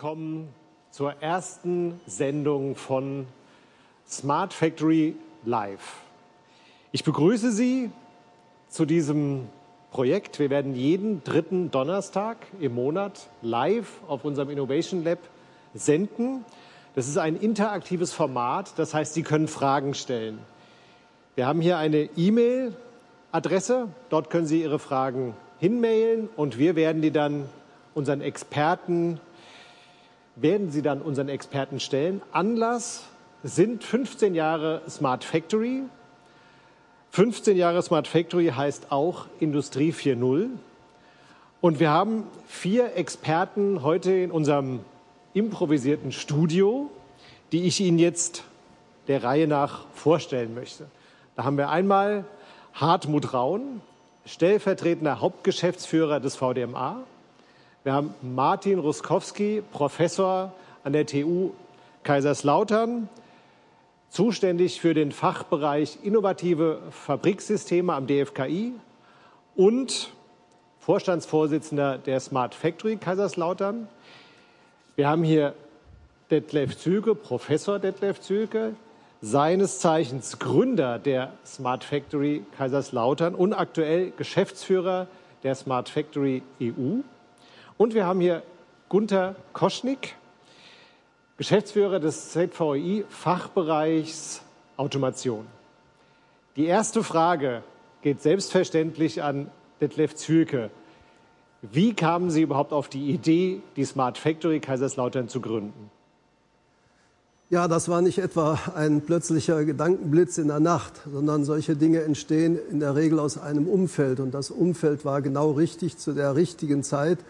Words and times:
willkommen 0.00 0.48
zur 0.90 1.12
ersten 1.20 2.00
Sendung 2.06 2.74
von 2.74 3.26
Smart 4.08 4.54
Factory 4.54 5.14
Live. 5.44 5.98
Ich 6.90 7.04
begrüße 7.04 7.52
Sie 7.52 7.90
zu 8.70 8.86
diesem 8.86 9.46
Projekt. 9.90 10.38
Wir 10.38 10.48
werden 10.48 10.74
jeden 10.74 11.22
dritten 11.22 11.70
Donnerstag 11.70 12.38
im 12.60 12.76
Monat 12.76 13.28
live 13.42 14.00
auf 14.08 14.24
unserem 14.24 14.48
Innovation 14.48 15.04
Lab 15.04 15.18
senden. 15.74 16.46
Das 16.94 17.06
ist 17.06 17.18
ein 17.18 17.36
interaktives 17.36 18.14
Format, 18.14 18.78
das 18.78 18.94
heißt, 18.94 19.12
Sie 19.12 19.22
können 19.22 19.48
Fragen 19.48 19.92
stellen. 19.92 20.38
Wir 21.34 21.46
haben 21.46 21.60
hier 21.60 21.76
eine 21.76 22.08
E-Mail-Adresse, 22.16 23.88
dort 24.08 24.30
können 24.30 24.46
Sie 24.46 24.62
Ihre 24.62 24.78
Fragen 24.78 25.34
hinmailen 25.58 26.30
und 26.36 26.56
wir 26.56 26.74
werden 26.74 27.02
die 27.02 27.10
dann 27.10 27.50
unseren 27.92 28.22
Experten 28.22 29.20
werden 30.40 30.70
sie 30.70 30.82
dann 30.82 31.02
unseren 31.02 31.28
Experten 31.28 31.80
stellen. 31.80 32.22
Anlass 32.32 33.06
sind 33.42 33.84
15 33.84 34.34
Jahre 34.34 34.82
Smart 34.88 35.24
Factory. 35.24 35.82
15 37.10 37.56
Jahre 37.56 37.82
Smart 37.82 38.06
Factory 38.06 38.48
heißt 38.48 38.90
auch 38.90 39.26
Industrie 39.38 39.92
4.0. 39.92 40.48
Und 41.60 41.80
wir 41.80 41.90
haben 41.90 42.24
vier 42.46 42.96
Experten 42.96 43.82
heute 43.82 44.12
in 44.12 44.30
unserem 44.30 44.80
improvisierten 45.34 46.12
Studio, 46.12 46.90
die 47.52 47.64
ich 47.64 47.80
Ihnen 47.80 47.98
jetzt 47.98 48.44
der 49.08 49.22
Reihe 49.22 49.46
nach 49.46 49.84
vorstellen 49.92 50.54
möchte. 50.54 50.86
Da 51.36 51.44
haben 51.44 51.58
wir 51.58 51.68
einmal 51.68 52.24
Hartmut 52.74 53.34
Raun, 53.34 53.80
stellvertretender 54.24 55.20
Hauptgeschäftsführer 55.20 56.20
des 56.20 56.36
VDMA. 56.36 57.02
Wir 57.82 57.94
haben 57.94 58.14
Martin 58.20 58.78
Ruskowski, 58.78 59.62
Professor 59.72 60.52
an 60.84 60.92
der 60.92 61.06
TU 61.06 61.52
Kaiserslautern, 62.02 63.08
zuständig 64.10 64.82
für 64.82 64.92
den 64.92 65.12
Fachbereich 65.12 65.98
innovative 66.02 66.82
Fabriksysteme 66.90 67.94
am 67.94 68.06
DFKI 68.06 68.74
und 69.56 70.10
Vorstandsvorsitzender 70.80 71.96
der 71.96 72.20
Smart 72.20 72.54
Factory 72.54 72.96
Kaiserslautern. 72.96 73.88
Wir 74.96 75.08
haben 75.08 75.24
hier 75.24 75.54
Detlef 76.30 76.76
Züge, 76.76 77.14
Professor 77.14 77.78
Detlef 77.78 78.20
Züge, 78.20 78.74
seines 79.22 79.78
Zeichens 79.78 80.38
Gründer 80.38 80.98
der 80.98 81.32
Smart 81.46 81.84
Factory 81.84 82.44
Kaiserslautern 82.58 83.34
und 83.34 83.54
aktuell 83.54 84.12
Geschäftsführer 84.18 85.06
der 85.44 85.54
Smart 85.54 85.88
Factory 85.88 86.42
EU. 86.60 87.00
Und 87.80 87.94
wir 87.94 88.04
haben 88.04 88.20
hier 88.20 88.42
Gunther 88.90 89.36
Koschnik, 89.54 90.14
Geschäftsführer 91.38 91.98
des 91.98 92.28
ZVI 92.28 93.06
Fachbereichs 93.08 94.42
Automation. 94.76 95.46
Die 96.56 96.66
erste 96.66 97.02
Frage 97.02 97.62
geht 98.02 98.20
selbstverständlich 98.20 99.22
an 99.22 99.50
Detlef 99.80 100.14
Zülke. 100.14 100.68
Wie 101.62 101.94
kamen 101.94 102.30
Sie 102.30 102.42
überhaupt 102.42 102.74
auf 102.74 102.90
die 102.90 103.08
Idee, 103.08 103.62
die 103.76 103.86
Smart 103.86 104.18
Factory 104.18 104.60
Kaiserslautern 104.60 105.30
zu 105.30 105.40
gründen? 105.40 105.90
Ja, 107.48 107.66
das 107.66 107.88
war 107.88 108.02
nicht 108.02 108.18
etwa 108.18 108.58
ein 108.74 109.00
plötzlicher 109.00 109.64
Gedankenblitz 109.64 110.36
in 110.36 110.48
der 110.48 110.60
Nacht, 110.60 111.00
sondern 111.10 111.46
solche 111.46 111.76
Dinge 111.76 112.02
entstehen 112.02 112.58
in 112.70 112.78
der 112.78 112.94
Regel 112.94 113.18
aus 113.18 113.38
einem 113.38 113.66
Umfeld. 113.66 114.20
Und 114.20 114.32
das 114.32 114.50
Umfeld 114.50 115.06
war 115.06 115.22
genau 115.22 115.52
richtig 115.52 115.96
zu 115.96 116.12
der 116.12 116.36
richtigen 116.36 116.82
Zeit. 116.82 117.20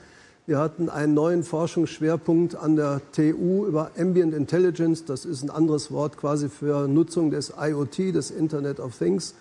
Wir 0.47 0.59
hatten 0.59 0.89
einen 0.89 1.13
neuen 1.13 1.45
Forschungsschwerpunkt 1.45 2.57
an 2.57 2.75
der 2.75 3.03
TU 3.13 3.67
über 3.67 3.91
Ambient 3.99 4.35
Intelligence. 4.35 5.05
Das 5.05 5.25
ist 5.25 5.43
ein 5.43 5.51
anderes 5.51 5.93
Wort 5.93 6.17
quasi 6.17 6.49
für 6.49 6.89
Nutzung 6.89 7.31
des 7.31 7.53
IoT, 7.61 8.15
des 8.15 8.31
Internet 8.31 8.81
of 8.81 8.97
Things. 8.97 9.35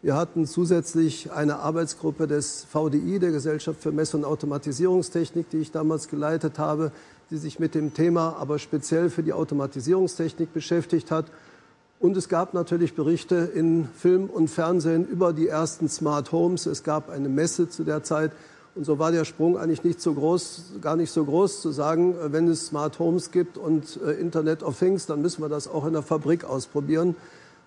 Wir 0.00 0.16
hatten 0.16 0.46
zusätzlich 0.46 1.30
eine 1.30 1.58
Arbeitsgruppe 1.58 2.26
des 2.26 2.66
VDI, 2.70 3.18
der 3.18 3.32
Gesellschaft 3.32 3.82
für 3.82 3.92
Mess- 3.92 4.14
und 4.14 4.24
Automatisierungstechnik, 4.24 5.50
die 5.50 5.58
ich 5.58 5.72
damals 5.72 6.08
geleitet 6.08 6.58
habe, 6.58 6.90
die 7.30 7.36
sich 7.36 7.58
mit 7.58 7.74
dem 7.74 7.92
Thema 7.92 8.36
aber 8.38 8.58
speziell 8.58 9.10
für 9.10 9.22
die 9.22 9.34
Automatisierungstechnik 9.34 10.54
beschäftigt 10.54 11.10
hat. 11.10 11.26
Und 12.00 12.16
es 12.16 12.28
gab 12.28 12.54
natürlich 12.54 12.94
Berichte 12.94 13.36
in 13.54 13.88
Film 13.94 14.24
und 14.24 14.48
Fernsehen 14.48 15.06
über 15.06 15.32
die 15.32 15.48
ersten 15.48 15.88
Smart 15.88 16.32
Homes. 16.32 16.66
Es 16.66 16.82
gab 16.82 17.10
eine 17.10 17.28
Messe 17.28 17.68
zu 17.68 17.84
der 17.84 18.02
Zeit 18.02 18.32
und 18.76 18.84
so 18.84 18.98
war 18.98 19.10
der 19.10 19.24
Sprung 19.24 19.56
eigentlich 19.56 19.84
nicht 19.84 20.02
so 20.02 20.12
groß, 20.12 20.74
gar 20.82 20.96
nicht 20.96 21.10
so 21.10 21.24
groß 21.24 21.62
zu 21.62 21.72
sagen, 21.72 22.14
äh, 22.14 22.32
wenn 22.32 22.46
es 22.46 22.66
Smart 22.66 22.98
Homes 22.98 23.30
gibt 23.30 23.56
und 23.56 23.98
äh, 24.04 24.12
Internet 24.12 24.62
of 24.62 24.78
Things, 24.78 25.06
dann 25.06 25.22
müssen 25.22 25.42
wir 25.42 25.48
das 25.48 25.66
auch 25.66 25.86
in 25.86 25.94
der 25.94 26.02
Fabrik 26.02 26.44
ausprobieren. 26.44 27.16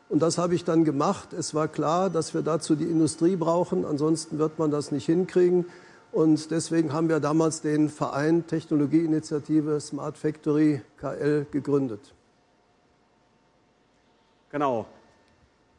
Und 0.07 0.21
das 0.21 0.37
habe 0.37 0.53
ich 0.53 0.65
dann 0.65 0.85
gemacht. 0.85 1.33
Es 1.33 1.55
war 1.55 1.67
klar, 1.67 2.11
dass 2.11 2.35
wir 2.35 2.43
dazu 2.43 2.75
die 2.75 2.85
Industrie 2.85 3.35
brauchen, 3.35 3.85
ansonsten 3.85 4.37
wird 4.37 4.59
man 4.59 4.69
das 4.69 4.91
nicht 4.91 5.07
hinkriegen. 5.07 5.65
Und 6.11 6.51
deswegen 6.51 6.93
haben 6.93 7.09
wir 7.09 7.19
damals 7.19 7.61
den 7.61 7.89
Verein 7.89 8.45
Technologieinitiative 8.45 9.79
Smart 9.79 10.17
Factory 10.17 10.81
KL 10.97 11.47
gegründet. 11.51 12.13
Genau. 14.51 14.85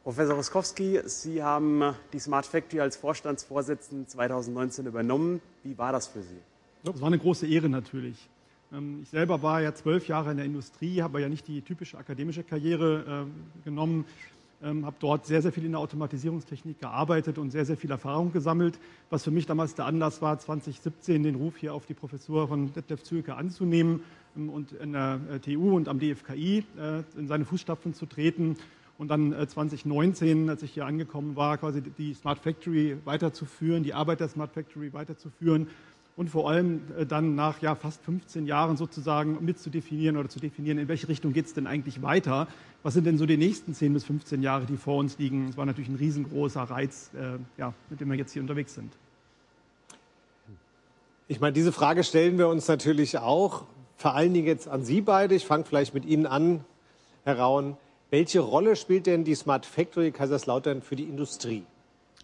Professor 0.03 0.33
Roskowski, 0.33 0.99
Sie 1.05 1.43
haben 1.43 1.93
die 2.11 2.17
Smart 2.17 2.47
Factory 2.47 2.81
als 2.81 2.97
Vorstandsvorsitzenden 2.97 4.07
2019 4.07 4.87
übernommen. 4.87 5.41
Wie 5.63 5.77
war 5.77 5.91
das 5.91 6.07
für 6.07 6.23
Sie? 6.23 6.37
Das 6.83 6.99
war 6.99 7.07
eine 7.07 7.19
große 7.19 7.45
Ehre 7.45 7.69
natürlich. 7.69 8.27
Ähm, 8.73 9.01
ich 9.03 9.09
selber 9.09 9.43
war 9.43 9.61
ja 9.61 9.75
zwölf 9.75 10.07
Jahre 10.07 10.31
in 10.31 10.37
der 10.37 10.47
Industrie, 10.47 11.03
habe 11.03 11.21
ja 11.21 11.29
nicht 11.29 11.47
die 11.47 11.61
typische 11.61 11.99
akademische 11.99 12.43
Karriere 12.43 13.27
äh, 13.27 13.63
genommen, 13.63 14.05
ähm, 14.63 14.87
habe 14.87 14.95
dort 14.99 15.27
sehr, 15.27 15.43
sehr 15.43 15.51
viel 15.51 15.65
in 15.65 15.73
der 15.73 15.81
Automatisierungstechnik 15.81 16.79
gearbeitet 16.79 17.37
und 17.37 17.51
sehr, 17.51 17.65
sehr 17.65 17.77
viel 17.77 17.91
Erfahrung 17.91 18.31
gesammelt, 18.31 18.79
was 19.11 19.23
für 19.23 19.31
mich 19.31 19.45
damals 19.45 19.75
der 19.75 19.85
Anlass 19.85 20.19
war, 20.19 20.39
2017 20.39 21.21
den 21.21 21.35
Ruf 21.35 21.57
hier 21.57 21.75
auf 21.75 21.85
die 21.85 21.93
Professur 21.93 22.47
von 22.47 22.73
Detlef 22.73 23.03
Zülke 23.03 23.35
anzunehmen 23.35 24.01
ähm, 24.35 24.49
und 24.49 24.71
in 24.71 24.93
der 24.93 25.19
äh, 25.31 25.37
TU 25.37 25.75
und 25.75 25.87
am 25.87 25.99
DFKI 25.99 26.65
äh, 26.79 27.03
in 27.19 27.27
seine 27.27 27.45
Fußstapfen 27.45 27.93
zu 27.93 28.07
treten 28.07 28.57
und 29.01 29.07
dann 29.07 29.35
2019, 29.47 30.47
äh, 30.47 30.51
als 30.51 30.61
ich 30.61 30.73
hier 30.73 30.85
angekommen 30.85 31.35
war, 31.35 31.57
quasi 31.57 31.81
die 31.81 32.13
Smart 32.13 32.37
Factory 32.37 32.95
weiterzuführen, 33.03 33.81
die 33.81 33.95
Arbeit 33.95 34.19
der 34.19 34.27
Smart 34.27 34.51
Factory 34.51 34.93
weiterzuführen 34.93 35.69
und 36.15 36.29
vor 36.29 36.47
allem 36.47 36.81
äh, 36.95 37.07
dann 37.07 37.33
nach 37.33 37.63
ja, 37.63 37.73
fast 37.73 38.03
15 38.03 38.45
Jahren 38.45 38.77
sozusagen 38.77 39.43
mitzudefinieren 39.43 40.17
oder 40.17 40.29
zu 40.29 40.39
definieren, 40.39 40.77
in 40.77 40.87
welche 40.87 41.07
Richtung 41.07 41.33
geht 41.33 41.47
es 41.47 41.55
denn 41.55 41.65
eigentlich 41.65 42.03
weiter? 42.03 42.47
Was 42.83 42.93
sind 42.93 43.07
denn 43.07 43.17
so 43.17 43.25
die 43.25 43.37
nächsten 43.37 43.73
10 43.73 43.91
bis 43.91 44.03
15 44.03 44.43
Jahre, 44.43 44.67
die 44.67 44.77
vor 44.77 44.97
uns 44.97 45.17
liegen? 45.17 45.49
Es 45.49 45.57
war 45.57 45.65
natürlich 45.65 45.89
ein 45.89 45.95
riesengroßer 45.95 46.61
Reiz, 46.61 47.09
äh, 47.15 47.39
ja, 47.59 47.73
mit 47.89 48.01
dem 48.01 48.11
wir 48.11 48.17
jetzt 48.17 48.33
hier 48.33 48.43
unterwegs 48.43 48.75
sind. 48.75 48.93
Ich 51.27 51.39
meine, 51.39 51.53
diese 51.53 51.71
Frage 51.71 52.03
stellen 52.03 52.37
wir 52.37 52.49
uns 52.49 52.67
natürlich 52.67 53.17
auch, 53.17 53.63
vor 53.97 54.13
allen 54.13 54.31
Dingen 54.35 54.45
jetzt 54.45 54.67
an 54.67 54.85
Sie 54.85 55.01
beide. 55.01 55.33
Ich 55.33 55.47
fange 55.47 55.63
vielleicht 55.63 55.95
mit 55.95 56.05
Ihnen 56.05 56.27
an, 56.27 56.63
Herr 57.23 57.39
Rauen. 57.39 57.77
Welche 58.11 58.41
Rolle 58.41 58.75
spielt 58.75 59.07
denn 59.07 59.23
die 59.23 59.35
Smart 59.35 59.65
Factory 59.65 60.11
Kaiserslautern 60.11 60.81
für 60.81 60.97
die 60.97 61.05
Industrie? 61.05 61.63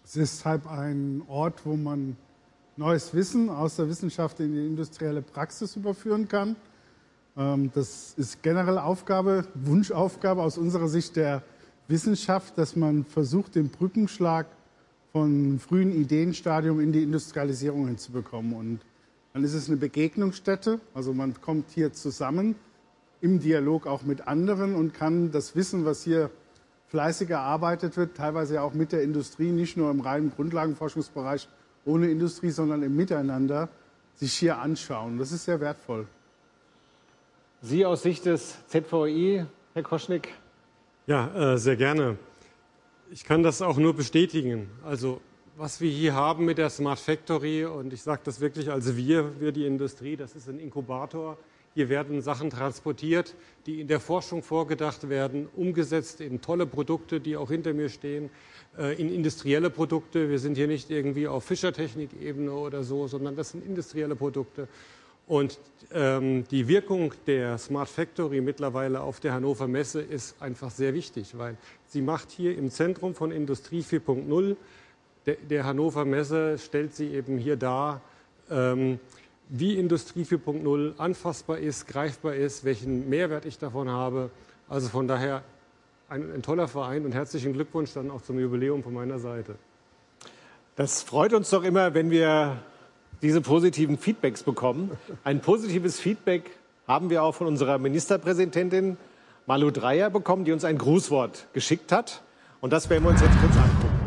Es 0.04 0.16
ist 0.16 0.40
deshalb 0.40 0.70
ein 0.70 1.22
Ort, 1.28 1.64
wo 1.64 1.76
man 1.76 2.18
neues 2.76 3.14
Wissen 3.14 3.48
aus 3.48 3.76
der 3.76 3.88
Wissenschaft 3.88 4.38
in 4.40 4.52
die 4.52 4.66
industrielle 4.66 5.22
Praxis 5.22 5.76
überführen 5.76 6.28
kann. 6.28 6.56
Ähm, 7.38 7.70
das 7.74 8.12
ist 8.18 8.42
generell 8.42 8.76
Aufgabe, 8.76 9.46
Wunschaufgabe 9.54 10.42
aus 10.42 10.58
unserer 10.58 10.88
Sicht 10.88 11.16
der 11.16 11.42
Wissenschaft, 11.88 12.58
dass 12.58 12.76
man 12.76 13.06
versucht, 13.06 13.54
den 13.54 13.70
Brückenschlag 13.70 14.44
von 15.12 15.58
frühen 15.58 15.90
Ideenstadium 15.90 16.80
in 16.80 16.92
die 16.92 17.02
Industrialisierung 17.02 17.86
hinzubekommen. 17.86 18.52
Und 18.52 18.80
dann 19.32 19.42
ist 19.42 19.54
es 19.54 19.68
eine 19.68 19.78
Begegnungsstätte, 19.78 20.80
also 20.92 21.14
man 21.14 21.40
kommt 21.40 21.70
hier 21.70 21.94
zusammen 21.94 22.56
im 23.20 23.40
Dialog 23.40 23.86
auch 23.86 24.02
mit 24.02 24.28
anderen 24.28 24.74
und 24.74 24.94
kann 24.94 25.30
das 25.30 25.56
Wissen, 25.56 25.84
was 25.84 26.02
hier 26.02 26.30
fleißig 26.88 27.30
erarbeitet 27.30 27.96
wird, 27.96 28.16
teilweise 28.16 28.62
auch 28.62 28.72
mit 28.72 28.92
der 28.92 29.02
Industrie, 29.02 29.50
nicht 29.50 29.76
nur 29.76 29.90
im 29.90 30.00
reinen 30.00 30.32
Grundlagenforschungsbereich 30.34 31.48
ohne 31.84 32.10
Industrie, 32.10 32.50
sondern 32.50 32.82
im 32.82 32.96
Miteinander, 32.96 33.68
sich 34.14 34.34
hier 34.34 34.58
anschauen. 34.58 35.18
Das 35.18 35.32
ist 35.32 35.44
sehr 35.44 35.60
wertvoll. 35.60 36.06
Sie 37.60 37.84
aus 37.84 38.02
Sicht 38.02 38.26
des 38.26 38.56
ZVI, 38.68 39.44
Herr 39.74 39.82
Koschnick? 39.82 40.32
Ja, 41.06 41.54
äh, 41.54 41.58
sehr 41.58 41.76
gerne. 41.76 42.16
Ich 43.10 43.24
kann 43.24 43.42
das 43.42 43.62
auch 43.62 43.78
nur 43.78 43.94
bestätigen. 43.94 44.70
Also 44.84 45.20
was 45.56 45.80
wir 45.80 45.90
hier 45.90 46.14
haben 46.14 46.44
mit 46.44 46.58
der 46.58 46.70
Smart 46.70 47.00
Factory, 47.00 47.64
und 47.64 47.92
ich 47.92 48.02
sage 48.02 48.20
das 48.24 48.40
wirklich 48.40 48.70
als 48.70 48.96
wir, 48.96 49.40
wir 49.40 49.50
die 49.50 49.66
Industrie, 49.66 50.16
das 50.16 50.36
ist 50.36 50.48
ein 50.48 50.60
Inkubator 50.60 51.36
hier 51.78 51.88
werden 51.88 52.22
Sachen 52.22 52.50
transportiert, 52.50 53.36
die 53.66 53.80
in 53.80 53.86
der 53.86 54.00
Forschung 54.00 54.42
vorgedacht 54.42 55.08
werden, 55.08 55.46
umgesetzt 55.54 56.20
in 56.20 56.40
tolle 56.40 56.66
Produkte, 56.66 57.20
die 57.20 57.36
auch 57.36 57.50
hinter 57.50 57.72
mir 57.72 57.88
stehen, 57.88 58.30
äh, 58.76 59.00
in 59.00 59.14
industrielle 59.14 59.70
Produkte. 59.70 60.28
Wir 60.28 60.40
sind 60.40 60.56
hier 60.56 60.66
nicht 60.66 60.90
irgendwie 60.90 61.28
auf 61.28 61.44
Fischertechnik-Ebene 61.44 62.52
oder 62.52 62.82
so, 62.82 63.06
sondern 63.06 63.36
das 63.36 63.50
sind 63.50 63.64
industrielle 63.64 64.16
Produkte. 64.16 64.66
Und 65.28 65.60
ähm, 65.92 66.42
die 66.50 66.66
Wirkung 66.66 67.14
der 67.28 67.56
Smart 67.58 67.88
Factory 67.88 68.40
mittlerweile 68.40 69.00
auf 69.00 69.20
der 69.20 69.34
Hannover 69.34 69.68
Messe 69.68 70.00
ist 70.00 70.42
einfach 70.42 70.72
sehr 70.72 70.94
wichtig, 70.94 71.38
weil 71.38 71.56
sie 71.86 72.02
macht 72.02 72.32
hier 72.32 72.58
im 72.58 72.72
Zentrum 72.72 73.14
von 73.14 73.30
Industrie 73.30 73.82
4.0 73.82 74.56
der, 75.26 75.36
der, 75.36 75.64
Hannover 75.64 76.04
Messe 76.04 76.58
stellt 76.58 76.96
sie 76.96 77.14
eben 77.14 77.38
hier 77.38 77.56
dar, 77.56 78.00
ähm, 78.50 78.98
wie 79.48 79.78
Industrie 79.78 80.24
4.0 80.24 80.98
anfassbar 80.98 81.58
ist, 81.58 81.86
greifbar 81.86 82.34
ist, 82.34 82.64
welchen 82.64 83.08
Mehrwert 83.08 83.44
ich 83.44 83.58
davon 83.58 83.88
habe. 83.90 84.30
Also 84.68 84.88
von 84.88 85.08
daher 85.08 85.42
ein, 86.08 86.32
ein 86.34 86.42
toller 86.42 86.68
Verein 86.68 87.04
und 87.04 87.12
herzlichen 87.12 87.52
Glückwunsch 87.52 87.92
dann 87.94 88.10
auch 88.10 88.22
zum 88.22 88.38
Jubiläum 88.38 88.82
von 88.82 88.92
meiner 88.92 89.18
Seite. 89.18 89.56
Das 90.76 91.02
freut 91.02 91.32
uns 91.32 91.50
doch 91.50 91.64
immer, 91.64 91.94
wenn 91.94 92.10
wir 92.10 92.58
diese 93.22 93.40
positiven 93.40 93.98
Feedbacks 93.98 94.42
bekommen. 94.42 94.92
Ein 95.24 95.40
positives 95.40 95.98
Feedback 95.98 96.50
haben 96.86 97.10
wir 97.10 97.22
auch 97.22 97.34
von 97.34 97.46
unserer 97.46 97.78
Ministerpräsidentin 97.78 98.96
Malu 99.46 99.70
Dreyer 99.70 100.10
bekommen, 100.10 100.44
die 100.44 100.52
uns 100.52 100.64
ein 100.64 100.78
Grußwort 100.78 101.48
geschickt 101.52 101.90
hat. 101.90 102.22
Und 102.60 102.72
das 102.72 102.88
werden 102.90 103.04
wir 103.04 103.10
uns 103.10 103.20
jetzt 103.20 103.38
kurz 103.40 103.56
angucken. 103.56 103.98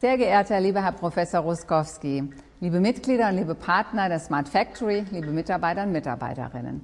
Sehr 0.00 0.16
geehrter 0.16 0.60
lieber 0.60 0.82
Herr 0.82 0.92
Professor 0.92 1.40
Ruskowski, 1.40 2.30
liebe 2.60 2.80
Mitglieder 2.80 3.28
und 3.28 3.36
liebe 3.36 3.54
Partner 3.54 4.08
der 4.08 4.20
Smart 4.20 4.48
Factory, 4.48 5.04
liebe 5.10 5.30
Mitarbeiter 5.30 5.82
und 5.82 5.92
Mitarbeiterinnen. 5.92 6.82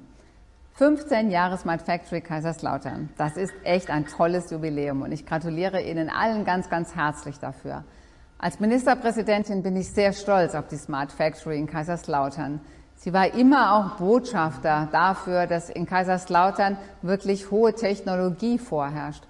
15 0.73 1.31
Jahre 1.31 1.57
Smart 1.57 1.81
Factory 1.81 2.21
Kaiserslautern. 2.21 3.09
Das 3.17 3.37
ist 3.37 3.53
echt 3.63 3.89
ein 3.89 4.05
tolles 4.05 4.51
Jubiläum 4.51 5.01
und 5.01 5.11
ich 5.11 5.25
gratuliere 5.25 5.81
Ihnen 5.81 6.09
allen 6.09 6.45
ganz, 6.45 6.69
ganz 6.69 6.95
herzlich 6.95 7.39
dafür. 7.39 7.83
Als 8.37 8.59
Ministerpräsidentin 8.59 9.63
bin 9.63 9.75
ich 9.75 9.89
sehr 9.89 10.13
stolz 10.13 10.55
auf 10.55 10.67
die 10.67 10.77
Smart 10.77 11.11
Factory 11.11 11.57
in 11.57 11.67
Kaiserslautern. 11.67 12.59
Sie 12.95 13.13
war 13.13 13.33
immer 13.33 13.73
auch 13.73 13.97
Botschafter 13.97 14.87
dafür, 14.91 15.47
dass 15.47 15.69
in 15.69 15.85
Kaiserslautern 15.85 16.77
wirklich 17.01 17.51
hohe 17.51 17.73
Technologie 17.73 18.57
vorherrscht. 18.57 19.23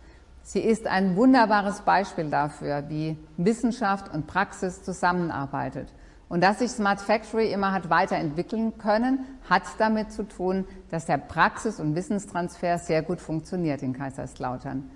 Sie 0.44 0.62
ist 0.62 0.88
ein 0.88 1.16
wunderbares 1.16 1.82
Beispiel 1.82 2.30
dafür, 2.30 2.86
wie 2.90 3.18
Wissenschaft 3.38 4.14
und 4.14 4.28
Praxis 4.28 4.84
zusammenarbeitet. 4.84 5.88
Und 6.32 6.40
dass 6.40 6.60
sich 6.60 6.72
Smart 6.72 7.02
Factory 7.02 7.52
immer 7.52 7.74
hat 7.74 7.90
weiterentwickeln 7.90 8.78
können, 8.78 9.26
hat 9.50 9.64
damit 9.80 10.14
zu 10.14 10.24
tun, 10.24 10.66
dass 10.90 11.06
der 11.06 11.18
Praxis- 11.18 11.82
und 11.82 11.94
Wissenstransfer 11.94 12.78
sehr 12.78 13.02
gut 13.02 13.20
funktioniert 13.20 13.84
in 13.84 13.92
Kaiserslautern. 13.92 14.90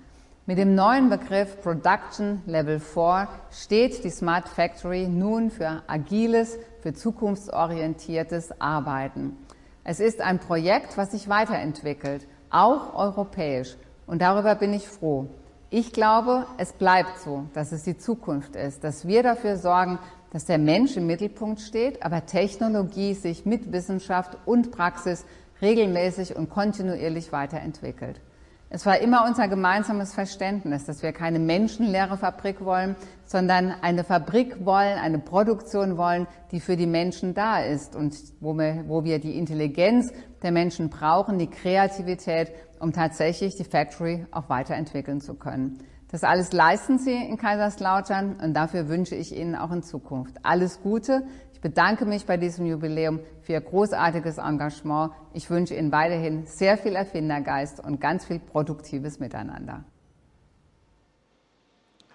Mit 0.46 0.56
dem 0.56 0.74
neuen 0.74 1.10
Begriff 1.10 1.60
Production 1.60 2.40
Level 2.46 2.80
4 2.80 3.28
steht 3.50 4.02
die 4.02 4.08
Smart 4.08 4.48
Factory 4.48 5.08
nun 5.08 5.50
für 5.50 5.82
agiles, 5.86 6.58
für 6.80 6.94
zukunftsorientiertes 6.94 8.58
Arbeiten. 8.58 9.36
Es 9.84 10.00
ist 10.00 10.22
ein 10.22 10.38
Projekt, 10.38 10.96
was 10.96 11.10
sich 11.10 11.28
weiterentwickelt, 11.28 12.26
auch 12.48 12.94
europäisch. 12.94 13.76
Und 14.06 14.22
darüber 14.22 14.54
bin 14.54 14.72
ich 14.72 14.88
froh. 14.88 15.26
Ich 15.68 15.92
glaube, 15.92 16.46
es 16.56 16.72
bleibt 16.72 17.18
so, 17.18 17.44
dass 17.52 17.72
es 17.72 17.82
die 17.82 17.98
Zukunft 17.98 18.56
ist, 18.56 18.84
dass 18.84 19.06
wir 19.06 19.22
dafür 19.22 19.56
sorgen, 19.56 19.98
dass 20.36 20.44
der 20.44 20.58
Mensch 20.58 20.98
im 20.98 21.06
Mittelpunkt 21.06 21.62
steht, 21.62 22.02
aber 22.02 22.26
Technologie 22.26 23.14
sich 23.14 23.46
mit 23.46 23.72
Wissenschaft 23.72 24.36
und 24.44 24.70
Praxis 24.70 25.24
regelmäßig 25.62 26.36
und 26.36 26.50
kontinuierlich 26.50 27.32
weiterentwickelt. 27.32 28.20
Es 28.68 28.84
war 28.84 28.98
immer 28.98 29.24
unser 29.26 29.48
gemeinsames 29.48 30.12
Verständnis, 30.12 30.84
dass 30.84 31.02
wir 31.02 31.12
keine 31.12 31.38
menschenleere 31.38 32.18
Fabrik 32.18 32.62
wollen, 32.62 32.96
sondern 33.24 33.72
eine 33.80 34.04
Fabrik 34.04 34.66
wollen, 34.66 34.98
eine 34.98 35.20
Produktion 35.20 35.96
wollen, 35.96 36.26
die 36.50 36.60
für 36.60 36.76
die 36.76 36.86
Menschen 36.86 37.32
da 37.32 37.60
ist 37.60 37.96
und 37.96 38.14
wo 38.40 38.52
wir, 38.52 38.84
wo 38.88 39.04
wir 39.04 39.18
die 39.18 39.38
Intelligenz 39.38 40.12
der 40.42 40.52
Menschen 40.52 40.90
brauchen, 40.90 41.38
die 41.38 41.48
Kreativität, 41.48 42.52
um 42.78 42.92
tatsächlich 42.92 43.56
die 43.56 43.64
Factory 43.64 44.26
auch 44.32 44.50
weiterentwickeln 44.50 45.22
zu 45.22 45.32
können. 45.32 45.78
Das 46.08 46.22
alles 46.22 46.52
leisten 46.52 46.98
Sie 46.98 47.14
in 47.14 47.36
Kaiserslautern 47.36 48.36
und 48.42 48.54
dafür 48.54 48.88
wünsche 48.88 49.16
ich 49.16 49.34
Ihnen 49.34 49.56
auch 49.56 49.72
in 49.72 49.82
Zukunft 49.82 50.36
alles 50.44 50.80
Gute. 50.80 51.26
Ich 51.52 51.60
bedanke 51.60 52.04
mich 52.04 52.26
bei 52.26 52.36
diesem 52.36 52.66
Jubiläum 52.66 53.20
für 53.40 53.54
Ihr 53.54 53.60
großartiges 53.60 54.38
Engagement. 54.38 55.12
Ich 55.34 55.50
wünsche 55.50 55.74
Ihnen 55.74 55.90
weiterhin 55.90 56.46
sehr 56.46 56.78
viel 56.78 56.94
Erfindergeist 56.94 57.80
und 57.84 58.00
ganz 58.00 58.24
viel 58.24 58.38
produktives 58.38 59.18
Miteinander. 59.18 59.84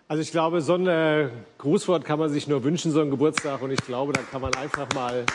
Also 0.07 0.21
ich 0.21 0.31
glaube, 0.31 0.61
so 0.61 0.75
ein 0.75 0.88
äh, 0.88 1.29
Grußwort 1.57 2.05
kann 2.05 2.19
man 2.19 2.29
sich 2.29 2.47
nur 2.47 2.63
wünschen, 2.63 2.91
so 2.91 3.01
ein 3.01 3.09
Geburtstag. 3.09 3.61
Und 3.61 3.71
ich 3.71 3.79
glaube, 3.79 4.13
da 4.13 4.21
kann 4.21 4.41
man 4.41 4.53
einfach 4.55 4.88
mal 4.93 5.25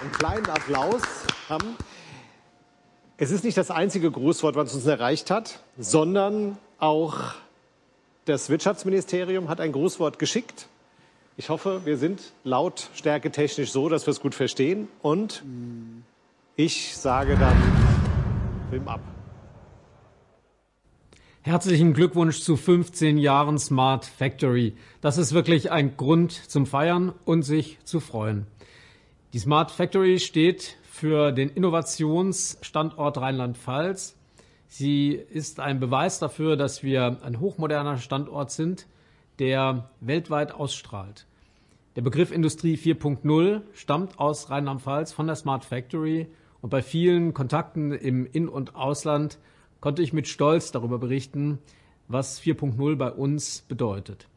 einen 0.00 0.12
kleinen 0.12 0.46
Applaus 0.46 1.02
haben. 1.48 1.76
Es 3.18 3.30
ist 3.30 3.44
nicht 3.44 3.56
das 3.56 3.70
einzige 3.70 4.10
Grußwort, 4.10 4.56
was 4.56 4.74
uns 4.74 4.86
erreicht 4.86 5.30
hat, 5.30 5.60
sondern 5.78 6.58
auch 6.78 7.34
das 8.30 8.48
Wirtschaftsministerium 8.48 9.48
hat 9.48 9.60
ein 9.60 9.72
Grußwort 9.72 10.20
geschickt. 10.20 10.68
Ich 11.36 11.48
hoffe, 11.48 11.80
wir 11.84 11.96
sind 11.96 12.32
lautstärketechnisch 12.44 13.72
so, 13.72 13.88
dass 13.88 14.06
wir 14.06 14.12
es 14.12 14.20
gut 14.20 14.36
verstehen. 14.36 14.86
Und 15.02 15.42
ich 16.54 16.96
sage 16.96 17.36
dann 17.36 17.56
Film 18.70 18.86
ab. 18.86 19.00
Herzlichen 21.42 21.92
Glückwunsch 21.92 22.40
zu 22.42 22.56
15 22.56 23.18
Jahren 23.18 23.58
Smart 23.58 24.04
Factory. 24.04 24.76
Das 25.00 25.18
ist 25.18 25.32
wirklich 25.32 25.72
ein 25.72 25.96
Grund 25.96 26.30
zum 26.32 26.66
Feiern 26.66 27.12
und 27.24 27.42
sich 27.42 27.78
zu 27.82 27.98
freuen. 27.98 28.46
Die 29.32 29.40
Smart 29.40 29.72
Factory 29.72 30.20
steht 30.20 30.76
für 30.88 31.32
den 31.32 31.48
Innovationsstandort 31.48 33.18
Rheinland-Pfalz. 33.18 34.19
Sie 34.72 35.10
ist 35.10 35.58
ein 35.58 35.80
Beweis 35.80 36.20
dafür, 36.20 36.56
dass 36.56 36.84
wir 36.84 37.18
ein 37.22 37.40
hochmoderner 37.40 37.98
Standort 37.98 38.52
sind, 38.52 38.86
der 39.40 39.90
weltweit 40.00 40.52
ausstrahlt. 40.52 41.26
Der 41.96 42.02
Begriff 42.02 42.30
Industrie 42.30 42.76
4.0 42.76 43.62
stammt 43.72 44.20
aus 44.20 44.48
Rheinland-Pfalz 44.48 45.12
von 45.12 45.26
der 45.26 45.34
Smart 45.34 45.64
Factory 45.64 46.28
und 46.60 46.70
bei 46.70 46.82
vielen 46.82 47.34
Kontakten 47.34 47.90
im 47.90 48.26
In- 48.26 48.48
und 48.48 48.76
Ausland 48.76 49.38
konnte 49.80 50.02
ich 50.02 50.12
mit 50.12 50.28
Stolz 50.28 50.70
darüber 50.70 51.00
berichten, 51.00 51.58
was 52.06 52.40
4.0 52.40 52.94
bei 52.94 53.10
uns 53.10 53.62
bedeutet. 53.62 54.28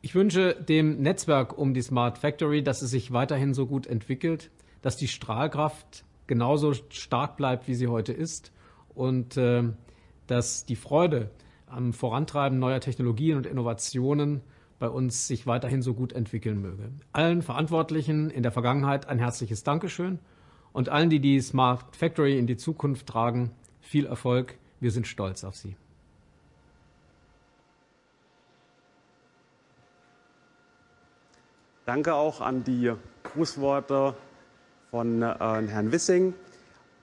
Ich 0.00 0.14
wünsche 0.14 0.54
dem 0.54 1.02
Netzwerk 1.02 1.58
um 1.58 1.74
die 1.74 1.82
Smart 1.82 2.16
Factory, 2.16 2.62
dass 2.62 2.80
es 2.80 2.92
sich 2.92 3.12
weiterhin 3.12 3.52
so 3.52 3.66
gut 3.66 3.86
entwickelt, 3.86 4.50
dass 4.80 4.96
die 4.96 5.08
Strahlkraft 5.08 6.04
genauso 6.26 6.72
stark 6.72 7.36
bleibt, 7.36 7.68
wie 7.68 7.74
sie 7.74 7.88
heute 7.88 8.14
ist 8.14 8.52
und 8.94 9.36
äh, 9.36 9.64
dass 10.26 10.64
die 10.64 10.76
Freude 10.76 11.30
am 11.66 11.92
Vorantreiben 11.92 12.58
neuer 12.58 12.80
Technologien 12.80 13.36
und 13.36 13.46
Innovationen 13.46 14.42
bei 14.78 14.88
uns 14.88 15.28
sich 15.28 15.46
weiterhin 15.46 15.80
so 15.80 15.94
gut 15.94 16.12
entwickeln 16.12 16.60
möge. 16.60 16.90
Allen 17.12 17.42
Verantwortlichen 17.42 18.30
in 18.30 18.42
der 18.42 18.52
Vergangenheit 18.52 19.08
ein 19.08 19.18
herzliches 19.18 19.62
Dankeschön 19.62 20.18
und 20.72 20.88
allen, 20.88 21.08
die 21.08 21.20
die 21.20 21.40
Smart 21.40 21.96
Factory 21.96 22.38
in 22.38 22.46
die 22.46 22.56
Zukunft 22.56 23.06
tragen, 23.06 23.52
viel 23.80 24.06
Erfolg. 24.06 24.58
Wir 24.80 24.90
sind 24.90 25.06
stolz 25.06 25.44
auf 25.44 25.56
Sie. 25.56 25.76
Danke 31.84 32.14
auch 32.14 32.40
an 32.40 32.64
die 32.64 32.92
Grußworte 33.22 34.14
von 34.90 35.22
äh, 35.22 35.26
Herrn 35.28 35.92
Wissing. 35.92 36.34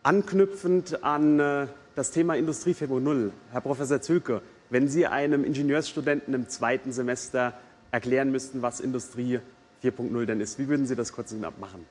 Anknüpfend 0.04 1.04
an 1.04 1.40
äh, 1.40 1.68
das 1.96 2.12
Thema 2.12 2.36
Industrie 2.36 2.72
4.0, 2.72 3.32
Herr 3.52 3.62
Professor 3.62 4.02
Zülke, 4.02 4.42
wenn 4.70 4.88
Sie 4.88 5.06
einem 5.06 5.44
Ingenieursstudenten 5.44 6.34
im 6.34 6.48
zweiten 6.48 6.94
Semester 6.94 7.54
erklären 7.92 8.32
müssten, 8.32 8.62
was 8.62 8.80
Industrie 8.80 9.40
4.0 9.84 10.26
denn 10.26 10.40
ist. 10.40 10.58
Wie 10.58 10.70
würden 10.70 10.86
Sie 10.86 10.96
das 10.96 11.12
kurz 11.12 11.34
und 11.34 11.40
knapp 11.40 11.60
machen? 11.60 11.86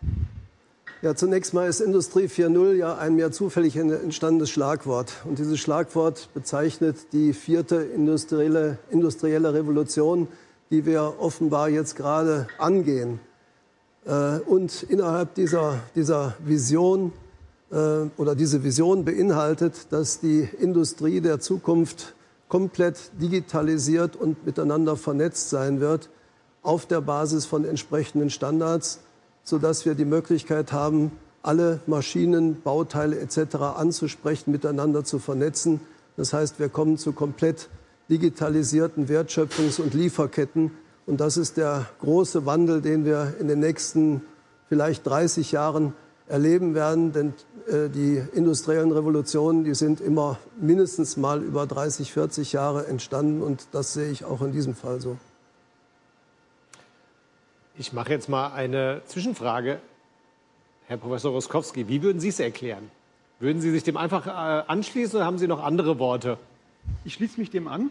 Ja, 1.03 1.15
zunächst 1.15 1.55
mal 1.55 1.69
ist 1.69 1.81
Industrie 1.81 2.25
4.0 2.25 2.73
ja 2.73 2.97
ein 2.97 3.15
mir 3.15 3.31
zufällig 3.31 3.77
entstandenes 3.77 4.51
Schlagwort. 4.51 5.13
Und 5.25 5.39
dieses 5.39 5.61
Schlagwort 5.61 6.31
bezeichnet 6.35 7.13
die 7.13 7.35
vierte 7.35 7.77
industrielle, 7.77 8.79
industrielle 8.91 9.53
Revolution, 9.53 10.29
die 10.71 10.87
wir 10.87 11.15
offenbar 11.19 11.69
jetzt 11.69 11.95
gerade 11.95 12.49
angehen. 12.59 13.21
Äh, 14.07 14.39
und 14.41 14.83
innerhalb 14.85 15.35
dieser, 15.35 15.81
dieser 15.95 16.35
Vision 16.41 17.13
oder 17.71 18.35
diese 18.35 18.65
Vision 18.65 19.05
beinhaltet, 19.05 19.89
dass 19.91 20.21
die 20.21 20.49
Industrie 20.59 21.21
der 21.21 21.41
Zukunft 21.41 22.15
komplett 22.49 23.11
digitalisiert 23.21 24.17
und 24.17 24.47
miteinander 24.47 24.97
vernetzt 24.97 25.51
sein 25.51 25.81
wird 25.81 26.09
auf 26.63 26.87
der 26.87 27.01
Basis 27.01 27.45
von 27.45 27.65
entsprechenden 27.65 28.31
Standards, 28.31 29.01
sodass 29.45 29.85
wir 29.85 29.95
die 29.95 30.05
Möglichkeit 30.05 30.73
haben, 30.73 31.13
alle 31.43 31.81
Maschinen, 31.87 32.61
Bauteile 32.63 33.19
etc. 33.21 33.57
anzusprechen, 33.77 34.51
miteinander 34.51 35.05
zu 35.05 35.19
vernetzen. 35.19 35.81
Das 36.17 36.33
heißt, 36.33 36.59
wir 36.59 36.69
kommen 36.69 36.99
zu 36.99 37.13
komplett 37.13 37.69
digitalisierten 38.11 39.09
Wertschöpfungs- 39.09 39.81
und 39.81 39.95
Lieferketten. 39.95 40.73
Und 41.07 41.21
das 41.21 41.37
ist 41.37 41.57
der 41.57 41.87
große 42.01 42.45
Wandel, 42.45 42.83
den 42.83 43.05
wir 43.05 43.35
in 43.39 43.49
den 43.49 43.61
nächsten 43.61 44.23
vielleicht 44.69 45.07
30 45.07 45.53
Jahren 45.53 45.95
erleben 46.29 46.75
werden. 46.75 47.13
Denn 47.13 47.35
äh, 47.67 47.89
die 47.89 48.23
industriellen 48.35 48.93
Revolutionen, 48.93 49.65
die 49.65 49.75
sind 49.75 50.01
immer 50.01 50.39
mindestens 50.61 51.17
mal 51.17 51.43
über 51.43 51.67
30, 51.67 52.13
40 52.13 52.53
Jahre 52.53 52.87
entstanden. 52.87 53.43
Und 53.43 53.69
das 53.73 53.93
sehe 53.93 54.11
ich 54.11 54.25
auch 54.25 54.43
in 54.43 54.53
diesem 54.53 54.75
Fall 54.75 55.01
so. 55.01 55.17
Ich 57.77 57.93
mache 57.93 58.11
jetzt 58.11 58.29
mal 58.29 58.53
eine 58.53 59.03
Zwischenfrage. 59.07 59.81
Herr 60.87 60.97
Professor 60.97 61.33
Roskowski, 61.33 61.87
wie 61.87 62.03
würden 62.03 62.19
Sie 62.19 62.29
es 62.29 62.41
erklären? 62.41 62.91
Würden 63.41 63.61
Sie 63.61 63.71
sich 63.71 63.85
dem 63.85 63.97
einfach 63.97 64.27
äh, 64.27 64.31
anschließen 64.31 65.17
oder 65.17 65.27
haben 65.27 65.39
Sie 65.39 65.47
noch 65.47 65.63
andere 65.63 65.99
Worte? 65.99 66.39
Ich 67.05 67.15
schließe 67.15 67.39
mich 67.39 67.51
dem 67.51 67.69
an 67.69 67.91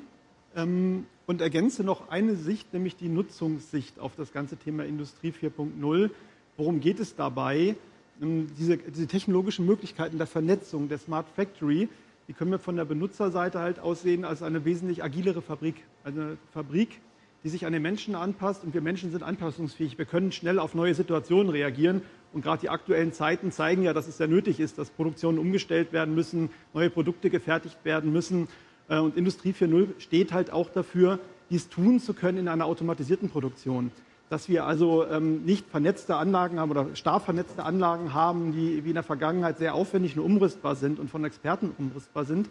ähm, 0.56 1.06
und 1.25 1.41
ergänze 1.41 1.84
noch 1.84 2.10
eine 2.10 2.36
Sicht, 2.36 2.74
nämlich 2.74 2.98
die 2.98 3.08
Nutzungssicht 3.08 4.00
auf 4.00 4.13
das 4.17 4.34
ganze 4.34 4.58
Thema 4.58 4.84
Industrie 4.84 5.32
4.0. 5.32 6.10
Worum 6.58 6.79
geht 6.82 7.00
es 7.00 7.15
dabei? 7.15 7.75
Ähm, 8.22 8.48
diese, 8.58 8.78
diese, 8.78 9.08
technologischen 9.08 9.66
Möglichkeiten 9.66 10.18
der 10.18 10.28
Vernetzung 10.28 10.90
der 10.90 10.98
Smart 10.98 11.28
Factory, 11.36 11.90
die 12.28 12.34
können 12.34 12.52
wir 12.52 12.60
von 12.60 12.76
der 12.76 12.86
Benutzerseite 12.86 13.60
halt 13.60 13.80
aussehen 13.80 14.26
als 14.26 14.44
eine 14.44 14.66
wesentlich 14.66 15.04
agilere 15.04 15.42
Fabrik. 15.42 15.76
Eine 16.04 16.38
Fabrik, 16.52 17.00
die 17.44 17.50
sich 17.50 17.66
an 17.66 17.74
den 17.74 17.82
Menschen 17.82 18.16
anpasst 18.16 18.64
und 18.64 18.74
wir 18.74 18.82
Menschen 18.82 19.12
sind 19.12 19.24
anpassungsfähig. 19.24 19.98
Wir 19.98 20.06
können 20.06 20.32
schnell 20.32 20.60
auf 20.60 20.76
neue 20.76 20.94
Situationen 20.94 21.50
reagieren 21.50 22.02
und 22.34 22.42
gerade 22.42 22.62
die 22.62 22.70
aktuellen 22.70 23.14
Zeiten 23.14 23.52
zeigen 23.52 23.84
ja, 23.84 23.94
dass 23.94 24.08
es 24.08 24.18
sehr 24.18 24.28
nötig 24.28 24.60
ist, 24.60 24.78
dass 24.78 24.90
Produktionen 24.90 25.40
umgestellt 25.40 25.94
werden 25.94 26.14
müssen, 26.16 26.50
neue 26.74 26.90
Produkte 26.90 27.30
gefertigt 27.30 27.78
werden 27.84 28.12
müssen. 28.12 28.48
Äh, 28.90 29.00
und 29.00 29.16
Industrie 29.16 29.52
4.0 29.52 30.00
steht 30.00 30.34
halt 30.34 30.52
auch 30.52 30.70
dafür, 30.70 31.20
dies 31.50 31.70
tun 31.70 32.00
zu 32.00 32.14
können 32.14 32.40
in 32.40 32.48
einer 32.48 32.66
automatisierten 32.66 33.30
Produktion. 33.30 33.92
Dass 34.29 34.50
wir 34.50 34.65
also 34.65 35.05
ähm, 35.07 35.43
nicht 35.46 35.67
vernetzte 35.69 36.15
Anlagen 36.15 36.60
haben 36.60 36.72
oder 36.72 36.96
stark 36.96 37.24
vernetzte 37.24 37.63
Anlagen 37.63 38.13
haben, 38.13 38.51
die 38.51 38.84
wie 38.84 38.89
in 38.89 38.96
der 38.96 39.03
Vergangenheit 39.03 39.57
sehr 39.57 39.74
aufwendig 39.74 40.15
nur 40.15 40.25
umrüstbar 40.25 40.75
sind 40.75 41.00
und 41.00 41.10
von 41.10 41.24
Experten 41.24 41.72
umrüstbar 41.77 42.25
sind, 42.25 42.50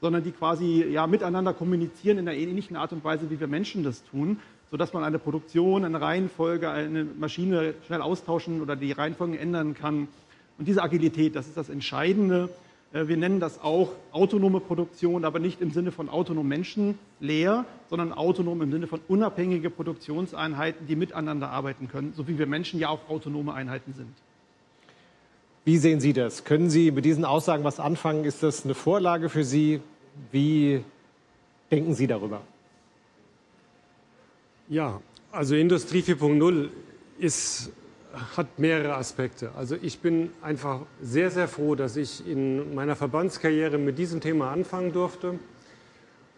sondern 0.00 0.22
die 0.22 0.32
quasi 0.32 0.84
ja, 0.84 1.06
miteinander 1.06 1.52
kommunizieren 1.52 2.18
in 2.18 2.28
einer 2.28 2.38
ähnlichen 2.38 2.76
Art 2.76 2.92
und 2.92 3.04
Weise, 3.04 3.30
wie 3.30 3.40
wir 3.40 3.46
Menschen 3.46 3.84
das 3.84 4.04
tun 4.04 4.38
sodass 4.70 4.92
man 4.92 5.04
eine 5.04 5.18
Produktion, 5.18 5.84
eine 5.84 6.00
Reihenfolge, 6.00 6.70
eine 6.70 7.04
Maschine 7.04 7.74
schnell 7.86 8.02
austauschen 8.02 8.60
oder 8.60 8.76
die 8.76 8.92
Reihenfolgen 8.92 9.36
ändern 9.36 9.74
kann. 9.74 10.08
Und 10.58 10.68
diese 10.68 10.82
Agilität, 10.82 11.36
das 11.36 11.46
ist 11.46 11.56
das 11.56 11.68
Entscheidende. 11.68 12.50
Äh, 12.92 13.08
wir 13.08 13.16
nennen 13.16 13.40
das 13.40 13.60
auch 13.60 13.90
autonome 14.12 14.60
Produktion, 14.60 15.24
aber 15.24 15.38
nicht 15.38 15.60
im 15.60 15.70
Sinne 15.70 15.92
von 15.92 16.08
autonom 16.08 16.48
menschenleer, 16.48 17.64
sondern 17.90 18.12
autonom 18.12 18.62
im 18.62 18.72
Sinne 18.72 18.86
von 18.86 19.00
unabhängige 19.08 19.70
Produktionseinheiten, 19.70 20.86
die 20.86 20.96
miteinander 20.96 21.50
arbeiten 21.50 21.88
können, 21.88 22.12
so 22.14 22.28
wie 22.28 22.38
wir 22.38 22.46
Menschen 22.46 22.80
ja 22.80 22.88
auch 22.88 23.08
autonome 23.08 23.52
Einheiten 23.52 23.92
sind. 23.94 24.12
Wie 25.64 25.76
sehen 25.76 26.00
Sie 26.00 26.14
das? 26.14 26.44
Können 26.44 26.70
Sie 26.70 26.90
mit 26.90 27.04
diesen 27.04 27.26
Aussagen 27.26 27.62
was 27.62 27.78
anfangen? 27.78 28.24
Ist 28.24 28.42
das 28.42 28.64
eine 28.64 28.74
Vorlage 28.74 29.28
für 29.28 29.44
Sie? 29.44 29.80
Wie 30.32 30.82
denken 31.70 31.94
Sie 31.94 32.06
darüber? 32.06 32.40
Ja, 34.70 35.00
also 35.30 35.54
Industrie 35.56 36.00
4.0 36.00 36.68
hat 38.36 38.58
mehrere 38.58 38.94
Aspekte. 38.94 39.50
Also 39.56 39.76
ich 39.80 40.00
bin 40.00 40.30
einfach 40.42 40.80
sehr, 41.02 41.30
sehr 41.30 41.48
froh, 41.48 41.74
dass 41.74 41.96
ich 41.96 42.26
in 42.26 42.74
meiner 42.74 42.96
Verbandskarriere 42.96 43.78
mit 43.78 43.98
diesem 43.98 44.20
Thema 44.20 44.50
anfangen 44.50 44.92
durfte. 44.92 45.38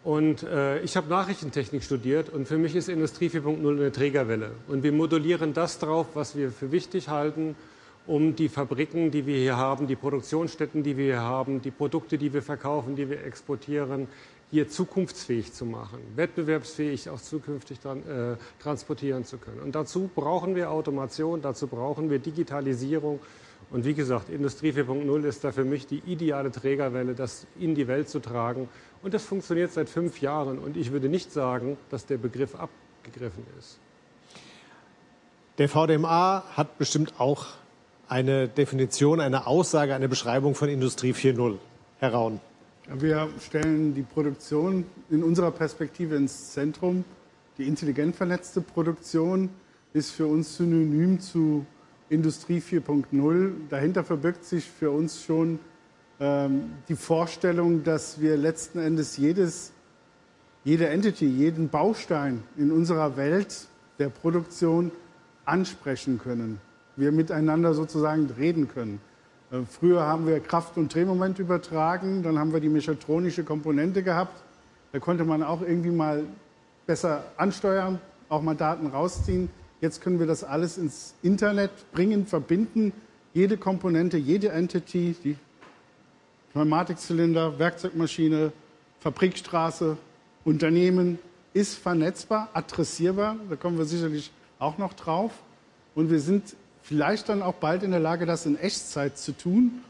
Und 0.03 0.43
äh, 0.43 0.79
ich 0.81 0.97
habe 0.97 1.09
Nachrichtentechnik 1.09 1.83
studiert 1.83 2.29
und 2.29 2.47
für 2.47 2.57
mich 2.57 2.75
ist 2.75 2.89
Industrie 2.89 3.29
4.0 3.29 3.69
eine 3.69 3.91
Trägerwelle. 3.91 4.51
Und 4.67 4.83
wir 4.83 4.91
modulieren 4.91 5.53
das 5.53 5.77
drauf, 5.77 6.07
was 6.15 6.35
wir 6.35 6.51
für 6.51 6.71
wichtig 6.71 7.07
halten, 7.07 7.55
um 8.07 8.35
die 8.35 8.49
Fabriken, 8.49 9.11
die 9.11 9.27
wir 9.27 9.37
hier 9.37 9.57
haben, 9.57 9.85
die 9.85 9.95
Produktionsstätten, 9.95 10.81
die 10.81 10.97
wir 10.97 11.05
hier 11.05 11.21
haben, 11.21 11.61
die 11.61 11.69
Produkte, 11.69 12.17
die 12.17 12.33
wir 12.33 12.41
verkaufen, 12.41 12.95
die 12.95 13.09
wir 13.09 13.23
exportieren, 13.23 14.07
hier 14.51 14.67
zukunftsfähig 14.67 15.53
zu 15.53 15.65
machen, 15.65 15.99
wettbewerbsfähig 16.15 17.09
auch 17.09 17.21
zukünftig 17.21 17.79
dran, 17.79 17.99
äh, 18.07 18.35
transportieren 18.61 19.23
zu 19.23 19.37
können. 19.37 19.61
Und 19.61 19.75
dazu 19.75 20.09
brauchen 20.13 20.55
wir 20.55 20.71
Automation, 20.71 21.41
dazu 21.41 21.67
brauchen 21.67 22.09
wir 22.09 22.19
Digitalisierung. 22.19 23.19
Und 23.71 23.85
wie 23.85 23.93
gesagt, 23.93 24.29
Industrie 24.29 24.73
4.0 24.73 25.23
ist 25.23 25.45
da 25.45 25.53
für 25.53 25.63
mich 25.63 25.87
die 25.87 26.03
ideale 26.05 26.51
Trägerwelle, 26.51 27.15
das 27.15 27.47
in 27.57 27.73
die 27.73 27.87
Welt 27.87 28.09
zu 28.09 28.19
tragen. 28.19 28.67
Und 29.01 29.13
das 29.13 29.23
funktioniert 29.23 29.71
seit 29.71 29.87
fünf 29.87 30.19
Jahren. 30.19 30.59
Und 30.59 30.75
ich 30.75 30.91
würde 30.91 31.07
nicht 31.07 31.31
sagen, 31.31 31.77
dass 31.89 32.05
der 32.05 32.17
Begriff 32.17 32.53
abgegriffen 32.55 33.45
ist. 33.57 33.79
Der 35.57 35.69
VDMA 35.69 36.43
hat 36.57 36.77
bestimmt 36.77 37.19
auch 37.19 37.45
eine 38.09 38.49
Definition, 38.49 39.21
eine 39.21 39.47
Aussage, 39.47 39.95
eine 39.95 40.09
Beschreibung 40.09 40.55
von 40.55 40.67
Industrie 40.67 41.13
4.0. 41.13 41.57
Herr. 41.99 42.31
Wir 42.89 43.29
stellen 43.39 43.93
die 43.93 44.01
Produktion 44.01 44.85
in 45.09 45.23
unserer 45.23 45.51
Perspektive 45.51 46.15
ins 46.15 46.51
Zentrum. 46.51 47.05
Die 47.57 47.67
intelligent 47.67 48.15
vernetzte 48.15 48.59
Produktion 48.59 49.49
ist 49.93 50.11
für 50.11 50.25
uns 50.25 50.57
synonym 50.57 51.19
zu 51.19 51.65
Industrie 52.09 52.59
4.0. 52.59 53.51
Dahinter 53.69 54.03
verbirgt 54.03 54.45
sich 54.45 54.65
für 54.65 54.89
uns 54.89 55.23
schon 55.23 55.59
ähm, 56.19 56.73
die 56.89 56.95
Vorstellung, 56.95 57.83
dass 57.83 58.19
wir 58.19 58.35
letzten 58.35 58.79
Endes 58.79 59.15
jedes, 59.15 59.71
jede 60.63 60.87
Entity, 60.87 61.27
jeden 61.27 61.69
Baustein 61.69 62.43
in 62.57 62.71
unserer 62.71 63.15
Welt 63.15 63.67
der 63.99 64.09
Produktion 64.09 64.91
ansprechen 65.45 66.19
können. 66.19 66.59
Wir 66.95 67.11
miteinander 67.11 67.73
sozusagen 67.73 68.29
reden 68.37 68.67
können. 68.67 68.99
Äh, 69.51 69.63
früher 69.69 70.01
haben 70.01 70.25
wir 70.27 70.39
Kraft- 70.39 70.77
und 70.77 70.93
Drehmoment 70.93 71.39
übertragen, 71.39 72.23
dann 72.23 72.39
haben 72.39 72.53
wir 72.53 72.59
die 72.59 72.69
mechatronische 72.69 73.43
Komponente 73.43 74.01
gehabt. 74.01 74.41
Da 74.93 74.99
konnte 74.99 75.25
man 75.25 75.43
auch 75.43 75.61
irgendwie 75.61 75.91
mal 75.91 76.23
besser 76.85 77.25
ansteuern, 77.37 77.99
auch 78.29 78.41
mal 78.41 78.55
Daten 78.55 78.87
rausziehen. 78.87 79.49
Jetzt 79.81 80.01
können 80.01 80.19
wir 80.19 80.27
das 80.27 80.43
alles 80.43 80.77
ins 80.77 81.15
Internet 81.21 81.71
bringen, 81.91 82.25
verbinden. 82.25 82.93
Jede 83.33 83.57
Komponente, 83.57 84.17
jede 84.17 84.49
Entity, 84.49 85.15
die 85.23 85.37
Pneumatikzylinder, 86.53 87.57
Werkzeugmaschine, 87.59 88.51
Fabrikstraße, 88.99 89.97
Unternehmen 90.43 91.17
ist 91.53 91.75
vernetzbar, 91.75 92.49
adressierbar. 92.53 93.37
Da 93.49 93.55
kommen 93.55 93.77
wir 93.77 93.85
sicherlich 93.85 94.31
auch 94.59 94.77
noch 94.77 94.93
drauf. 94.93 95.31
Und 95.95 96.09
wir 96.09 96.19
sind 96.19 96.55
vielleicht 96.83 97.29
dann 97.29 97.41
auch 97.41 97.55
bald 97.55 97.83
in 97.83 97.91
der 97.91 97.99
Lage, 97.99 98.25
das 98.25 98.45
in 98.45 98.57
Echtzeit 98.57 99.17
zu 99.17 99.31
tun. 99.31 99.81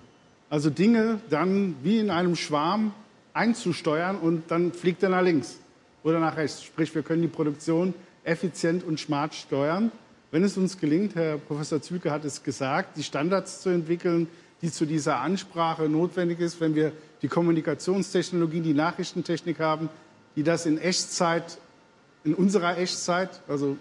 Also 0.49 0.69
Dinge 0.69 1.19
dann 1.29 1.75
wie 1.83 1.99
in 1.99 2.09
einem 2.09 2.35
Schwarm 2.35 2.93
einzusteuern 3.33 4.17
und 4.17 4.49
dann 4.49 4.73
fliegt 4.73 5.01
er 5.03 5.09
nach 5.09 5.21
links 5.21 5.57
oder 6.03 6.19
nach 6.19 6.35
rechts. 6.35 6.63
Sprich, 6.63 6.93
wir 6.93 7.03
können 7.03 7.21
die 7.21 7.27
Produktion 7.27 7.93
effizient 8.23 8.83
und 8.83 8.99
smart 8.99 9.33
steuern. 9.33 9.91
Wenn 10.31 10.43
es 10.43 10.57
uns 10.57 10.77
gelingt, 10.77 11.15
Herr 11.15 11.37
Professor 11.37 11.81
Zülke 11.81 12.11
hat 12.11 12.25
es 12.25 12.43
gesagt, 12.43 12.97
die 12.97 13.03
Standards 13.03 13.61
zu 13.61 13.69
entwickeln, 13.69 14.27
die 14.61 14.71
zu 14.71 14.85
dieser 14.85 15.19
Ansprache 15.19 15.89
notwendig 15.89 16.39
ist, 16.39 16.61
wenn 16.61 16.75
wir 16.75 16.91
die 17.21 17.27
Kommunikationstechnologie, 17.27 18.61
die 18.61 18.73
Nachrichtentechnik 18.73 19.59
haben, 19.59 19.89
die 20.35 20.43
das 20.43 20.65
in 20.65 20.77
Echtzeit, 20.77 21.57
in 22.23 22.33
unserer 22.33 22.77
Echtzeit, 22.77 23.41
also 23.47 23.77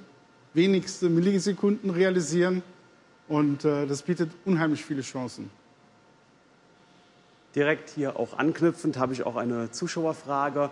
wenigste 0.55 1.09
Millisekunden 1.09 1.91
realisieren, 1.91 2.63
und 3.31 3.65
äh, 3.65 3.87
das 3.87 4.03
bietet 4.03 4.33
unheimlich 4.45 4.85
viele 4.85 5.03
Chancen. 5.03 5.51
Direkt 7.55 7.91
hier 7.91 8.19
auch 8.19 8.37
anknüpfend 8.37 8.99
habe 8.99 9.13
ich 9.13 9.25
auch 9.25 9.37
eine 9.37 9.71
Zuschauerfrage. 9.71 10.69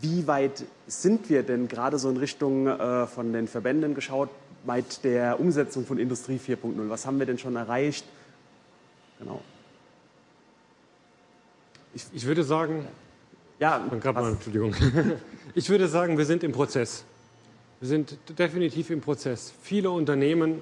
Wie 0.00 0.26
weit 0.26 0.64
sind 0.86 1.28
wir 1.28 1.42
denn 1.42 1.68
gerade 1.68 1.98
so 1.98 2.08
in 2.08 2.16
Richtung 2.16 2.66
äh, 2.66 3.06
von 3.06 3.34
den 3.34 3.46
Verbänden 3.46 3.94
geschaut, 3.94 4.30
weit 4.64 5.04
der 5.04 5.38
Umsetzung 5.38 5.84
von 5.84 5.98
Industrie 5.98 6.38
4.0? 6.38 6.88
Was 6.88 7.06
haben 7.06 7.18
wir 7.18 7.26
denn 7.26 7.38
schon 7.38 7.56
erreicht? 7.56 8.06
Genau. 9.18 9.42
Ich, 11.92 12.06
ich 12.14 12.24
würde 12.24 12.42
sagen, 12.42 12.88
ja, 13.60 13.86
mal, 14.14 14.32
Entschuldigung. 14.32 14.74
Ich 15.54 15.68
würde 15.68 15.86
sagen, 15.86 16.16
wir 16.16 16.24
sind 16.24 16.42
im 16.44 16.52
Prozess. 16.52 17.04
Wir 17.80 17.88
sind 17.88 18.16
definitiv 18.38 18.88
im 18.88 19.02
Prozess. 19.02 19.52
Viele 19.60 19.90
Unternehmen 19.90 20.60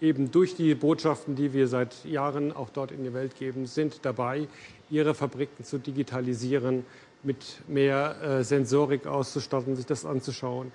eben 0.00 0.30
durch 0.30 0.54
die 0.54 0.74
Botschaften, 0.74 1.34
die 1.36 1.52
wir 1.52 1.68
seit 1.68 2.04
Jahren 2.04 2.52
auch 2.52 2.70
dort 2.70 2.92
in 2.92 3.04
die 3.04 3.14
Welt 3.14 3.36
geben, 3.36 3.66
sind 3.66 4.00
dabei, 4.02 4.48
ihre 4.90 5.14
Fabriken 5.14 5.64
zu 5.64 5.78
digitalisieren, 5.78 6.84
mit 7.22 7.62
mehr 7.68 8.20
äh, 8.22 8.44
Sensorik 8.44 9.06
auszustatten, 9.06 9.76
sich 9.76 9.86
das 9.86 10.04
anzuschauen. 10.04 10.72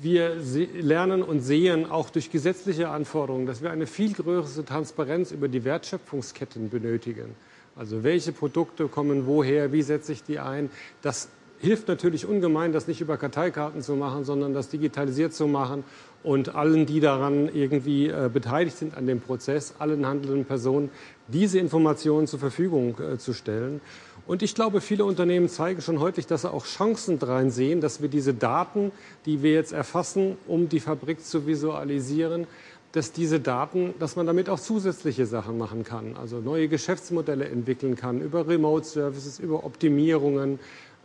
Wir 0.00 0.36
lernen 0.74 1.22
und 1.22 1.40
sehen 1.40 1.90
auch 1.90 2.10
durch 2.10 2.30
gesetzliche 2.30 2.88
Anforderungen, 2.88 3.46
dass 3.46 3.62
wir 3.62 3.70
eine 3.70 3.86
viel 3.86 4.12
größere 4.12 4.64
Transparenz 4.64 5.32
über 5.32 5.48
die 5.48 5.64
Wertschöpfungsketten 5.64 6.70
benötigen. 6.70 7.34
Also 7.76 8.04
welche 8.04 8.32
Produkte 8.32 8.86
kommen 8.86 9.26
woher, 9.26 9.72
wie 9.72 9.82
setze 9.82 10.12
ich 10.12 10.22
die 10.22 10.38
ein? 10.38 10.70
Das 11.02 11.28
hilft 11.64 11.88
natürlich 11.88 12.26
ungemein, 12.26 12.72
das 12.72 12.86
nicht 12.86 13.00
über 13.00 13.16
Karteikarten 13.16 13.82
zu 13.82 13.94
machen, 13.96 14.24
sondern 14.24 14.54
das 14.54 14.68
digitalisiert 14.68 15.34
zu 15.34 15.46
machen 15.46 15.84
und 16.22 16.54
allen, 16.54 16.86
die 16.86 17.00
daran 17.00 17.48
irgendwie 17.52 18.08
äh, 18.08 18.30
beteiligt 18.32 18.76
sind 18.76 18.96
an 18.96 19.06
dem 19.06 19.20
Prozess, 19.20 19.74
allen 19.78 20.06
handelnden 20.06 20.44
Personen, 20.44 20.90
diese 21.28 21.58
Informationen 21.58 22.26
zur 22.26 22.38
Verfügung 22.38 22.96
äh, 23.00 23.18
zu 23.18 23.32
stellen. 23.32 23.80
Und 24.26 24.42
ich 24.42 24.54
glaube, 24.54 24.80
viele 24.80 25.04
Unternehmen 25.04 25.48
zeigen 25.48 25.82
schon 25.82 26.00
heute, 26.00 26.22
dass 26.22 26.42
sie 26.42 26.50
auch 26.50 26.64
Chancen 26.64 27.18
darin 27.18 27.50
sehen, 27.50 27.80
dass 27.80 28.00
wir 28.00 28.08
diese 28.08 28.32
Daten, 28.32 28.90
die 29.26 29.42
wir 29.42 29.52
jetzt 29.52 29.72
erfassen, 29.72 30.36
um 30.46 30.68
die 30.68 30.80
Fabrik 30.80 31.22
zu 31.22 31.46
visualisieren, 31.46 32.46
dass 32.94 33.10
diese 33.10 33.40
Daten, 33.40 33.92
dass 33.98 34.14
man 34.14 34.24
damit 34.24 34.48
auch 34.48 34.60
zusätzliche 34.60 35.26
Sachen 35.26 35.58
machen 35.58 35.82
kann, 35.82 36.16
also 36.16 36.38
neue 36.38 36.68
Geschäftsmodelle 36.68 37.48
entwickeln 37.48 37.96
kann, 37.96 38.20
über 38.20 38.46
Remote 38.46 38.86
Services, 38.86 39.40
über 39.40 39.64
Optimierungen. 39.64 40.60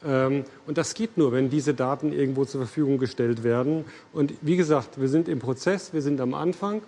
Ähm, 0.05 0.43
und 0.67 0.77
das 0.77 0.93
geht 0.93 1.17
nur, 1.17 1.31
wenn 1.31 1.49
diese 1.49 1.73
Daten 1.73 2.13
irgendwo 2.13 2.45
zur 2.45 2.61
Verfügung 2.61 2.97
gestellt 2.97 3.43
werden. 3.43 3.85
Und 4.13 4.33
wie 4.41 4.57
gesagt, 4.57 4.99
wir 4.99 5.09
sind 5.09 5.27
im 5.27 5.39
Prozess, 5.39 5.93
wir 5.93 6.01
sind 6.01 6.21
am 6.21 6.33
Anfang. 6.33 6.81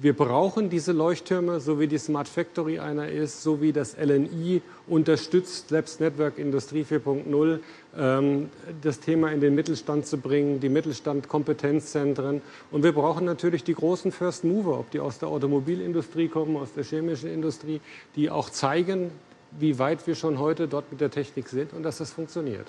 Wir 0.00 0.12
brauchen 0.12 0.70
diese 0.70 0.92
Leuchttürme, 0.92 1.58
so 1.58 1.80
wie 1.80 1.88
die 1.88 1.98
Smart 1.98 2.28
Factory 2.28 2.78
einer 2.78 3.08
ist, 3.08 3.42
so 3.42 3.60
wie 3.60 3.72
das 3.72 3.96
LNI 3.96 4.62
unterstützt, 4.86 5.72
Labs 5.72 5.98
Network 5.98 6.38
Industrie 6.38 6.84
4.0, 6.88 7.58
ähm, 7.96 8.48
das 8.80 9.00
Thema 9.00 9.32
in 9.32 9.40
den 9.40 9.56
Mittelstand 9.56 10.06
zu 10.06 10.18
bringen, 10.18 10.60
die 10.60 10.68
Mittelstand-Kompetenzzentren. 10.68 12.42
Und 12.70 12.84
wir 12.84 12.92
brauchen 12.92 13.24
natürlich 13.24 13.64
die 13.64 13.74
großen 13.74 14.12
First 14.12 14.44
Mover, 14.44 14.78
ob 14.78 14.88
die 14.92 15.00
aus 15.00 15.18
der 15.18 15.30
Automobilindustrie 15.30 16.28
kommen, 16.28 16.56
aus 16.56 16.72
der 16.74 16.84
chemischen 16.84 17.28
Industrie, 17.28 17.80
die 18.14 18.30
auch 18.30 18.50
zeigen, 18.50 19.10
wie 19.58 19.78
weit 19.78 20.06
wir 20.06 20.14
schon 20.14 20.38
heute 20.38 20.68
dort 20.68 20.90
mit 20.90 21.00
der 21.00 21.10
Technik 21.10 21.48
sind 21.48 21.72
und 21.72 21.82
dass 21.82 21.98
das 21.98 22.12
funktioniert. 22.12 22.66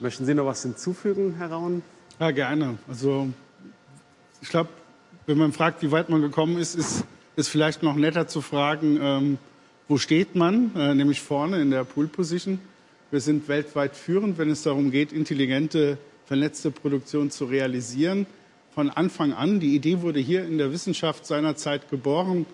Möchten 0.00 0.24
Sie 0.24 0.34
noch 0.34 0.46
was 0.46 0.62
hinzufügen, 0.62 1.34
Herr 1.38 1.50
Raun? 1.50 1.82
Ja, 2.18 2.30
gerne. 2.30 2.78
Also 2.88 3.28
ich 4.40 4.48
glaube, 4.48 4.70
wenn 5.26 5.38
man 5.38 5.52
fragt, 5.52 5.82
wie 5.82 5.90
weit 5.90 6.08
man 6.08 6.20
gekommen 6.20 6.58
ist, 6.58 6.74
ist 6.74 7.04
es 7.36 7.48
vielleicht 7.48 7.82
noch 7.82 7.96
netter 7.96 8.26
zu 8.26 8.40
fragen, 8.40 8.98
ähm, 9.00 9.38
wo 9.88 9.98
steht 9.98 10.34
man, 10.34 10.74
äh, 10.76 10.94
nämlich 10.94 11.20
vorne 11.20 11.60
in 11.60 11.70
der 11.70 11.84
Pool 11.84 12.08
Position. 12.08 12.58
Wir 13.10 13.20
sind 13.20 13.48
weltweit 13.48 13.96
führend, 13.96 14.38
wenn 14.38 14.50
es 14.50 14.62
darum 14.62 14.90
geht, 14.90 15.12
intelligente, 15.12 15.98
vernetzte 16.26 16.70
Produktion 16.70 17.30
zu 17.30 17.44
realisieren. 17.44 18.26
Von 18.74 18.90
Anfang 18.90 19.32
an, 19.32 19.60
die 19.60 19.74
Idee 19.74 20.00
wurde 20.00 20.20
hier 20.20 20.44
in 20.44 20.58
der 20.58 20.72
Wissenschaft 20.72 21.26
seinerzeit 21.26 21.90
geboren, 21.90 22.46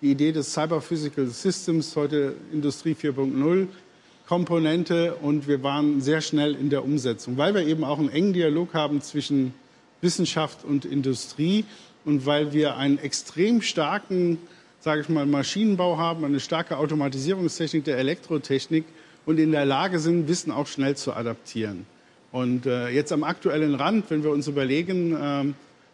die 0.00 0.12
Idee 0.12 0.32
des 0.32 0.52
Cyber 0.52 0.80
Physical 0.80 1.26
Systems, 1.26 1.96
heute 1.96 2.34
Industrie 2.52 2.94
4.0 2.94 3.66
Komponente 4.28 5.14
und 5.16 5.48
wir 5.48 5.62
waren 5.62 6.00
sehr 6.00 6.20
schnell 6.20 6.54
in 6.54 6.70
der 6.70 6.84
Umsetzung, 6.84 7.36
weil 7.36 7.54
wir 7.54 7.66
eben 7.66 7.82
auch 7.82 7.98
einen 7.98 8.10
engen 8.10 8.32
Dialog 8.32 8.74
haben 8.74 9.00
zwischen 9.00 9.54
Wissenschaft 10.00 10.64
und 10.64 10.84
Industrie 10.84 11.64
und 12.04 12.26
weil 12.26 12.52
wir 12.52 12.76
einen 12.76 12.98
extrem 12.98 13.60
starken, 13.60 14.38
sage 14.80 15.00
ich 15.00 15.08
mal, 15.08 15.26
Maschinenbau 15.26 15.98
haben, 15.98 16.24
eine 16.24 16.40
starke 16.40 16.76
Automatisierungstechnik 16.76 17.84
der 17.84 17.98
Elektrotechnik 17.98 18.84
und 19.26 19.40
in 19.40 19.50
der 19.50 19.64
Lage 19.64 19.98
sind, 19.98 20.28
Wissen 20.28 20.52
auch 20.52 20.66
schnell 20.68 20.94
zu 20.96 21.14
adaptieren. 21.14 21.86
Und 22.30 22.66
äh, 22.66 22.90
jetzt 22.90 23.10
am 23.12 23.24
aktuellen 23.24 23.74
Rand, 23.74 24.10
wenn 24.10 24.22
wir 24.22 24.30
uns 24.30 24.46
überlegen, 24.46 25.16
äh, 25.16 25.44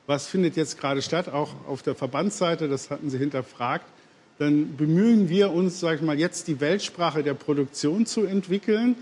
was 0.06 0.26
findet 0.26 0.56
jetzt 0.56 0.78
gerade 0.78 1.02
statt, 1.02 1.28
auch 1.28 1.50
auf 1.66 1.82
der 1.82 1.94
Verbandsseite, 1.94 2.68
das 2.68 2.90
hatten 2.90 3.11
Sie 3.11 3.18
hinterfragt, 3.18 3.87
dann 4.38 4.76
bemühen 4.76 5.28
wir 5.28 5.52
uns, 5.52 5.80
sage 5.80 5.96
ich 5.96 6.02
mal, 6.02 6.18
jetzt 6.18 6.49
die 6.49 6.61
Weltsprache 6.61 7.23
der 7.23 7.34
Produktion 7.34 8.04
zu 8.04 8.25
entwickeln. 8.25 8.96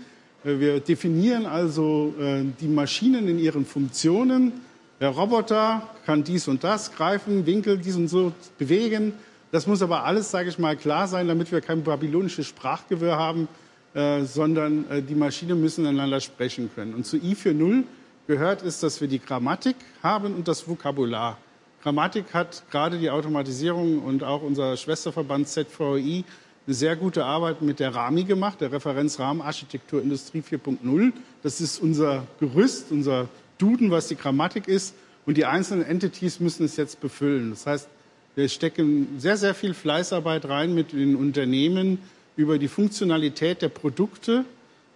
Äh, 0.45 0.59
wir 0.59 0.79
definieren 0.79 1.45
also 1.45 2.13
äh, 2.19 2.43
die 2.59 2.67
Maschinen 2.67 3.27
in 3.27 3.39
ihren 3.39 3.65
Funktionen, 3.65 4.53
der 4.99 5.09
Roboter 5.09 5.89
kann 6.05 6.23
dies 6.23 6.47
und 6.47 6.63
das 6.63 6.93
greifen, 6.93 7.45
Winkel, 7.45 7.77
dies 7.77 7.95
und 7.95 8.07
so 8.07 8.31
bewegen. 8.57 9.13
Das 9.51 9.67
muss 9.67 9.81
aber 9.81 10.05
alles, 10.05 10.31
sage 10.31 10.49
ich 10.49 10.59
mal, 10.59 10.77
klar 10.77 11.07
sein, 11.07 11.27
damit 11.27 11.51
wir 11.51 11.61
kein 11.61 11.83
babylonisches 11.83 12.47
Sprachgewirr 12.47 13.17
haben, 13.17 13.47
äh, 13.95 14.23
sondern 14.23 14.85
die 15.07 15.15
Maschinen 15.15 15.59
müssen 15.59 15.85
einander 15.85 16.21
sprechen 16.21 16.69
können. 16.73 16.93
Und 16.93 17.05
zu 17.05 17.17
I 17.17 17.33
4.0 17.33 17.83
gehört 18.27 18.63
es, 18.63 18.79
dass 18.79 19.01
wir 19.01 19.07
die 19.07 19.19
Grammatik 19.19 19.75
haben 20.01 20.35
und 20.35 20.47
das 20.47 20.67
Vokabular. 20.67 21.37
Grammatik 21.81 22.33
hat 22.33 22.63
gerade 22.71 22.97
die 22.97 23.09
Automatisierung 23.09 23.99
und 23.99 24.23
auch 24.23 24.41
unser 24.41 24.77
Schwesterverband 24.77 25.47
ZVI 25.47 26.23
eine 26.65 26.73
sehr 26.73 26.95
gute 26.95 27.25
Arbeit 27.25 27.61
mit 27.61 27.81
der 27.81 27.93
RAMI 27.93 28.23
gemacht, 28.23 28.61
der 28.61 28.71
Referenzrahmenarchitektur 28.71 30.01
Industrie 30.01 30.39
4.0. 30.39 31.11
Das 31.41 31.59
ist 31.59 31.81
unser 31.81 32.25
Gerüst, 32.39 32.91
unser 32.91 33.27
Duden, 33.57 33.91
was 33.91 34.07
die 34.07 34.15
Grammatik 34.15 34.67
ist, 34.67 34.95
und 35.25 35.37
die 35.37 35.45
einzelnen 35.45 35.85
Entities 35.85 36.39
müssen 36.39 36.65
es 36.65 36.75
jetzt 36.77 36.99
befüllen. 36.99 37.51
Das 37.51 37.65
heißt, 37.65 37.89
wir 38.35 38.49
stecken 38.49 39.07
sehr, 39.17 39.37
sehr 39.37 39.53
viel 39.53 39.73
Fleißarbeit 39.73 40.45
rein, 40.45 40.73
mit 40.73 40.91
den 40.91 41.15
Unternehmen 41.15 41.99
über 42.35 42.57
die 42.57 42.67
Funktionalität 42.67 43.61
der 43.61 43.69
Produkte 43.69 44.43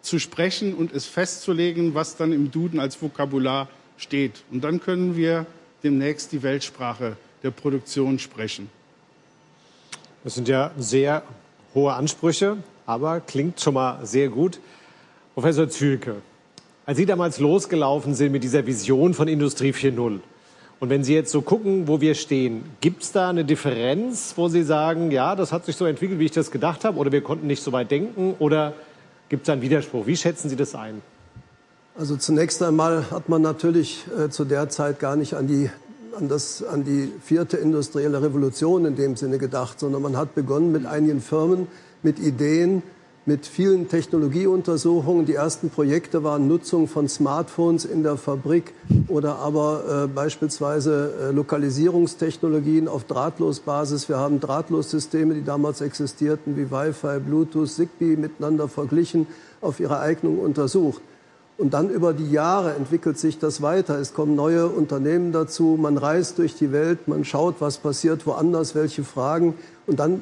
zu 0.01 0.19
sprechen 0.19 0.73
und 0.73 0.93
es 0.93 1.05
festzulegen, 1.05 1.93
was 1.93 2.15
dann 2.15 2.31
im 2.31 2.51
Duden 2.51 2.79
als 2.79 3.01
Vokabular 3.01 3.67
steht. 3.97 4.43
Und 4.51 4.63
dann 4.63 4.79
können 4.79 5.15
wir 5.15 5.45
demnächst 5.83 6.31
die 6.31 6.43
Weltsprache 6.43 7.17
der 7.43 7.51
Produktion 7.51 8.19
sprechen. 8.19 8.69
Das 10.23 10.36
sind 10.36 10.47
ja 10.47 10.71
sehr 10.77 11.23
hohe 11.73 11.93
Ansprüche, 11.93 12.57
aber 12.86 13.19
klingt 13.19 13.60
schon 13.60 13.75
mal 13.75 14.05
sehr 14.05 14.29
gut. 14.29 14.60
Professor 15.33 15.69
Zülke, 15.69 16.15
als 16.86 16.97
Sie 16.97 17.05
damals 17.05 17.39
losgelaufen 17.39 18.15
sind 18.15 18.31
mit 18.31 18.43
dieser 18.43 18.65
Vision 18.65 19.13
von 19.13 19.27
Industrie 19.27 19.71
4.0, 19.71 20.19
und 20.79 20.89
wenn 20.91 21.03
Sie 21.03 21.15
jetzt 21.15 21.31
so 21.31 21.41
gucken, 21.41 21.88
wo 21.88 22.01
wir 22.01 22.13
stehen, 22.13 22.63
gibt 22.81 23.01
es 23.01 23.12
da 23.12 23.29
eine 23.29 23.43
Differenz, 23.43 24.33
wo 24.36 24.47
Sie 24.47 24.62
sagen, 24.62 25.10
ja, 25.10 25.36
das 25.36 25.51
hat 25.51 25.65
sich 25.65 25.75
so 25.75 25.86
entwickelt, 25.86 26.19
wie 26.19 26.25
ich 26.25 26.31
das 26.31 26.51
gedacht 26.51 26.86
habe, 26.86 26.99
oder 26.99 27.12
wir 27.12 27.21
konnten 27.21 27.47
nicht 27.47 27.63
so 27.63 27.71
weit 27.71 27.89
denken, 27.89 28.36
oder 28.38 28.73
gibt 29.29 29.47
es 29.47 29.49
einen 29.49 29.61
Widerspruch? 29.61 30.07
Wie 30.07 30.17
schätzen 30.17 30.49
Sie 30.49 30.55
das 30.55 30.75
ein? 30.75 31.01
Also 31.97 32.15
zunächst 32.15 32.61
einmal 32.61 33.09
hat 33.09 33.27
man 33.27 33.41
natürlich 33.41 34.05
äh, 34.17 34.29
zu 34.29 34.45
der 34.45 34.69
Zeit 34.69 34.99
gar 34.99 35.15
nicht 35.15 35.33
an 35.33 35.47
die, 35.47 35.69
an, 36.15 36.29
das, 36.29 36.63
an 36.63 36.83
die 36.83 37.11
vierte 37.23 37.57
industrielle 37.57 38.21
Revolution 38.21 38.85
in 38.85 38.95
dem 38.95 39.15
Sinne 39.15 39.39
gedacht, 39.39 39.79
sondern 39.79 40.01
man 40.03 40.15
hat 40.15 40.35
begonnen 40.35 40.71
mit 40.71 40.85
einigen 40.85 41.21
Firmen, 41.21 41.67
mit 42.03 42.19
Ideen, 42.19 42.83
mit 43.27 43.45
vielen 43.45 43.89
Technologieuntersuchungen. 43.89 45.25
Die 45.25 45.33
ersten 45.33 45.69
Projekte 45.69 46.23
waren 46.23 46.47
Nutzung 46.47 46.87
von 46.87 47.09
Smartphones 47.09 47.83
in 47.83 48.01
der 48.01 48.15
Fabrik 48.15 48.73
oder 49.09 49.35
aber 49.39 50.05
äh, 50.05 50.07
beispielsweise 50.07 51.13
äh, 51.21 51.31
Lokalisierungstechnologien 51.33 52.87
auf 52.87 53.03
Drahtlosbasis. 53.03 54.07
Wir 54.07 54.17
haben 54.17 54.39
Drahtlossysteme, 54.39 55.33
die 55.33 55.43
damals 55.43 55.81
existierten, 55.81 56.55
wie 56.55 56.71
Wi-Fi, 56.71 57.19
Bluetooth, 57.19 57.69
Zigbee 57.69 58.15
miteinander 58.15 58.69
verglichen, 58.69 59.27
auf 59.59 59.81
ihre 59.81 59.99
Eignung 59.99 60.39
untersucht. 60.39 61.01
Und 61.57 61.73
dann 61.73 61.89
über 61.89 62.13
die 62.13 62.31
Jahre 62.31 62.75
entwickelt 62.75 63.19
sich 63.19 63.39
das 63.39 63.61
weiter. 63.61 63.99
Es 63.99 64.13
kommen 64.13 64.35
neue 64.35 64.67
Unternehmen 64.67 65.33
dazu. 65.33 65.77
Man 65.77 65.97
reist 65.97 66.37
durch 66.37 66.55
die 66.55 66.71
Welt, 66.71 67.09
man 67.09 67.25
schaut, 67.25 67.55
was 67.59 67.77
passiert 67.79 68.25
woanders, 68.25 68.73
welche 68.73 69.03
Fragen. 69.03 69.55
Und 69.85 69.99
dann 69.99 70.21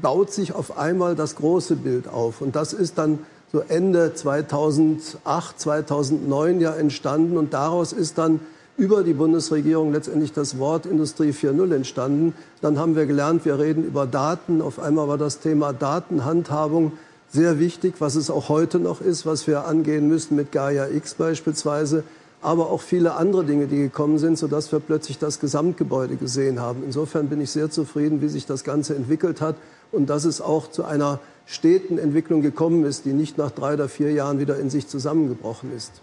baut 0.00 0.32
sich 0.32 0.54
auf 0.54 0.78
einmal 0.78 1.14
das 1.14 1.36
große 1.36 1.76
Bild 1.76 2.08
auf. 2.08 2.40
Und 2.40 2.56
das 2.56 2.72
ist 2.72 2.98
dann 2.98 3.20
so 3.52 3.60
Ende 3.60 4.14
2008, 4.14 5.60
2009 5.60 6.60
ja 6.60 6.74
entstanden. 6.74 7.36
Und 7.36 7.54
daraus 7.54 7.92
ist 7.92 8.18
dann 8.18 8.40
über 8.76 9.04
die 9.04 9.14
Bundesregierung 9.14 9.92
letztendlich 9.92 10.32
das 10.32 10.58
Wort 10.58 10.86
Industrie 10.86 11.30
4.0 11.30 11.74
entstanden. 11.74 12.34
Dann 12.60 12.78
haben 12.78 12.96
wir 12.96 13.06
gelernt, 13.06 13.44
wir 13.44 13.58
reden 13.58 13.84
über 13.84 14.06
Daten. 14.06 14.60
Auf 14.60 14.78
einmal 14.78 15.08
war 15.08 15.18
das 15.18 15.38
Thema 15.38 15.72
Datenhandhabung 15.72 16.92
sehr 17.30 17.58
wichtig, 17.58 17.94
was 17.98 18.14
es 18.14 18.30
auch 18.30 18.48
heute 18.48 18.78
noch 18.78 19.00
ist, 19.00 19.26
was 19.26 19.46
wir 19.46 19.66
angehen 19.66 20.08
müssen 20.08 20.36
mit 20.36 20.52
Gaia 20.52 20.88
X 20.88 21.14
beispielsweise 21.14 22.04
aber 22.44 22.70
auch 22.70 22.82
viele 22.82 23.14
andere 23.14 23.44
Dinge, 23.44 23.66
die 23.66 23.78
gekommen 23.78 24.18
sind, 24.18 24.36
sodass 24.38 24.70
wir 24.70 24.80
plötzlich 24.80 25.18
das 25.18 25.40
Gesamtgebäude 25.40 26.16
gesehen 26.16 26.60
haben. 26.60 26.82
Insofern 26.84 27.28
bin 27.28 27.40
ich 27.40 27.50
sehr 27.50 27.70
zufrieden, 27.70 28.20
wie 28.20 28.28
sich 28.28 28.44
das 28.44 28.64
Ganze 28.64 28.94
entwickelt 28.94 29.40
hat 29.40 29.56
und 29.92 30.10
dass 30.10 30.24
es 30.24 30.40
auch 30.40 30.70
zu 30.70 30.84
einer 30.84 31.20
steten 31.46 31.98
Entwicklung 31.98 32.42
gekommen 32.42 32.84
ist, 32.84 33.06
die 33.06 33.12
nicht 33.12 33.38
nach 33.38 33.50
drei 33.50 33.74
oder 33.74 33.88
vier 33.88 34.12
Jahren 34.12 34.38
wieder 34.38 34.58
in 34.58 34.68
sich 34.68 34.86
zusammengebrochen 34.86 35.74
ist. 35.74 36.02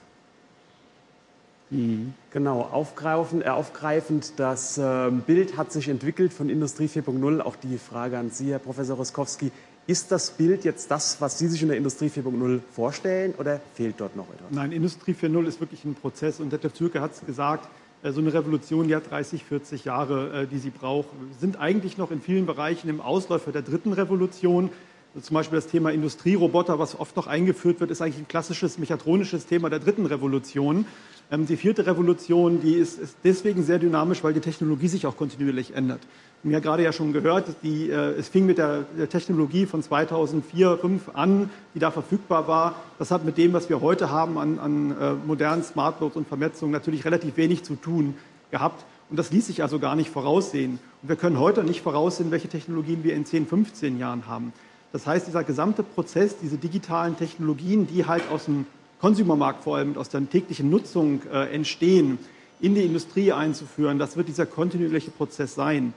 Mhm. 1.70 2.14
Genau, 2.32 2.62
aufgreifend, 2.62 3.46
äh, 3.46 3.50
aufgreifend 3.50 4.34
das 4.38 4.78
äh, 4.78 5.10
Bild 5.10 5.58
hat 5.58 5.72
sich 5.72 5.88
entwickelt 5.88 6.34
von 6.34 6.50
Industrie 6.50 6.88
4.0. 6.88 7.40
Auch 7.40 7.56
die 7.56 7.78
Frage 7.78 8.18
an 8.18 8.30
Sie, 8.30 8.52
Herr 8.52 8.60
Professor 8.60 8.98
Roskowski. 8.98 9.52
Ist 9.88 10.12
das 10.12 10.32
Bild 10.32 10.64
jetzt 10.64 10.92
das, 10.92 11.20
was 11.20 11.40
Sie 11.40 11.48
sich 11.48 11.62
in 11.64 11.70
der 11.70 11.78
Industrie 11.78 12.08
4.0 12.08 12.60
vorstellen 12.74 13.34
oder 13.38 13.60
fehlt 13.74 13.96
dort 13.98 14.16
noch 14.16 14.28
etwas? 14.32 14.52
Nein, 14.52 14.72
Industrie 14.72 15.14
4.0 15.14 15.46
ist 15.48 15.60
wirklich 15.60 15.84
ein 15.86 15.96
Prozess 15.96 16.40
und 16.40 16.54
Detlef 16.54 16.74
Zürke 16.74 17.02
hat 17.02 17.14
es 17.14 17.26
gesagt, 17.26 17.68
äh, 18.04 18.12
so 18.12 18.22
eine 18.22 18.34
Revolution, 18.34 18.88
die 18.88 18.96
hat 18.96 19.10
30, 19.10 19.44
40 19.44 19.86
Jahre, 19.86 20.44
äh, 20.44 20.48
die 20.48 20.60
sie 20.60 20.70
braucht. 20.70 21.08
Wir 21.14 21.40
sind 21.40 21.60
eigentlich 21.60 21.98
noch 21.98 22.12
in 22.12 22.22
vielen 22.22 22.46
Bereichen 22.46 22.90
im 22.90 23.02
Ausläufer 23.02 23.52
der 23.52 23.64
dritten 23.64 23.94
Revolution. 23.94 24.70
Also 25.14 25.28
zum 25.28 25.34
Beispiel 25.34 25.58
das 25.58 25.68
Thema 25.68 25.92
Industrieroboter, 25.92 26.80
was 26.80 26.98
oft 26.98 27.16
noch 27.16 27.28
eingeführt 27.28 27.80
wird, 27.80 27.92
ist 27.92 28.02
eigentlich 28.02 28.20
ein 28.20 28.28
klassisches 28.28 28.78
mechatronisches 28.78 29.46
Thema 29.46 29.70
der 29.70 29.80
dritten 29.80 30.06
Revolution. 30.06 30.86
Ähm, 31.32 31.48
die 31.48 31.58
vierte 31.58 31.86
Revolution, 31.86 32.62
die 32.62 32.76
ist, 32.76 33.00
ist, 33.00 33.18
deswegen 33.24 33.64
sehr 33.64 33.80
dynamisch, 33.80 34.24
weil 34.24 34.34
die 34.34 34.42
Technologie 34.42 34.88
sich 34.88 35.06
auch 35.06 35.18
kontinuierlich 35.18 35.76
ändert. 35.76 36.02
Wir 36.44 36.48
haben 36.48 36.54
ja 36.54 36.60
gerade 36.72 36.84
ja 36.84 36.92
schon 36.92 37.14
gehört, 37.14 37.46
die, 37.62 37.92
äh, 37.92 38.18
es 38.18 38.28
fing 38.28 38.48
mit 38.48 38.58
der, 38.58 38.86
der 38.98 39.08
Technologie 39.08 39.68
von 39.68 39.84
2004, 39.84 40.80
2005 40.80 41.10
an, 41.14 41.52
die 41.76 41.80
da 41.80 41.92
verfügbar 41.92 42.48
war. 42.48 42.74
Das 42.98 43.12
hat 43.12 43.24
mit 43.24 43.38
dem, 43.38 43.54
was 43.54 43.70
wir 43.70 43.80
heute 43.80 44.10
haben 44.10 44.40
an, 44.40 44.58
an 44.58 44.98
äh, 45.00 45.14
modernen 45.14 45.62
Smartboards 45.62 46.16
und 46.16 46.28
Vernetzung, 46.28 46.72
natürlich 46.72 47.06
relativ 47.06 47.38
wenig 47.38 47.62
zu 47.62 47.76
tun 47.76 48.16
gehabt. 48.50 48.84
Und 49.12 49.18
das 49.18 49.30
ließ 49.30 49.46
sich 49.46 49.62
also 49.62 49.78
gar 49.78 49.96
nicht 49.96 50.10
voraussehen. 50.10 50.80
Und 51.04 51.10
wir 51.10 51.16
können 51.16 51.38
heute 51.38 51.64
nicht 51.64 51.82
voraussehen, 51.82 52.32
welche 52.32 52.48
Technologien 52.48 53.04
wir 53.04 53.14
in 53.14 53.24
10, 53.24 53.46
15 53.46 54.00
Jahren 54.00 54.26
haben. 54.26 54.52
Das 54.94 55.06
heißt, 55.06 55.28
dieser 55.28 55.44
gesamte 55.44 55.84
Prozess, 55.84 56.38
diese 56.42 56.58
digitalen 56.58 57.18
Technologien, 57.18 57.86
die 57.86 58.08
halt 58.08 58.24
aus 58.32 58.46
dem 58.46 58.66
Konsumermarkt 59.00 59.64
vor 59.64 59.78
allem 59.78 59.96
aus 59.96 60.10
der 60.10 60.28
täglichen 60.28 60.72
Nutzung 60.72 61.22
äh, 61.32 61.54
entstehen, 61.54 62.18
in 62.60 62.74
die 62.74 62.84
Industrie 62.84 63.32
einzuführen, 63.32 64.00
das 64.00 64.18
wird 64.18 64.28
dieser 64.28 64.48
kontinuierliche 64.48 65.12
Prozess 65.12 65.54
sein. 65.54 65.94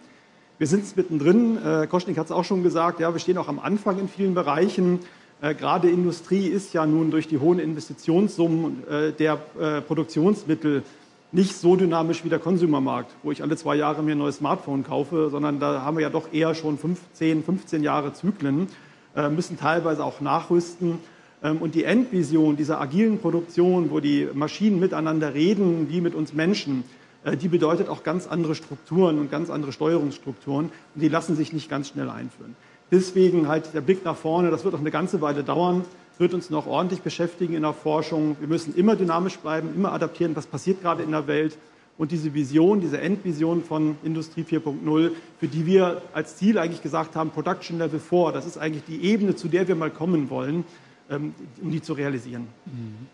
Wir 0.56 0.68
sind 0.68 0.96
mittendrin, 0.96 1.58
äh, 1.58 1.88
Koschnik 1.88 2.16
hat 2.16 2.26
es 2.26 2.30
auch 2.30 2.44
schon 2.44 2.62
gesagt, 2.62 3.00
ja, 3.00 3.12
wir 3.12 3.18
stehen 3.18 3.38
auch 3.38 3.48
am 3.48 3.58
Anfang 3.58 3.98
in 3.98 4.08
vielen 4.08 4.34
Bereichen. 4.34 5.00
Äh, 5.42 5.52
gerade 5.56 5.90
Industrie 5.90 6.46
ist 6.46 6.72
ja 6.72 6.86
nun 6.86 7.10
durch 7.10 7.26
die 7.26 7.38
hohen 7.38 7.58
Investitionssummen 7.58 8.86
äh, 8.88 9.10
der 9.10 9.40
äh, 9.58 9.80
Produktionsmittel 9.80 10.84
nicht 11.32 11.56
so 11.56 11.74
dynamisch 11.74 12.24
wie 12.24 12.28
der 12.28 12.38
Konsumermarkt, 12.38 13.10
wo 13.24 13.32
ich 13.32 13.42
alle 13.42 13.56
zwei 13.56 13.74
Jahre 13.74 14.04
mir 14.04 14.12
ein 14.12 14.18
neues 14.18 14.36
Smartphone 14.36 14.84
kaufe, 14.84 15.28
sondern 15.28 15.58
da 15.58 15.82
haben 15.82 15.96
wir 15.96 16.02
ja 16.02 16.10
doch 16.10 16.32
eher 16.32 16.54
schon 16.54 16.78
15, 16.78 17.42
15 17.42 17.82
Jahre 17.82 18.12
Zyklen, 18.12 18.68
äh, 19.16 19.28
müssen 19.28 19.58
teilweise 19.58 20.04
auch 20.04 20.20
nachrüsten. 20.20 21.00
Ähm, 21.42 21.56
und 21.58 21.74
die 21.74 21.82
Endvision 21.82 22.56
dieser 22.56 22.80
agilen 22.80 23.18
Produktion, 23.18 23.90
wo 23.90 23.98
die 23.98 24.28
Maschinen 24.32 24.78
miteinander 24.78 25.34
reden, 25.34 25.88
wie 25.90 26.00
mit 26.00 26.14
uns 26.14 26.32
Menschen, 26.32 26.84
die 27.32 27.48
bedeutet 27.48 27.88
auch 27.88 28.02
ganz 28.02 28.26
andere 28.26 28.54
Strukturen 28.54 29.18
und 29.18 29.30
ganz 29.30 29.50
andere 29.50 29.72
Steuerungsstrukturen. 29.72 30.66
Und 30.66 31.00
die 31.00 31.08
lassen 31.08 31.36
sich 31.36 31.52
nicht 31.52 31.70
ganz 31.70 31.88
schnell 31.88 32.10
einführen. 32.10 32.56
Deswegen 32.90 33.48
halt 33.48 33.72
der 33.74 33.80
Blick 33.80 34.04
nach 34.04 34.16
vorne, 34.16 34.50
das 34.50 34.64
wird 34.64 34.74
auch 34.74 34.80
eine 34.80 34.90
ganze 34.90 35.20
Weile 35.20 35.42
dauern 35.42 35.84
wird 36.18 36.34
uns 36.34 36.50
noch 36.50 36.66
ordentlich 36.66 37.00
beschäftigen 37.00 37.54
in 37.54 37.62
der 37.62 37.72
Forschung. 37.72 38.36
Wir 38.38 38.48
müssen 38.48 38.74
immer 38.74 38.96
dynamisch 38.96 39.38
bleiben, 39.38 39.74
immer 39.74 39.92
adaptieren, 39.92 40.36
was 40.36 40.46
passiert 40.46 40.80
gerade 40.80 41.02
in 41.02 41.10
der 41.10 41.26
Welt. 41.26 41.58
Und 41.96 42.10
diese 42.10 42.34
Vision, 42.34 42.80
diese 42.80 43.00
Endvision 43.00 43.62
von 43.62 43.96
Industrie 44.02 44.42
4.0, 44.42 45.12
für 45.38 45.48
die 45.48 45.64
wir 45.64 46.02
als 46.12 46.36
Ziel 46.36 46.58
eigentlich 46.58 46.82
gesagt 46.82 47.14
haben, 47.14 47.30
Production 47.30 47.78
Level 47.78 48.00
4, 48.00 48.32
das 48.32 48.46
ist 48.46 48.58
eigentlich 48.58 48.84
die 48.84 49.04
Ebene, 49.04 49.36
zu 49.36 49.48
der 49.48 49.68
wir 49.68 49.76
mal 49.76 49.90
kommen 49.90 50.28
wollen, 50.28 50.64
ähm, 51.08 51.34
um 51.62 51.70
die 51.70 51.82
zu 51.82 51.92
realisieren. 51.92 52.48
Mhm. 52.66 53.06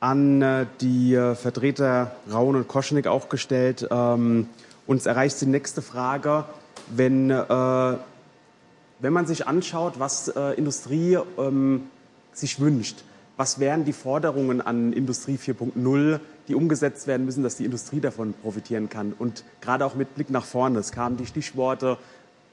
An 0.00 0.42
äh, 0.42 0.66
die 0.80 1.14
Vertreter 1.34 2.12
Raun 2.32 2.56
und 2.56 2.68
Koschnik 2.68 3.06
auch 3.06 3.28
gestellt. 3.28 3.86
Ähm, 3.90 4.48
uns 4.86 5.06
erreicht 5.06 5.40
die 5.40 5.46
nächste 5.46 5.80
Frage 5.80 6.44
wenn, 6.88 7.30
äh, 7.30 7.96
wenn 9.00 9.12
man 9.12 9.26
sich 9.26 9.46
anschaut, 9.46 9.94
was 9.98 10.28
äh, 10.28 10.52
Industrie 10.54 11.18
ähm, 11.38 11.84
sich 12.32 12.60
wünscht, 12.60 13.04
was 13.36 13.58
wären 13.58 13.84
die 13.84 13.92
Forderungen 13.92 14.60
an 14.60 14.92
Industrie 14.92 15.36
4.0, 15.36 16.20
die 16.48 16.54
umgesetzt 16.54 17.06
werden 17.06 17.24
müssen, 17.24 17.42
dass 17.42 17.56
die 17.56 17.64
Industrie 17.64 18.00
davon 18.00 18.34
profitieren 18.34 18.88
kann? 18.88 19.14
Und 19.18 19.44
gerade 19.60 19.84
auch 19.86 19.94
mit 19.94 20.14
Blick 20.14 20.30
nach 20.30 20.44
vorne, 20.44 20.78
es 20.78 20.92
kamen 20.92 21.16
die 21.16 21.26
Stichworte 21.26 21.96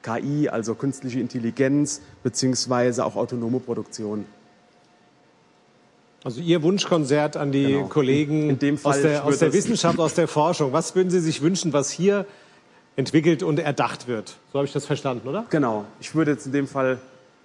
KI, 0.02 0.48
also 0.50 0.76
künstliche 0.76 1.20
Intelligenz, 1.20 2.02
beziehungsweise 2.24 3.06
auch 3.06 3.16
autonome 3.16 3.60
Produktion. 3.60 4.26
Also 6.24 6.42
Ihr 6.42 6.62
Wunschkonzert 6.64 7.38
an 7.38 7.52
die 7.52 7.68
genau. 7.68 7.88
Kollegen 7.88 8.60
aus 8.84 9.02
der, 9.02 9.26
aus 9.26 9.40
der 9.40 9.54
Wissenschaft, 9.54 10.00
aus 10.00 10.16
der 10.16 10.28
Forschung. 10.28 10.74
Was 10.74 10.96
würden 10.96 11.10
Sie 11.10 11.20
sich 11.20 11.42
wünschen, 11.42 11.72
was 11.72 11.92
hier 11.92 12.26
entwickelt 13.00 13.44
und 13.44 13.60
erdacht 13.60 14.08
wird. 14.08 14.36
So 14.52 14.60
habe 14.60 14.68
ich 14.68 14.74
das 14.74 14.86
verstanden, 14.86 15.26
oder? 15.28 15.46
Genau. 15.50 15.86
Ich 16.02 16.14
würde 16.16 16.32
jetzt 16.32 16.46
in 16.46 16.52
dem 16.52 16.68
Fall 16.68 17.00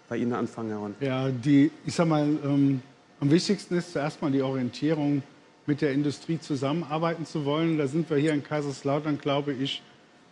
bei 0.09 0.17
Ihnen 0.17 0.33
anfangen, 0.33 0.71
Herr 0.71 0.81
Horn. 0.81 0.95
Ja, 0.99 1.29
die, 1.31 1.71
ich 1.87 1.95
sag 1.95 2.09
mal, 2.09 2.23
ähm, 2.23 2.83
am 3.21 3.31
wichtigsten 3.31 3.77
ist 3.77 3.93
zuerst 3.93 4.21
mal 4.21 4.33
die 4.33 4.43
Orientierung, 4.43 5.23
mit 5.67 5.81
der 5.81 5.93
Industrie 5.93 6.41
zusammenarbeiten 6.41 7.25
zu 7.25 7.45
wollen. 7.45 7.79
Da 7.79 7.87
sind 7.87 8.11
wir 8.11 8.19
hier 8.19 8.33
in 8.35 8.43
Kaiserslautern, 8.43 9.17
glaube 9.17 9.53
ich, 9.53 9.81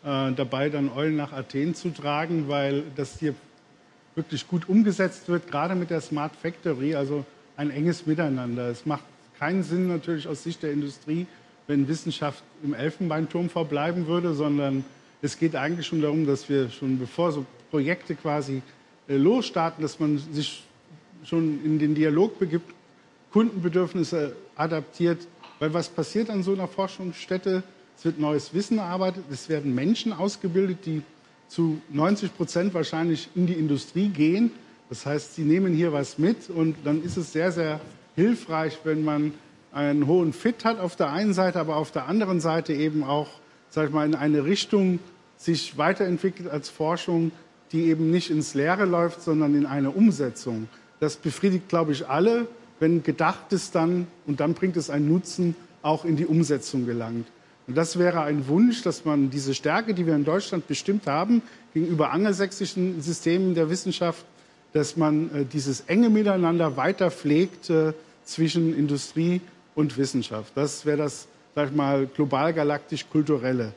äh, 0.05 0.33
dabei, 0.33 0.69
dann 0.69 0.91
Eulen 0.91 1.17
nach 1.17 1.33
Athen 1.33 1.75
zu 1.77 1.91
tragen, 1.91 2.49
weil 2.49 2.83
das 2.97 3.19
hier 3.21 3.35
wirklich 4.17 4.47
gut 4.47 4.69
umgesetzt 4.69 5.29
wird, 5.29 5.47
gerade 5.47 5.77
mit 5.77 5.89
der 5.89 6.01
Smart 6.01 6.33
Factory, 6.35 6.97
also 6.97 7.25
ein 7.63 7.71
enges 7.71 8.07
Miteinander. 8.07 8.69
Es 8.69 8.85
macht 8.87 9.05
keinen 9.39 9.63
Sinn 9.63 9.89
natürlich 9.89 10.27
aus 10.27 10.43
Sicht 10.43 10.63
der 10.63 10.73
Industrie, 10.73 11.27
wenn 11.69 11.87
Wissenschaft 11.89 12.43
im 12.63 12.75
Elfenbeinturm 12.75 13.49
verbleiben 13.49 14.07
würde, 14.09 14.35
sondern 14.35 14.85
es 15.23 15.39
geht 15.39 15.55
eigentlich 15.55 15.87
schon 15.87 16.03
darum, 16.03 16.27
dass 16.27 16.49
wir 16.49 16.71
schon 16.71 16.99
bevor 16.99 17.31
so 17.31 17.47
Projekte 17.71 18.17
quasi 18.17 18.63
äh, 19.09 19.17
losstarten, 19.17 19.81
dass 19.83 20.01
man 20.01 20.19
sich 20.19 20.65
schon 21.25 21.65
in 21.65 21.79
den 21.79 21.95
Dialog 21.95 22.39
begibt, 22.41 22.75
Kundenbedürfnisse 23.31 24.35
adaptiert. 24.57 25.27
Weil 25.61 25.73
was 25.73 25.89
passiert 25.89 26.29
an 26.29 26.43
so 26.43 26.53
einer 26.53 26.67
Forschungsstätte? 26.67 27.63
Es 27.97 28.05
wird 28.05 28.19
neues 28.19 28.53
Wissen 28.53 28.79
erarbeitet, 28.79 29.25
es 29.31 29.49
werden 29.49 29.73
Menschen 29.75 30.13
ausgebildet, 30.13 30.79
die 30.85 31.03
zu 31.47 31.81
90 31.91 32.37
Prozent 32.37 32.75
wahrscheinlich 32.75 33.29
in 33.37 33.47
die 33.47 33.53
Industrie 33.53 34.09
gehen. 34.09 34.51
Das 34.93 35.07
heißt, 35.07 35.37
sie 35.37 35.45
nehmen 35.45 35.73
hier 35.73 35.95
was 35.95 36.19
mit 36.19 36.51
und 36.51 36.77
dann 36.85 37.03
ist 37.03 37.17
es 37.17 37.33
sehr, 37.33 37.51
sehr 37.51 37.81
hilfreich, 38.15 38.79
wenn 38.85 39.03
man 39.03 39.33
einen 39.73 40.07
hohen 40.07 40.35
Fit 40.35 40.67
hat 40.67 40.79
auf 40.79 40.97
der 40.97 41.09
einen 41.09 41.33
Seite, 41.33 41.61
aber 41.61 41.77
auf 41.77 41.93
der 41.93 42.09
anderen 42.09 42.41
Seite 42.41 42.75
eben 42.75 43.03
auch, 43.03 43.29
sag 43.71 43.87
ich 43.87 43.95
mal, 43.95 44.05
in 44.05 44.15
eine 44.15 44.45
Richtung 44.45 44.99
sich 45.39 45.79
weiterentwickelt 45.79 46.51
als 46.51 46.69
Forschung, 46.69 47.33
die 47.73 47.85
eben 47.85 48.11
nicht 48.11 48.29
ins 48.31 48.53
Leere 48.53 48.85
läuft, 48.85 49.23
sondern 49.23 49.55
in 49.55 49.65
eine 49.65 49.93
Umsetzung. 49.93 50.69
Das 51.01 51.17
befriedigt, 51.17 51.71
glaube 51.71 51.93
ich, 51.93 52.07
alle, 52.07 52.47
wenn 52.79 53.03
Gedachtes 53.03 53.71
dann, 53.71 54.07
und 54.27 54.41
dann 54.41 54.53
bringt 54.53 54.77
es 54.77 54.91
einen 54.91 55.09
Nutzen, 55.09 55.57
auch 55.81 56.05
in 56.05 56.17
die 56.17 56.27
Umsetzung 56.27 56.85
gelangt. 56.85 57.29
Und 57.67 57.79
das 57.79 57.99
wäre 57.99 58.21
ein 58.25 58.47
Wunsch, 58.47 58.83
dass 58.83 59.07
man 59.07 59.31
diese 59.31 59.55
Stärke, 59.55 59.95
die 59.95 60.07
wir 60.07 60.15
in 60.15 60.27
Deutschland 60.27 60.67
bestimmt 60.69 61.07
haben, 61.07 61.41
gegenüber 61.73 62.11
angelsächsischen 62.11 63.01
Systemen 63.01 63.55
der 63.55 63.71
Wissenschaft, 63.71 64.27
dass 64.73 64.97
man 64.97 65.35
äh, 65.35 65.45
dieses 65.45 65.83
enge 65.83 66.11
Miteinander 66.11 66.77
weiter 66.77 67.11
pflegt 67.11 67.71
äh, 67.71 67.93
zwischen 68.25 68.77
Industrie 68.77 69.41
und 69.75 69.97
Wissenschaft. 69.97 70.53
Das 70.55 70.87
wäre 70.87 70.99
das, 70.99 71.27
sag 71.55 71.71
ich 71.71 71.77
mal, 71.77 72.07
global 72.07 72.53
galaktisch 72.53 73.07
kulturelle. 73.11 73.73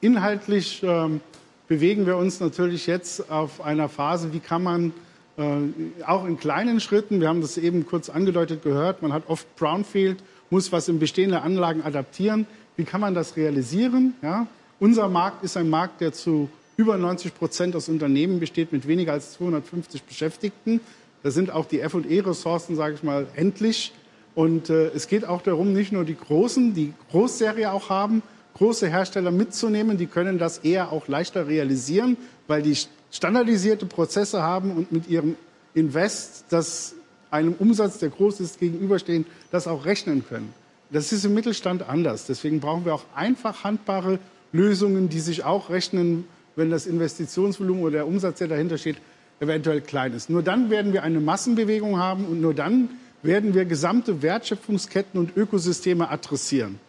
Inhaltlich 0.00 0.82
ähm, 0.82 1.20
bewegen 1.66 2.06
wir 2.06 2.16
uns 2.16 2.40
natürlich 2.40 2.86
jetzt 2.86 3.30
auf 3.30 3.60
einer 3.60 3.88
Phase, 3.88 4.32
wie 4.32 4.40
kann 4.40 4.62
man 4.62 4.92
äh, 5.36 6.04
auch 6.06 6.24
in 6.24 6.38
kleinen 6.38 6.80
Schritten, 6.80 7.20
wir 7.20 7.28
haben 7.28 7.40
das 7.40 7.58
eben 7.58 7.86
kurz 7.86 8.08
angedeutet 8.08 8.62
gehört, 8.62 9.02
man 9.02 9.12
hat 9.12 9.24
oft 9.28 9.54
Brownfield, 9.56 10.18
muss 10.50 10.72
was 10.72 10.88
in 10.88 10.98
bestehende 10.98 11.42
Anlagen 11.42 11.82
adaptieren. 11.82 12.46
Wie 12.76 12.84
kann 12.84 13.00
man 13.00 13.14
das 13.14 13.36
realisieren? 13.36 14.14
Ja? 14.22 14.46
Unser 14.80 15.08
Markt 15.08 15.44
ist 15.44 15.56
ein 15.56 15.68
Markt, 15.68 16.00
der 16.00 16.12
zu 16.12 16.48
über 16.78 16.96
90 16.96 17.34
Prozent 17.34 17.74
aus 17.74 17.88
Unternehmen 17.88 18.38
besteht 18.38 18.72
mit 18.72 18.86
weniger 18.86 19.12
als 19.12 19.32
250 19.32 20.04
Beschäftigten. 20.04 20.80
Da 21.24 21.32
sind 21.32 21.50
auch 21.50 21.66
die 21.66 21.80
F&E-Ressourcen, 21.80 22.76
sage 22.76 22.94
ich 22.94 23.02
mal, 23.02 23.26
endlich. 23.34 23.92
Und 24.36 24.70
äh, 24.70 24.86
es 24.94 25.08
geht 25.08 25.24
auch 25.26 25.42
darum, 25.42 25.72
nicht 25.72 25.90
nur 25.90 26.04
die 26.04 26.16
Großen, 26.16 26.74
die 26.74 26.94
Großserie 27.10 27.72
auch 27.72 27.90
haben, 27.90 28.22
große 28.54 28.86
Hersteller 28.86 29.32
mitzunehmen. 29.32 29.98
Die 29.98 30.06
können 30.06 30.38
das 30.38 30.58
eher 30.58 30.92
auch 30.92 31.08
leichter 31.08 31.48
realisieren, 31.48 32.16
weil 32.46 32.62
die 32.62 32.76
standardisierte 33.10 33.86
Prozesse 33.86 34.40
haben 34.40 34.70
und 34.70 34.92
mit 34.92 35.08
ihrem 35.08 35.34
Invest, 35.74 36.44
das 36.50 36.94
einem 37.32 37.54
Umsatz, 37.54 37.98
der 37.98 38.10
groß 38.10 38.38
ist, 38.38 38.60
gegenüberstehen, 38.60 39.26
das 39.50 39.66
auch 39.66 39.84
rechnen 39.84 40.24
können. 40.24 40.54
Das 40.92 41.12
ist 41.12 41.24
im 41.24 41.34
Mittelstand 41.34 41.88
anders. 41.88 42.26
Deswegen 42.26 42.60
brauchen 42.60 42.84
wir 42.84 42.94
auch 42.94 43.04
einfach 43.16 43.64
handbare 43.64 44.20
Lösungen, 44.52 45.08
die 45.08 45.20
sich 45.20 45.42
auch 45.42 45.70
rechnen, 45.70 46.24
wenn 46.58 46.70
das 46.70 46.86
Investitionsvolumen 46.86 47.84
oder 47.84 47.92
der 47.92 48.06
Umsatz, 48.06 48.38
der 48.38 48.48
dahinter 48.48 48.78
steht, 48.78 48.96
eventuell 49.40 49.80
klein 49.80 50.12
ist. 50.12 50.28
Nur 50.28 50.42
dann 50.42 50.70
werden 50.70 50.92
wir 50.92 51.04
eine 51.04 51.20
Massenbewegung 51.20 51.98
haben 51.98 52.26
und 52.26 52.40
nur 52.40 52.52
dann 52.52 52.90
werden 53.22 53.54
wir 53.54 53.64
gesamte 53.64 54.22
Wertschöpfungsketten 54.22 55.20
und 55.20 55.36
Ökosysteme 55.36 56.10
adressieren. 56.10 56.80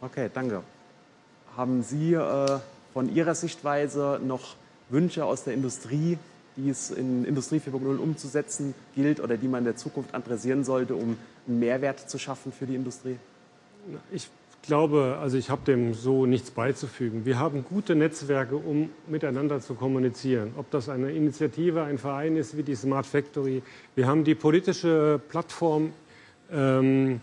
Okay, 0.00 0.28
danke. 0.32 0.62
Haben 1.56 1.82
Sie 1.82 2.14
äh, 2.14 2.58
von 2.92 3.14
Ihrer 3.14 3.36
Sichtweise 3.36 4.20
noch 4.24 4.56
Wünsche 4.88 5.24
aus 5.24 5.44
der 5.44 5.54
Industrie, 5.54 6.18
die 6.56 6.70
es 6.70 6.90
in 6.90 7.24
Industrie 7.24 7.58
4.0 7.58 7.98
umzusetzen 7.98 8.74
gilt 8.96 9.20
oder 9.20 9.36
die 9.36 9.46
man 9.46 9.60
in 9.60 9.66
der 9.66 9.76
Zukunft 9.76 10.12
adressieren 10.14 10.64
sollte, 10.64 10.96
um 10.96 11.16
einen 11.46 11.60
Mehrwert 11.60 12.10
zu 12.10 12.18
schaffen 12.18 12.52
für 12.52 12.66
die 12.66 12.74
Industrie? 12.74 13.16
Ich 14.10 14.28
glaube, 14.62 15.18
also 15.20 15.36
ich 15.36 15.50
habe 15.50 15.62
dem 15.64 15.94
so 15.94 16.26
nichts 16.26 16.50
beizufügen. 16.50 17.24
Wir 17.24 17.38
haben 17.38 17.64
gute 17.64 17.94
Netzwerke, 17.94 18.56
um 18.56 18.90
miteinander 19.06 19.60
zu 19.60 19.74
kommunizieren. 19.74 20.52
Ob 20.56 20.70
das 20.70 20.88
eine 20.88 21.12
Initiative, 21.12 21.82
ein 21.82 21.98
Verein 21.98 22.36
ist 22.36 22.56
wie 22.56 22.62
die 22.62 22.74
Smart 22.74 23.06
Factory. 23.06 23.62
Wir 23.94 24.06
haben 24.06 24.24
die 24.24 24.34
politische 24.34 25.20
Plattform 25.28 25.92
ähm, 26.52 27.20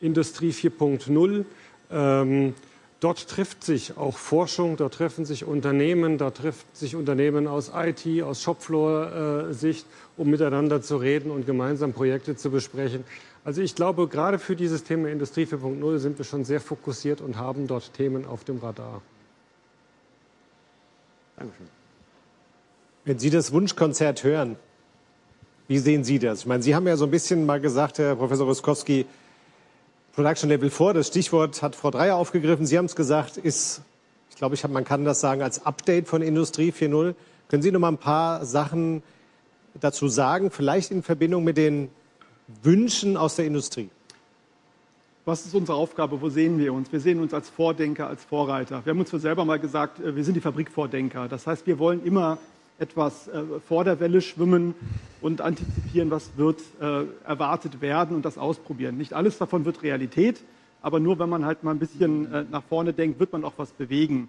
Industrie 0.00 0.50
4.0. 0.50 1.44
Ähm, 1.90 2.54
dort 3.00 3.28
trifft 3.28 3.64
sich 3.64 3.96
auch 3.96 4.16
Forschung, 4.16 4.76
dort 4.76 4.94
treffen 4.94 5.24
sich 5.24 5.44
Unternehmen, 5.44 6.18
da 6.18 6.30
treffen 6.30 6.66
sich 6.72 6.96
Unternehmen 6.96 7.46
aus 7.46 7.72
IT, 7.74 8.22
aus 8.22 8.42
Shopfloor-Sicht, 8.42 9.86
äh, 9.86 10.20
um 10.20 10.30
miteinander 10.30 10.82
zu 10.82 10.96
reden 10.96 11.30
und 11.30 11.46
gemeinsam 11.46 11.92
Projekte 11.92 12.36
zu 12.36 12.50
besprechen. 12.50 13.04
Also 13.44 13.60
ich 13.60 13.74
glaube, 13.74 14.06
gerade 14.06 14.38
für 14.38 14.54
dieses 14.54 14.84
Thema 14.84 15.08
Industrie 15.08 15.44
4.0 15.44 15.98
sind 15.98 16.18
wir 16.18 16.24
schon 16.24 16.44
sehr 16.44 16.60
fokussiert 16.60 17.20
und 17.20 17.36
haben 17.36 17.66
dort 17.66 17.92
Themen 17.94 18.24
auf 18.24 18.44
dem 18.44 18.58
Radar. 18.58 19.02
Dankeschön. 21.36 21.66
Wenn 23.04 23.18
Sie 23.18 23.30
das 23.30 23.50
Wunschkonzert 23.52 24.22
hören, 24.22 24.56
wie 25.66 25.78
sehen 25.78 26.04
Sie 26.04 26.20
das? 26.20 26.40
Ich 26.40 26.46
meine, 26.46 26.62
Sie 26.62 26.74
haben 26.74 26.86
ja 26.86 26.96
so 26.96 27.04
ein 27.04 27.10
bisschen 27.10 27.44
mal 27.44 27.60
gesagt, 27.60 27.98
Herr 27.98 28.14
Professor 28.14 28.46
Ruskowski, 28.46 29.06
Production 30.12 30.48
Level 30.48 30.70
4, 30.70 30.92
das 30.92 31.08
Stichwort 31.08 31.62
hat 31.62 31.74
Frau 31.74 31.90
Dreier 31.90 32.16
aufgegriffen. 32.16 32.64
Sie 32.64 32.78
haben 32.78 32.84
es 32.84 32.94
gesagt, 32.94 33.38
ist, 33.38 33.80
ich 34.30 34.36
glaube, 34.36 34.54
ich 34.54 34.62
hab, 34.62 34.70
man 34.70 34.84
kann 34.84 35.04
das 35.04 35.20
sagen, 35.20 35.42
als 35.42 35.66
Update 35.66 36.06
von 36.06 36.22
Industrie 36.22 36.70
4.0. 36.70 37.14
Können 37.48 37.62
Sie 37.62 37.72
noch 37.72 37.80
mal 37.80 37.88
ein 37.88 37.98
paar 37.98 38.44
Sachen 38.44 39.02
dazu 39.80 40.06
sagen, 40.06 40.52
vielleicht 40.52 40.92
in 40.92 41.02
Verbindung 41.02 41.42
mit 41.42 41.56
den 41.56 41.88
Wünschen 42.62 43.16
aus 43.16 43.36
der 43.36 43.46
Industrie? 43.46 43.90
Was 45.24 45.46
ist 45.46 45.54
unsere 45.54 45.78
Aufgabe? 45.78 46.20
Wo 46.20 46.28
sehen 46.30 46.58
wir 46.58 46.74
uns? 46.74 46.90
Wir 46.90 46.98
sehen 46.98 47.20
uns 47.20 47.32
als 47.32 47.48
Vordenker, 47.48 48.08
als 48.08 48.24
Vorreiter. 48.24 48.84
Wir 48.84 48.90
haben 48.90 48.98
uns 48.98 49.10
selber 49.10 49.44
mal 49.44 49.60
gesagt, 49.60 50.00
äh, 50.00 50.16
wir 50.16 50.24
sind 50.24 50.34
die 50.34 50.40
Fabrikvordenker. 50.40 51.28
Das 51.28 51.46
heißt, 51.46 51.64
wir 51.66 51.78
wollen 51.78 52.04
immer 52.04 52.38
etwas 52.80 53.28
äh, 53.28 53.42
vor 53.68 53.84
der 53.84 54.00
Welle 54.00 54.20
schwimmen 54.20 54.74
und 55.20 55.40
antizipieren, 55.40 56.10
was 56.10 56.36
wird 56.36 56.60
äh, 56.80 57.04
erwartet 57.24 57.80
werden 57.80 58.16
und 58.16 58.24
das 58.24 58.36
ausprobieren. 58.36 58.96
Nicht 58.96 59.12
alles 59.12 59.38
davon 59.38 59.64
wird 59.64 59.84
Realität, 59.84 60.42
aber 60.80 60.98
nur 60.98 61.20
wenn 61.20 61.28
man 61.28 61.44
halt 61.44 61.62
mal 61.62 61.70
ein 61.70 61.78
bisschen 61.78 62.48
nach 62.50 62.64
vorne 62.64 62.92
denkt, 62.92 63.20
wird 63.20 63.32
man 63.32 63.44
auch 63.44 63.52
was 63.56 63.70
bewegen. 63.70 64.28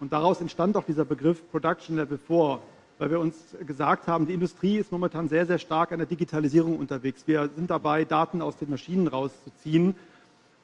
Und 0.00 0.12
daraus 0.12 0.40
entstand 0.40 0.76
auch 0.76 0.82
dieser 0.82 1.04
Begriff 1.04 1.48
Production 1.52 1.94
Level 1.94 2.18
4 2.18 2.58
weil 2.98 3.10
wir 3.10 3.20
uns 3.20 3.36
gesagt 3.66 4.06
haben, 4.06 4.26
die 4.26 4.34
Industrie 4.34 4.76
ist 4.76 4.92
momentan 4.92 5.28
sehr, 5.28 5.46
sehr 5.46 5.58
stark 5.58 5.92
an 5.92 5.98
der 5.98 6.06
Digitalisierung 6.06 6.78
unterwegs. 6.78 7.24
Wir 7.26 7.50
sind 7.56 7.70
dabei, 7.70 8.04
Daten 8.04 8.42
aus 8.42 8.56
den 8.56 8.70
Maschinen 8.70 9.08
rauszuziehen. 9.08 9.94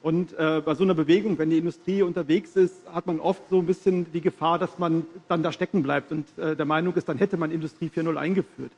Und 0.01 0.31
äh, 0.37 0.61
bei 0.63 0.75
so 0.75 0.83
einer 0.83 0.93
Bewegung, 0.93 1.37
wenn 1.37 1.49
die 1.49 1.57
Industrie 1.57 2.01
unterwegs 2.03 2.55
ist, 2.55 2.75
hat 2.93 3.05
man 3.05 3.19
oft 3.19 3.41
so 3.49 3.59
ein 3.59 3.65
bisschen 3.65 4.11
die 4.13 4.21
Gefahr, 4.21 4.57
dass 4.57 4.79
man 4.79 5.05
dann 5.27 5.43
da 5.43 5.51
stecken 5.51 5.83
bleibt 5.83 6.11
und 6.13 6.25
äh, 6.37 6.55
der 6.55 6.65
Meinung 6.65 6.93
ist, 6.95 7.09
dann 7.09 7.17
hätte 7.17 7.35
man 7.35 7.51
Industrie 7.51 7.91
4.0 7.93 8.15
eingeführt. 8.15 8.71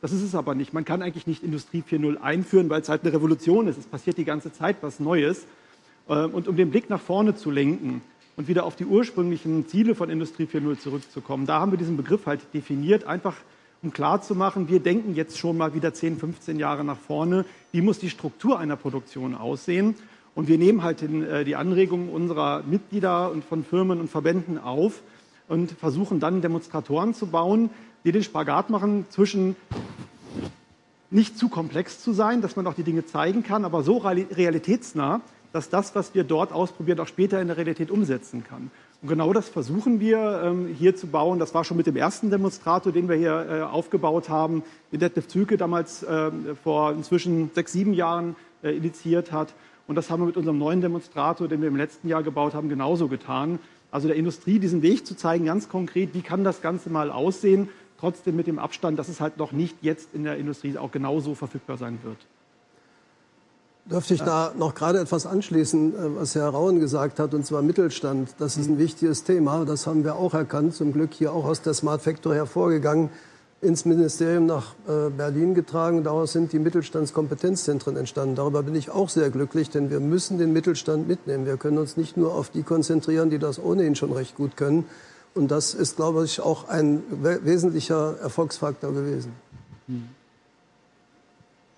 Das 0.00 0.12
ist 0.12 0.22
es 0.22 0.34
aber 0.34 0.54
nicht. 0.54 0.72
Man 0.72 0.86
kann 0.86 1.02
eigentlich 1.02 1.26
nicht 1.26 1.42
Industrie 1.42 1.82
4.0 1.86 2.18
einführen, 2.20 2.70
weil 2.70 2.80
es 2.80 2.88
halt 2.88 3.02
eine 3.04 3.12
Revolution 3.12 3.68
ist. 3.68 3.78
Es 3.78 3.86
passiert 3.86 4.16
die 4.16 4.24
ganze 4.24 4.52
Zeit 4.52 4.76
was 4.80 5.00
Neues. 5.00 5.46
Äh, 6.08 6.24
und 6.24 6.48
um 6.48 6.56
den 6.56 6.70
Blick 6.70 6.88
nach 6.88 7.00
vorne 7.00 7.34
zu 7.34 7.50
lenken, 7.50 8.02
und 8.36 8.48
wieder 8.48 8.64
auf 8.64 8.76
die 8.76 8.86
ursprünglichen 8.86 9.66
Ziele 9.68 9.94
von 9.94 10.10
Industrie 10.10 10.44
4.0 10.44 10.78
zurückzukommen. 10.78 11.46
Da 11.46 11.60
haben 11.60 11.72
wir 11.72 11.78
diesen 11.78 11.96
Begriff 11.96 12.26
halt 12.26 12.40
definiert, 12.52 13.04
einfach 13.04 13.36
um 13.82 13.92
klarzumachen, 13.92 14.68
wir 14.68 14.80
denken 14.80 15.14
jetzt 15.14 15.38
schon 15.38 15.58
mal 15.58 15.74
wieder 15.74 15.92
10, 15.92 16.18
15 16.18 16.58
Jahre 16.58 16.84
nach 16.84 16.98
vorne. 16.98 17.44
Wie 17.70 17.82
muss 17.82 17.98
die 17.98 18.08
Struktur 18.08 18.58
einer 18.58 18.76
Produktion 18.76 19.34
aussehen? 19.34 19.94
Und 20.34 20.48
wir 20.48 20.58
nehmen 20.58 20.82
halt 20.82 21.02
den, 21.02 21.22
äh, 21.22 21.44
die 21.44 21.54
Anregungen 21.54 22.08
unserer 22.08 22.62
Mitglieder 22.62 23.30
und 23.30 23.44
von 23.44 23.62
Firmen 23.62 24.00
und 24.00 24.08
Verbänden 24.08 24.58
auf 24.58 25.02
und 25.48 25.72
versuchen 25.72 26.18
dann 26.18 26.40
Demonstratoren 26.40 27.14
zu 27.14 27.26
bauen, 27.26 27.70
die 28.04 28.12
den 28.12 28.22
Spagat 28.22 28.70
machen 28.70 29.06
zwischen 29.10 29.54
nicht 31.10 31.38
zu 31.38 31.48
komplex 31.48 32.00
zu 32.00 32.12
sein, 32.12 32.40
dass 32.40 32.56
man 32.56 32.66
auch 32.66 32.74
die 32.74 32.82
Dinge 32.82 33.06
zeigen 33.06 33.44
kann, 33.44 33.64
aber 33.64 33.82
so 33.82 33.98
realitätsnah, 33.98 35.20
dass 35.54 35.70
das, 35.70 35.94
was 35.94 36.16
wir 36.16 36.24
dort 36.24 36.52
ausprobieren, 36.52 36.98
auch 36.98 37.06
später 37.06 37.40
in 37.40 37.46
der 37.46 37.56
Realität 37.56 37.92
umsetzen 37.92 38.42
kann. 38.42 38.72
Und 39.00 39.08
genau 39.08 39.32
das 39.32 39.48
versuchen 39.48 40.00
wir 40.00 40.42
ähm, 40.42 40.66
hier 40.76 40.96
zu 40.96 41.06
bauen. 41.06 41.38
Das 41.38 41.54
war 41.54 41.62
schon 41.62 41.76
mit 41.76 41.86
dem 41.86 41.94
ersten 41.94 42.28
Demonstrator, 42.28 42.90
den 42.90 43.08
wir 43.08 43.14
hier 43.14 43.46
äh, 43.48 43.62
aufgebaut 43.62 44.28
haben, 44.28 44.64
den 44.90 44.98
Detlef 44.98 45.28
Zülke 45.28 45.56
damals 45.56 46.02
äh, 46.02 46.32
vor 46.64 46.90
inzwischen 46.90 47.52
sechs, 47.54 47.70
sieben 47.70 47.94
Jahren 47.94 48.34
äh, 48.64 48.76
initiiert 48.76 49.30
hat. 49.30 49.54
Und 49.86 49.94
das 49.94 50.10
haben 50.10 50.22
wir 50.22 50.26
mit 50.26 50.36
unserem 50.36 50.58
neuen 50.58 50.80
Demonstrator, 50.80 51.46
den 51.46 51.60
wir 51.60 51.68
im 51.68 51.76
letzten 51.76 52.08
Jahr 52.08 52.24
gebaut 52.24 52.54
haben, 52.54 52.68
genauso 52.68 53.06
getan. 53.06 53.60
Also 53.92 54.08
der 54.08 54.16
Industrie 54.16 54.58
diesen 54.58 54.82
Weg 54.82 55.06
zu 55.06 55.16
zeigen, 55.16 55.44
ganz 55.44 55.68
konkret, 55.68 56.14
wie 56.14 56.22
kann 56.22 56.42
das 56.42 56.62
Ganze 56.62 56.90
mal 56.90 57.12
aussehen, 57.12 57.68
trotzdem 58.00 58.34
mit 58.34 58.48
dem 58.48 58.58
Abstand, 58.58 58.98
dass 58.98 59.08
es 59.08 59.20
halt 59.20 59.38
noch 59.38 59.52
nicht 59.52 59.76
jetzt 59.82 60.14
in 60.14 60.24
der 60.24 60.36
Industrie 60.36 60.76
auch 60.78 60.90
genauso 60.90 61.36
verfügbar 61.36 61.76
sein 61.76 62.00
wird. 62.02 62.18
Dürfte 63.86 64.14
ich 64.14 64.22
da 64.22 64.54
noch 64.56 64.74
gerade 64.74 64.98
etwas 64.98 65.26
anschließen, 65.26 65.94
äh, 65.94 65.96
was 66.16 66.34
Herr 66.34 66.48
Rauen 66.48 66.80
gesagt 66.80 67.18
hat, 67.18 67.34
und 67.34 67.44
zwar 67.44 67.60
Mittelstand. 67.60 68.30
Das 68.38 68.56
ist 68.56 68.66
ein 68.66 68.78
wichtiges 68.78 69.24
Thema. 69.24 69.66
Das 69.66 69.86
haben 69.86 70.04
wir 70.04 70.16
auch 70.16 70.32
erkannt, 70.32 70.74
zum 70.74 70.94
Glück 70.94 71.12
hier 71.12 71.32
auch 71.34 71.44
aus 71.44 71.60
der 71.60 71.74
Smart 71.74 72.00
Factory 72.00 72.36
hervorgegangen, 72.36 73.10
ins 73.60 73.84
Ministerium 73.84 74.46
nach 74.46 74.74
äh, 74.88 75.10
Berlin 75.10 75.54
getragen. 75.54 76.02
Daraus 76.02 76.32
sind 76.32 76.52
die 76.54 76.58
Mittelstandskompetenzzentren 76.60 77.96
entstanden. 77.98 78.36
Darüber 78.36 78.62
bin 78.62 78.74
ich 78.74 78.90
auch 78.90 79.10
sehr 79.10 79.28
glücklich, 79.28 79.68
denn 79.68 79.90
wir 79.90 80.00
müssen 80.00 80.38
den 80.38 80.54
Mittelstand 80.54 81.06
mitnehmen. 81.06 81.44
Wir 81.44 81.58
können 81.58 81.76
uns 81.76 81.98
nicht 81.98 82.16
nur 82.16 82.34
auf 82.34 82.48
die 82.48 82.62
konzentrieren, 82.62 83.28
die 83.28 83.38
das 83.38 83.58
ohnehin 83.62 83.96
schon 83.96 84.12
recht 84.12 84.34
gut 84.34 84.56
können. 84.56 84.86
Und 85.34 85.50
das 85.50 85.74
ist, 85.74 85.96
glaube 85.96 86.24
ich, 86.24 86.40
auch 86.40 86.68
ein 86.68 87.02
wesentlicher 87.10 88.16
Erfolgsfaktor 88.22 88.92
gewesen. 88.92 89.32
Hm. 89.88 90.08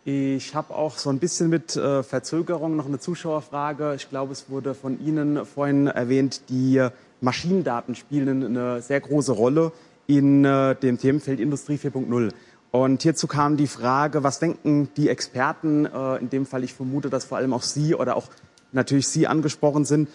Ich 0.08 0.54
habe 0.54 0.72
auch 0.72 0.98
so 0.98 1.10
ein 1.10 1.18
bisschen 1.18 1.50
mit 1.50 1.74
äh, 1.74 2.04
Verzögerung 2.04 2.76
noch 2.76 2.86
eine 2.86 3.00
Zuschauerfrage. 3.00 3.94
Ich 3.96 4.08
glaube, 4.08 4.30
es 4.30 4.48
wurde 4.48 4.76
von 4.76 5.04
Ihnen 5.04 5.44
vorhin 5.44 5.88
erwähnt, 5.88 6.42
die 6.48 6.80
Maschinendaten 7.20 7.96
spielen 7.96 8.44
eine 8.44 8.82
sehr 8.82 9.00
große 9.00 9.32
Rolle 9.32 9.72
in 10.06 10.44
äh, 10.44 10.76
dem 10.76 10.98
Themenfeld 10.98 11.40
Industrie 11.40 11.74
4.0. 11.74 12.30
Und 12.70 13.02
hierzu 13.02 13.26
kam 13.26 13.56
die 13.56 13.66
Frage, 13.66 14.22
was 14.22 14.38
denken 14.38 14.90
die 14.96 15.08
Experten, 15.08 15.86
äh, 15.86 16.18
in 16.18 16.30
dem 16.30 16.46
Fall 16.46 16.62
ich 16.62 16.72
vermute, 16.72 17.10
dass 17.10 17.24
vor 17.24 17.38
allem 17.38 17.52
auch 17.52 17.62
Sie 17.62 17.96
oder 17.96 18.14
auch 18.14 18.28
natürlich 18.70 19.08
Sie 19.08 19.26
angesprochen 19.26 19.84
sind, 19.84 20.08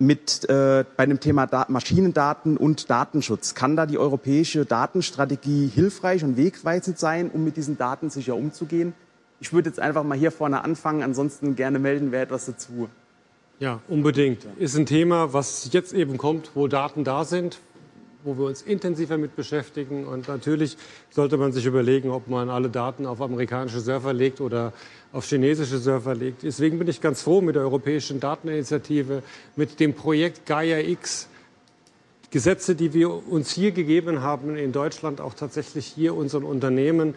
mit 0.00 0.50
äh, 0.50 0.84
bei 0.96 1.06
dem 1.06 1.20
Thema 1.20 1.46
Dat 1.46 1.70
Maschinendaten 1.70 2.56
und 2.56 2.90
Datenschutz. 2.90 3.54
Kann 3.54 3.76
da 3.76 3.86
die 3.86 3.98
europäische 3.98 4.66
Datenstrategie 4.66 5.68
hilfreich 5.68 6.24
und 6.24 6.36
wegweisend 6.36 6.98
sein, 6.98 7.30
um 7.30 7.44
mit 7.44 7.56
diesen 7.56 7.78
Daten 7.78 8.10
sicher 8.10 8.34
umzugehen? 8.34 8.92
Ich 9.40 9.52
würde 9.52 9.68
jetzt 9.68 9.80
einfach 9.80 10.02
mal 10.02 10.16
hier 10.16 10.30
vorne 10.30 10.64
anfangen, 10.64 11.02
ansonsten 11.02 11.56
gerne 11.56 11.78
melden, 11.78 12.10
wer 12.10 12.22
etwas 12.22 12.46
dazu. 12.46 12.88
Ja, 13.58 13.80
unbedingt. 13.88 14.46
Ist 14.58 14.76
ein 14.76 14.86
Thema, 14.86 15.32
was 15.32 15.70
jetzt 15.72 15.92
eben 15.92 16.18
kommt, 16.18 16.50
wo 16.54 16.68
Daten 16.68 17.04
da 17.04 17.24
sind, 17.24 17.58
wo 18.24 18.36
wir 18.36 18.46
uns 18.46 18.60
intensiver 18.62 19.16
mit 19.16 19.36
beschäftigen. 19.36 20.06
Und 20.06 20.28
natürlich 20.28 20.76
sollte 21.10 21.36
man 21.36 21.52
sich 21.52 21.64
überlegen, 21.64 22.10
ob 22.10 22.28
man 22.28 22.50
alle 22.50 22.68
Daten 22.68 23.06
auf 23.06 23.22
amerikanische 23.22 23.80
Server 23.80 24.12
legt 24.12 24.40
oder 24.40 24.72
auf 25.12 25.24
chinesische 25.26 25.78
Server 25.78 26.14
legt. 26.14 26.42
Deswegen 26.42 26.78
bin 26.78 26.88
ich 26.88 27.00
ganz 27.00 27.22
froh 27.22 27.40
mit 27.40 27.54
der 27.54 27.62
Europäischen 27.62 28.20
Dateninitiative, 28.20 29.22
mit 29.54 29.80
dem 29.80 29.94
Projekt 29.94 30.44
Gaia 30.44 30.78
X, 30.80 31.28
Gesetze, 32.30 32.74
die 32.74 32.92
wir 32.92 33.30
uns 33.30 33.52
hier 33.52 33.70
gegeben 33.70 34.20
haben 34.20 34.56
in 34.56 34.72
Deutschland, 34.72 35.20
auch 35.20 35.32
tatsächlich 35.32 35.86
hier 35.86 36.14
unseren 36.14 36.44
Unternehmen 36.44 37.14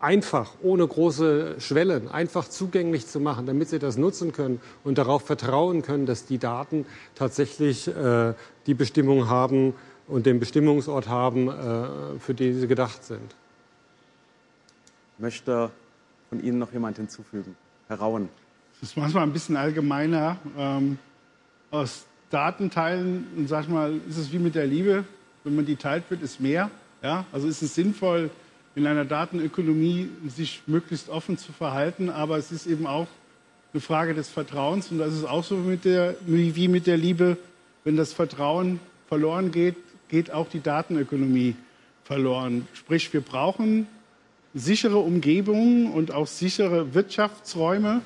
einfach, 0.00 0.54
ohne 0.62 0.86
große 0.86 1.60
Schwellen, 1.60 2.08
einfach 2.08 2.48
zugänglich 2.48 3.06
zu 3.06 3.20
machen, 3.20 3.46
damit 3.46 3.68
sie 3.68 3.78
das 3.78 3.96
nutzen 3.98 4.32
können 4.32 4.60
und 4.82 4.98
darauf 4.98 5.24
vertrauen 5.24 5.82
können, 5.82 6.06
dass 6.06 6.24
die 6.24 6.38
Daten 6.38 6.86
tatsächlich 7.14 7.86
äh, 7.86 8.34
die 8.66 8.74
Bestimmung 8.74 9.28
haben 9.28 9.74
und 10.08 10.26
den 10.26 10.40
Bestimmungsort 10.40 11.08
haben, 11.08 11.48
äh, 11.48 12.18
für 12.18 12.34
die 12.34 12.54
sie 12.54 12.66
gedacht 12.66 13.04
sind. 13.04 13.34
Möchte 15.18 15.70
von 16.30 16.42
Ihnen 16.42 16.58
noch 16.58 16.72
jemand 16.72 16.96
hinzufügen? 16.96 17.54
Herr 17.88 17.98
Rauen. 17.98 18.30
Das 18.80 18.90
ist 18.90 18.96
manchmal 18.96 19.24
ein 19.24 19.32
bisschen 19.32 19.56
allgemeiner. 19.56 20.38
Ähm, 20.56 20.98
aus 21.70 22.06
Datenteilen, 22.30 23.46
sag 23.46 23.64
ich 23.64 23.68
mal, 23.68 24.00
ist 24.08 24.16
es 24.16 24.32
wie 24.32 24.38
mit 24.38 24.54
der 24.54 24.66
Liebe. 24.66 25.04
Wenn 25.44 25.56
man 25.56 25.66
die 25.66 25.76
teilt, 25.76 26.04
wird 26.08 26.22
es 26.22 26.40
mehr. 26.40 26.70
Ja? 27.02 27.26
Also 27.32 27.48
ist 27.48 27.60
es 27.62 27.74
sinnvoll, 27.74 28.30
in 28.74 28.86
einer 28.86 29.04
Datenökonomie 29.04 30.08
sich 30.28 30.62
möglichst 30.66 31.08
offen 31.08 31.38
zu 31.38 31.52
verhalten, 31.52 32.08
aber 32.10 32.38
es 32.38 32.52
ist 32.52 32.66
eben 32.66 32.86
auch 32.86 33.08
eine 33.72 33.80
Frage 33.80 34.14
des 34.14 34.28
Vertrauens 34.28 34.90
und 34.90 34.98
das 34.98 35.12
ist 35.14 35.24
auch 35.24 35.44
so 35.44 35.56
mit 35.56 35.84
der, 35.84 36.16
wie 36.26 36.68
mit 36.68 36.86
der 36.86 36.96
Liebe. 36.96 37.36
Wenn 37.84 37.96
das 37.96 38.12
Vertrauen 38.12 38.80
verloren 39.08 39.52
geht, 39.52 39.76
geht 40.08 40.30
auch 40.32 40.48
die 40.48 40.60
Datenökonomie 40.60 41.56
verloren. 42.04 42.66
Sprich, 42.74 43.12
wir 43.12 43.20
brauchen 43.20 43.86
sichere 44.54 44.98
Umgebungen 44.98 45.92
und 45.92 46.12
auch 46.12 46.26
sichere 46.26 46.94
Wirtschaftsräume, 46.94 48.02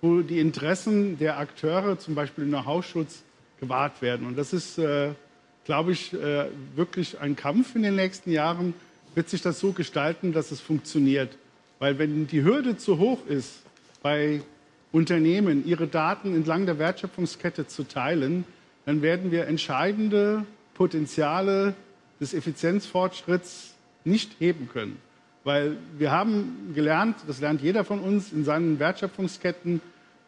wo 0.00 0.20
die 0.20 0.38
Interessen 0.38 1.18
der 1.18 1.38
Akteure, 1.38 1.98
zum 1.98 2.14
Beispiel 2.14 2.44
im 2.44 2.50
Know-how-Schutz, 2.50 3.24
gewahrt 3.60 4.00
werden. 4.00 4.26
Und 4.26 4.38
das 4.38 4.52
ist, 4.52 4.78
äh, 4.78 5.10
glaube 5.64 5.92
ich, 5.92 6.12
äh, 6.12 6.46
wirklich 6.76 7.20
ein 7.20 7.34
Kampf 7.34 7.74
in 7.74 7.82
den 7.82 7.96
nächsten 7.96 8.30
Jahren. 8.30 8.74
Wird 9.14 9.28
sich 9.28 9.42
das 9.42 9.60
so 9.60 9.72
gestalten, 9.72 10.32
dass 10.32 10.50
es 10.50 10.60
funktioniert? 10.60 11.36
Weil 11.78 11.98
wenn 11.98 12.26
die 12.26 12.42
Hürde 12.42 12.76
zu 12.76 12.98
hoch 12.98 13.26
ist, 13.26 13.62
bei 14.02 14.42
Unternehmen 14.92 15.66
ihre 15.66 15.86
Daten 15.86 16.34
entlang 16.34 16.66
der 16.66 16.78
Wertschöpfungskette 16.78 17.66
zu 17.66 17.84
teilen, 17.84 18.44
dann 18.86 19.02
werden 19.02 19.30
wir 19.30 19.46
entscheidende 19.46 20.44
Potenziale 20.74 21.74
des 22.20 22.32
Effizienzfortschritts 22.34 23.74
nicht 24.04 24.32
heben 24.38 24.68
können. 24.72 24.96
Weil 25.44 25.76
wir 25.98 26.10
haben 26.10 26.72
gelernt, 26.74 27.16
das 27.26 27.40
lernt 27.40 27.62
jeder 27.62 27.84
von 27.84 28.00
uns 28.00 28.32
in 28.32 28.44
seinen 28.44 28.78
Wertschöpfungsketten, 28.78 29.80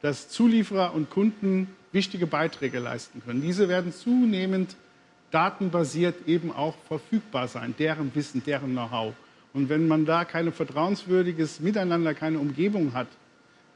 dass 0.02 0.28
Zulieferer 0.28 0.94
und 0.94 1.10
Kunden 1.10 1.68
wichtige 1.92 2.26
Beiträge 2.26 2.78
leisten 2.78 3.22
können. 3.24 3.42
Diese 3.42 3.68
werden 3.68 3.92
zunehmend 3.92 4.76
datenbasiert 5.30 6.26
eben 6.26 6.52
auch 6.52 6.74
verfügbar 6.88 7.48
sein, 7.48 7.74
deren 7.78 8.14
Wissen, 8.14 8.42
deren 8.44 8.72
Know-how. 8.72 9.14
Und 9.52 9.68
wenn 9.68 9.88
man 9.88 10.04
da 10.04 10.24
kein 10.24 10.52
vertrauenswürdiges 10.52 11.60
Miteinander, 11.60 12.14
keine 12.14 12.38
Umgebung 12.38 12.94
hat, 12.94 13.08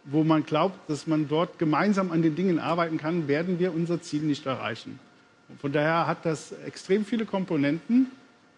wo 0.04 0.22
man 0.22 0.44
glaubt, 0.44 0.88
dass 0.88 1.06
man 1.06 1.28
dort 1.28 1.58
gemeinsam 1.58 2.12
an 2.12 2.22
den 2.22 2.36
Dingen 2.36 2.58
arbeiten 2.58 2.98
kann, 2.98 3.26
werden 3.26 3.58
wir 3.58 3.74
unser 3.74 4.00
Ziel 4.02 4.22
nicht 4.22 4.46
erreichen. 4.46 4.98
Von 5.60 5.72
daher 5.72 6.06
hat 6.06 6.24
das 6.24 6.52
extrem 6.66 7.04
viele 7.04 7.24
Komponenten 7.24 8.10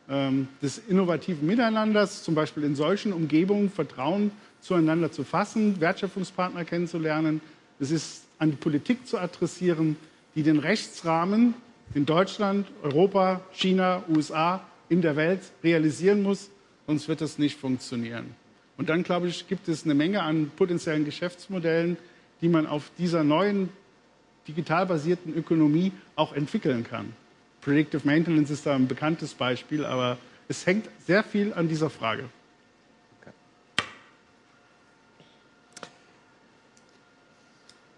ähm, 0.09 0.49
des 0.63 0.79
innovativen 0.79 1.47
Miteinanders, 1.47 2.23
zum 2.23 2.35
Beispiel 2.35 2.65
in 2.65 2.75
solchen 2.75 3.13
Umgebungen 3.13 3.71
Vertrauen 3.71 4.31
zueinander 4.61 5.13
zu 5.13 5.25
fassen, 5.25 5.81
Wertschöpfungspartner 5.81 6.65
kennenzulernen. 6.65 7.41
Es 7.79 7.91
ist 7.91 8.25
an 8.39 8.51
die 8.51 8.57
Politik 8.57 9.07
zu 9.07 9.19
adressieren, 9.19 9.97
die 10.35 10.43
den 10.43 10.59
Rechtsrahmen 10.59 11.55
in 11.95 12.07
Deutschland, 12.07 12.67
Europa, 12.83 13.41
China, 13.53 14.03
USA, 14.09 14.65
in 14.89 15.03
der 15.03 15.17
Welt 15.17 15.41
realisieren 15.65 16.23
muss, 16.23 16.51
sonst 16.87 17.09
wird 17.09 17.21
das 17.21 17.39
nicht 17.39 17.59
funktionieren. 17.59 18.35
Und 18.77 18.89
dann, 18.89 19.03
glaube 19.03 19.29
ich, 19.29 19.49
gibt 19.49 19.69
es 19.69 19.85
eine 19.85 19.95
Menge 19.95 20.23
an 20.23 20.51
potenziellen 20.55 21.05
Geschäftsmodellen, 21.05 21.97
die 22.41 22.49
man 22.49 22.67
auf 22.67 22.91
dieser 22.99 23.25
neuen 23.25 23.71
digital 24.47 24.87
basierten 24.87 25.35
Ökonomie 25.35 25.93
auch 26.15 26.33
entwickeln 26.33 26.85
kann. 26.85 27.13
Predictive 27.63 28.07
Maintenance 28.07 28.51
ist 28.51 28.67
da 28.67 28.75
ein 28.75 28.87
bekanntes 28.87 29.35
Beispiel, 29.35 29.85
aber 29.85 30.19
es 30.49 30.67
hängt 30.67 30.89
sehr 31.07 31.25
viel 31.25 31.53
an 31.53 31.69
dieser 31.69 31.91
Frage. 31.91 32.25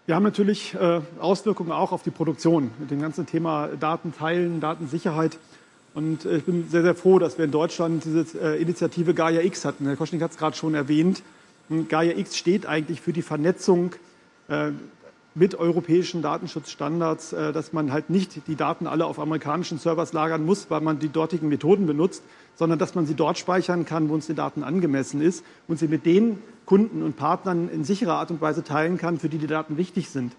Wir 0.09 0.15
haben 0.15 0.23
natürlich 0.23 0.73
äh, 0.73 1.01
Auswirkungen 1.19 1.71
auch 1.71 1.91
auf 1.91 2.01
die 2.01 2.09
Produktion 2.09 2.71
mit 2.79 2.89
dem 2.89 2.99
ganzen 2.99 3.27
Thema 3.27 3.67
Datenteilen, 3.79 4.59
Datensicherheit. 4.59 5.37
Und 5.93 6.25
äh, 6.25 6.37
ich 6.37 6.45
bin 6.45 6.67
sehr, 6.67 6.81
sehr 6.81 6.95
froh, 6.95 7.19
dass 7.19 7.37
wir 7.37 7.45
in 7.45 7.51
Deutschland 7.51 8.03
diese 8.05 8.25
äh, 8.41 8.59
Initiative 8.59 9.13
Gaia 9.13 9.41
X 9.41 9.65
hatten. 9.65 9.85
Herr 9.85 9.97
Koschnik 9.97 10.23
hat 10.23 10.31
es 10.31 10.37
gerade 10.37 10.57
schon 10.57 10.73
erwähnt. 10.73 11.21
Und 11.69 11.89
Gaia 11.89 12.17
X 12.17 12.37
steht 12.37 12.65
eigentlich 12.65 13.01
für 13.01 13.13
die 13.13 13.21
Vernetzung 13.21 13.91
mit 15.35 15.55
europäischen 15.55 16.21
Datenschutzstandards, 16.21 17.33
äh, 17.33 17.53
dass 17.53 17.73
man 17.73 17.91
halt 17.91 18.09
nicht 18.09 18.47
die 18.47 18.55
Daten 18.55 18.87
alle 18.87 19.05
auf 19.05 19.19
amerikanischen 19.19 19.77
Servers 19.77 20.13
lagern 20.13 20.45
muss, 20.45 20.69
weil 20.69 20.81
man 20.81 20.99
die 20.99 21.09
dortigen 21.09 21.49
Methoden 21.49 21.85
benutzt, 21.85 22.23
sondern 22.55 22.79
dass 22.79 22.95
man 22.95 23.05
sie 23.05 23.15
dort 23.15 23.37
speichern 23.37 23.85
kann, 23.85 24.09
wo 24.09 24.13
uns 24.13 24.27
die 24.27 24.33
Daten 24.33 24.63
angemessen 24.63 25.21
ist 25.21 25.45
und 25.67 25.79
sie 25.79 25.87
mit 25.87 26.05
den 26.05 26.39
Kunden 26.65 27.03
und 27.03 27.15
Partnern 27.15 27.69
in 27.69 27.83
sicherer 27.83 28.15
Art 28.15 28.31
und 28.31 28.41
Weise 28.41 28.63
teilen 28.63 28.97
kann, 28.97 29.17
für 29.17 29.29
die 29.29 29.37
die 29.37 29.47
Daten 29.47 29.77
wichtig 29.77 30.09
sind. 30.09 30.33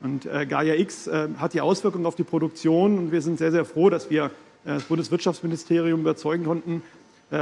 Und 0.00 0.26
äh, 0.26 0.46
Gaia 0.46 0.74
X 0.74 1.06
äh, 1.06 1.28
hat 1.38 1.52
die 1.52 1.60
Auswirkungen 1.60 2.06
auf 2.06 2.14
die 2.14 2.24
Produktion 2.24 2.98
und 2.98 3.12
wir 3.12 3.22
sind 3.22 3.38
sehr, 3.38 3.52
sehr 3.52 3.64
froh, 3.64 3.90
dass 3.90 4.10
wir 4.10 4.30
das 4.62 4.82
Bundeswirtschaftsministerium 4.84 6.00
überzeugen 6.00 6.44
konnten, 6.44 6.82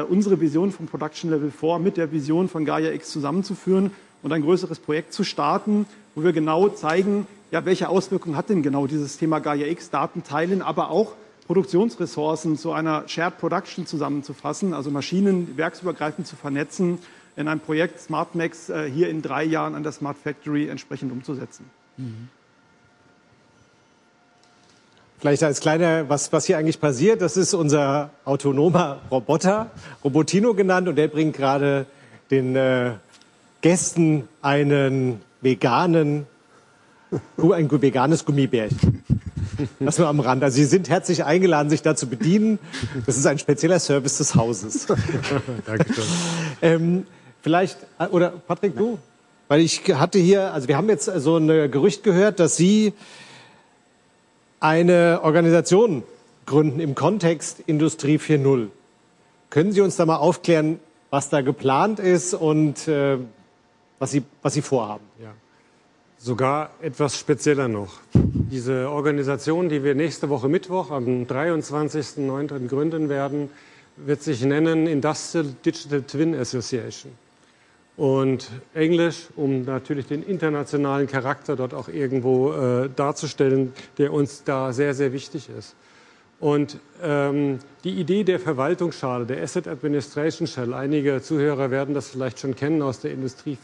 unsere 0.09 0.41
Vision 0.41 0.71
vom 0.71 0.87
Production 0.87 1.33
Level 1.33 1.51
4 1.51 1.81
mit 1.81 1.97
der 1.97 2.13
Vision 2.13 2.49
von 2.49 2.65
Gaia 2.65 2.93
X 2.93 3.11
zusammenzuführen 3.11 3.91
und 4.23 4.33
ein 4.33 4.43
größeres 4.43 4.79
Projekt 4.79 5.13
zu 5.13 5.25
starten, 5.25 5.87
wo 6.15 6.23
wir 6.23 6.33
genau 6.33 6.69
zeigen, 6.69 7.27
ja, 7.51 7.65
welche 7.65 7.89
Auswirkungen 7.89 8.37
hat 8.37 8.51
denn 8.51 8.63
genau 8.63 8.87
dieses 8.87 9.17
Thema 9.17 9.39
Gaia 9.39 9.67
X, 9.67 9.91
Daten 9.91 10.23
teilen, 10.23 10.63
aber 10.63 10.91
auch 10.91 11.15
Produktionsressourcen 11.47 12.59
zu 12.59 12.73
einer 12.73 13.09
Shared 13.09 13.39
Production 13.39 13.87
zusammenzufassen, 13.87 14.75
also 14.75 14.91
Maschinen 14.91 15.57
werksübergreifend 15.57 16.27
zu 16.27 16.37
vernetzen 16.37 16.99
in 17.37 17.49
einem 17.49 17.61
Projekt 17.61 18.01
SmartMax 18.01 18.69
äh, 18.69 18.91
hier 18.91 19.09
in 19.09 19.23
drei 19.23 19.45
Jahren 19.45 19.75
an 19.75 19.83
der 19.83 19.93
Smart 19.93 20.19
Factory 20.19 20.69
entsprechend 20.69 21.13
umzusetzen. 21.13 21.65
Mhm. 21.97 22.29
Vielleicht 25.21 25.43
als 25.43 25.61
kleiner, 25.61 26.09
was, 26.09 26.33
was 26.33 26.45
hier 26.45 26.59
eigentlich 26.59 26.81
passiert, 26.81 27.23
das 27.23 27.37
ist 27.37 27.55
unser 27.55 28.11
autonomer 28.25 29.01
Roboter, 29.11 29.71
Robotino 30.05 30.55
genannt, 30.55 30.87
und 30.87 30.97
der 30.97 31.09
bringt 31.09 31.35
gerade 31.35 31.87
den 32.31 32.55
äh, 32.55 32.93
Gästen 33.61 34.29
einen 34.43 35.21
veganen, 35.41 36.27
ein 37.37 37.71
veganes 37.71 38.25
Gummibärchen. 38.25 39.03
Das 39.81 39.99
nur 39.99 40.07
am 40.07 40.21
Rand. 40.21 40.45
Also 40.45 40.57
Sie 40.57 40.65
sind 40.65 40.89
herzlich 40.89 41.25
eingeladen, 41.25 41.69
sich 41.69 41.83
da 41.83 41.97
zu 41.97 42.07
bedienen. 42.09 42.61
Das 43.07 43.17
ist 43.17 43.27
ein 43.27 43.39
spezieller 43.39 43.81
Service 43.81 44.19
des 44.19 44.37
Hauses. 44.37 44.87
Dankeschön. 45.67 46.05
Ähm, 46.63 47.07
Vielleicht, 47.41 47.79
äh, 47.99 48.07
oder 48.07 48.31
Patrick, 48.31 48.77
du? 48.77 48.99
Weil 49.49 49.61
ich 49.61 49.83
hatte 49.95 50.19
hier, 50.19 50.53
also 50.53 50.69
wir 50.69 50.77
haben 50.77 50.89
jetzt 50.89 51.07
so 51.07 51.39
ein 51.39 51.71
Gerücht 51.71 52.03
gehört, 52.03 52.41
dass 52.41 52.57
Sie 52.57 52.93
eine 54.61 55.21
Organisation 55.23 56.03
gründen 56.45 56.81
im 56.81 56.95
Kontext 56.95 57.61
Industrie 57.67 58.19
4.0. 58.19 58.69
Können 59.49 59.73
Sie 59.73 59.81
uns 59.81 59.97
da 59.97 60.05
mal 60.05 60.17
aufklären, 60.17 60.81
was 61.09 61.31
da 61.31 61.41
geplant 61.41 62.01
ist 62.01 62.35
und 62.35 62.89
äh, 62.89 63.17
was, 63.99 64.11
Sie, 64.11 64.23
was 64.43 64.55
Sie 64.55 64.63
vorhaben? 64.63 65.05
Ja. 65.21 65.33
Sogar 66.19 66.71
etwas 66.81 67.19
spezieller 67.19 67.69
noch. 67.69 68.01
Diese 68.15 68.91
Organisation, 68.91 69.69
die 69.69 69.85
wir 69.85 69.95
nächste 69.95 70.29
Woche 70.29 70.49
Mittwoch 70.49 70.91
am 70.91 71.25
23.09. 71.25 72.67
gründen 72.67 73.09
werden, 73.09 73.51
wird 73.97 74.23
sich 74.23 74.43
nennen 74.43 74.87
Industrial 74.87 75.47
Digital 75.65 76.03
Twin 76.03 76.35
Association 76.35 77.13
und 77.99 78.49
Englisch, 78.75 79.27
um 79.35 79.65
natürlich 79.65 80.07
den 80.07 80.23
internationalen 80.23 81.09
Charakter 81.09 81.57
dort 81.57 81.75
auch 81.75 81.89
irgendwo 81.89 82.53
äh, 82.53 82.89
darzustellen, 82.95 83.73
der 83.99 84.13
uns 84.13 84.45
da 84.45 84.73
sehr, 84.73 84.95
sehr 84.95 85.13
wichtig 85.13 85.49
ist. 85.57 85.75
Und 86.41 86.79
ähm, 87.03 87.59
die 87.83 87.99
Idee 87.99 88.23
der 88.23 88.39
Verwaltungsschale, 88.39 89.27
der 89.27 89.43
Asset 89.43 89.67
Administration 89.67 90.47
Shell, 90.47 90.73
einige 90.73 91.21
Zuhörer 91.21 91.73
werden 91.73 91.95
das 91.95 92.11
vielleicht 92.11 92.39
schon 92.39 92.55
kennen 92.55 92.81
aus 92.81 93.01
der 93.01 93.11
Industrie 93.11 93.59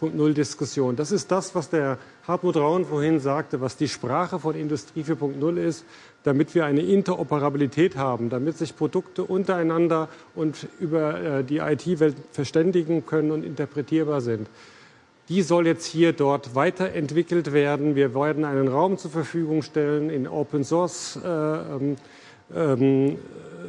4.0 0.00 0.32
Diskussion. 0.32 0.96
Das 0.96 1.12
ist 1.12 1.30
das, 1.30 1.54
was 1.54 1.70
der 1.70 1.98
Hartmut 2.26 2.56
Raun 2.56 2.84
vorhin 2.84 3.20
sagte, 3.20 3.60
was 3.60 3.76
die 3.76 3.86
Sprache 3.86 4.40
von 4.40 4.56
Industrie 4.56 5.02
4.0 5.02 5.56
ist, 5.56 5.84
damit 6.24 6.52
wir 6.56 6.64
eine 6.64 6.80
Interoperabilität 6.80 7.96
haben, 7.96 8.28
damit 8.28 8.58
sich 8.58 8.74
Produkte 8.74 9.22
untereinander 9.22 10.08
und 10.34 10.66
über 10.80 11.20
äh, 11.20 11.44
die 11.44 11.58
IT-Welt 11.58 12.16
verständigen 12.32 13.06
können 13.06 13.30
und 13.30 13.44
interpretierbar 13.44 14.20
sind. 14.20 14.48
Die 15.28 15.42
soll 15.42 15.66
jetzt 15.66 15.86
hier 15.86 16.12
dort 16.12 16.54
weiterentwickelt 16.54 17.52
werden. 17.52 17.96
Wir 17.96 18.14
werden 18.14 18.44
einen 18.44 18.68
Raum 18.68 18.96
zur 18.96 19.10
Verfügung 19.10 19.62
stellen 19.62 20.08
in 20.08 20.28
Open 20.28 20.62
Source 20.62 21.18
äh, 21.22 21.28
ähm, 21.28 21.96
ähm, 22.54 23.18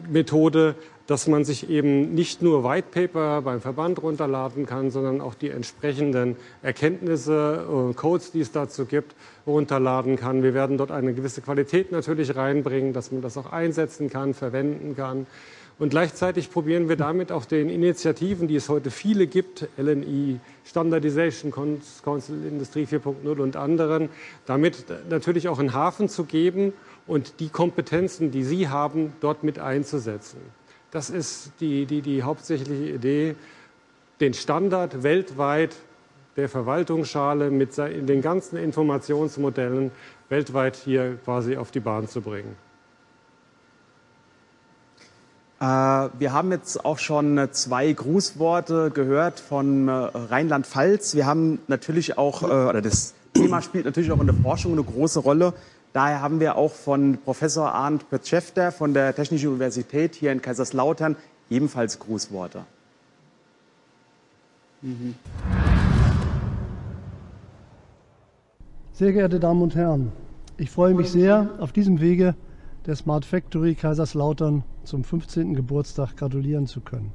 Methode, 0.07 0.75
dass 1.07 1.27
man 1.27 1.45
sich 1.45 1.69
eben 1.69 2.13
nicht 2.13 2.43
nur 2.43 2.63
White 2.63 2.89
Paper 2.91 3.41
beim 3.41 3.59
Verband 3.59 4.03
runterladen 4.03 4.67
kann, 4.67 4.91
sondern 4.91 5.19
auch 5.19 5.33
die 5.33 5.49
entsprechenden 5.49 6.35
Erkenntnisse, 6.61 7.65
und 7.65 7.95
Codes, 7.95 8.31
die 8.33 8.41
es 8.41 8.51
dazu 8.51 8.85
gibt, 8.85 9.15
runterladen 9.47 10.17
kann. 10.17 10.43
Wir 10.43 10.53
werden 10.53 10.77
dort 10.77 10.91
eine 10.91 11.13
gewisse 11.13 11.41
Qualität 11.41 11.91
natürlich 11.91 12.35
reinbringen, 12.35 12.93
dass 12.93 13.11
man 13.11 13.21
das 13.21 13.37
auch 13.37 13.51
einsetzen 13.51 14.09
kann, 14.11 14.33
verwenden 14.33 14.95
kann. 14.95 15.25
Und 15.79 15.89
gleichzeitig 15.89 16.51
probieren 16.51 16.89
wir 16.89 16.95
damit 16.95 17.31
auch 17.31 17.45
den 17.45 17.69
Initiativen, 17.69 18.47
die 18.47 18.55
es 18.55 18.67
heute 18.67 18.89
viele 18.89 19.27
gibt, 19.27 19.67
LNI, 19.77 20.39
Standardization 20.65 21.51
Council 21.51 22.45
Industrie 22.47 22.85
4.0 22.85 23.39
und 23.39 23.55
anderen, 23.55 24.09
damit 24.47 24.85
natürlich 25.09 25.47
auch 25.47 25.59
einen 25.59 25.73
Hafen 25.73 26.09
zu 26.09 26.23
geben 26.23 26.73
und 27.05 27.39
die 27.39 27.49
Kompetenzen, 27.49 28.31
die 28.31 28.43
Sie 28.43 28.69
haben, 28.69 29.13
dort 29.19 29.43
mit 29.43 29.59
einzusetzen. 29.59 30.39
Das 30.89 31.11
ist 31.11 31.51
die, 31.59 31.85
die, 31.85 32.01
die 32.01 32.23
hauptsächliche 32.23 32.95
Idee, 32.95 33.35
den 34.19 34.33
Standard 34.33 35.03
weltweit 35.03 35.75
der 36.37 36.49
Verwaltungsschale 36.49 37.51
mit 37.51 37.77
den 37.77 38.21
ganzen 38.21 38.57
Informationsmodellen 38.57 39.91
weltweit 40.29 40.75
hier 40.75 41.17
quasi 41.23 41.55
auf 41.55 41.69
die 41.69 41.79
Bahn 41.79 42.07
zu 42.07 42.21
bringen. 42.21 42.55
Äh, 45.59 45.63
wir 45.63 46.33
haben 46.33 46.51
jetzt 46.51 46.85
auch 46.85 46.99
schon 46.99 47.37
äh, 47.37 47.51
zwei 47.51 47.91
Grußworte 47.91 48.91
gehört 48.91 49.39
von 49.39 49.87
äh, 49.87 49.91
Rheinland-Pfalz. 49.91 51.15
Wir 51.15 51.25
haben 51.25 51.59
natürlich 51.67 52.17
auch, 52.17 52.43
oder 52.43 52.81
das 52.81 53.15
Thema 53.33 53.61
spielt 53.61 53.85
natürlich 53.85 54.11
auch 54.11 54.19
in 54.19 54.27
der 54.27 54.35
Forschung 54.35 54.73
eine 54.73 54.83
große 54.83 55.19
Rolle. 55.19 55.53
Daher 55.93 56.21
haben 56.21 56.39
wir 56.39 56.57
auch 56.57 56.73
von 56.73 57.17
Professor 57.23 57.73
Arndt 57.73 58.09
Petschefter 58.09 58.71
von 58.71 58.93
der 58.93 59.15
Technischen 59.15 59.49
Universität 59.49 60.13
hier 60.15 60.31
in 60.31 60.41
Kaiserslautern 60.41 61.15
ebenfalls 61.49 61.97
Grußworte. 61.97 62.63
Sehr 68.93 69.11
geehrte 69.11 69.39
Damen 69.39 69.61
und 69.63 69.75
Herren, 69.75 70.11
ich 70.57 70.69
freue 70.69 70.93
mich 70.93 71.09
sehr, 71.09 71.49
auf 71.59 71.71
diesem 71.71 71.99
Wege 71.99 72.35
der 72.85 72.95
Smart 72.95 73.25
Factory 73.25 73.73
Kaiserslautern 73.73 74.63
zum 74.87 75.03
15. 75.03 75.53
Geburtstag 75.53 76.15
gratulieren 76.15 76.65
zu 76.65 76.79
können. 76.79 77.11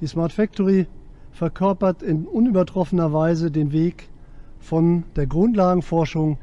Die 0.00 0.06
Smart 0.06 0.32
Factory 0.32 0.86
verkörpert 1.32 2.02
in 2.02 2.24
unübertroffener 2.24 3.12
Weise 3.12 3.50
den 3.50 3.72
Weg 3.72 4.08
von 4.58 5.04
der 5.16 5.26
Grundlagenforschung 5.26 6.38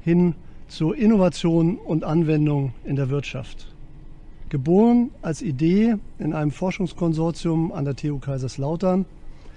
hin 0.00 0.36
zur 0.68 0.96
Innovation 0.96 1.78
und 1.78 2.04
Anwendung 2.04 2.72
in 2.84 2.94
der 2.94 3.10
Wirtschaft. 3.10 3.74
Geboren 4.50 5.10
als 5.20 5.42
Idee 5.42 5.96
in 6.18 6.32
einem 6.32 6.52
Forschungskonsortium 6.52 7.72
an 7.72 7.84
der 7.84 7.96
TU 7.96 8.18
Kaiserslautern 8.18 9.04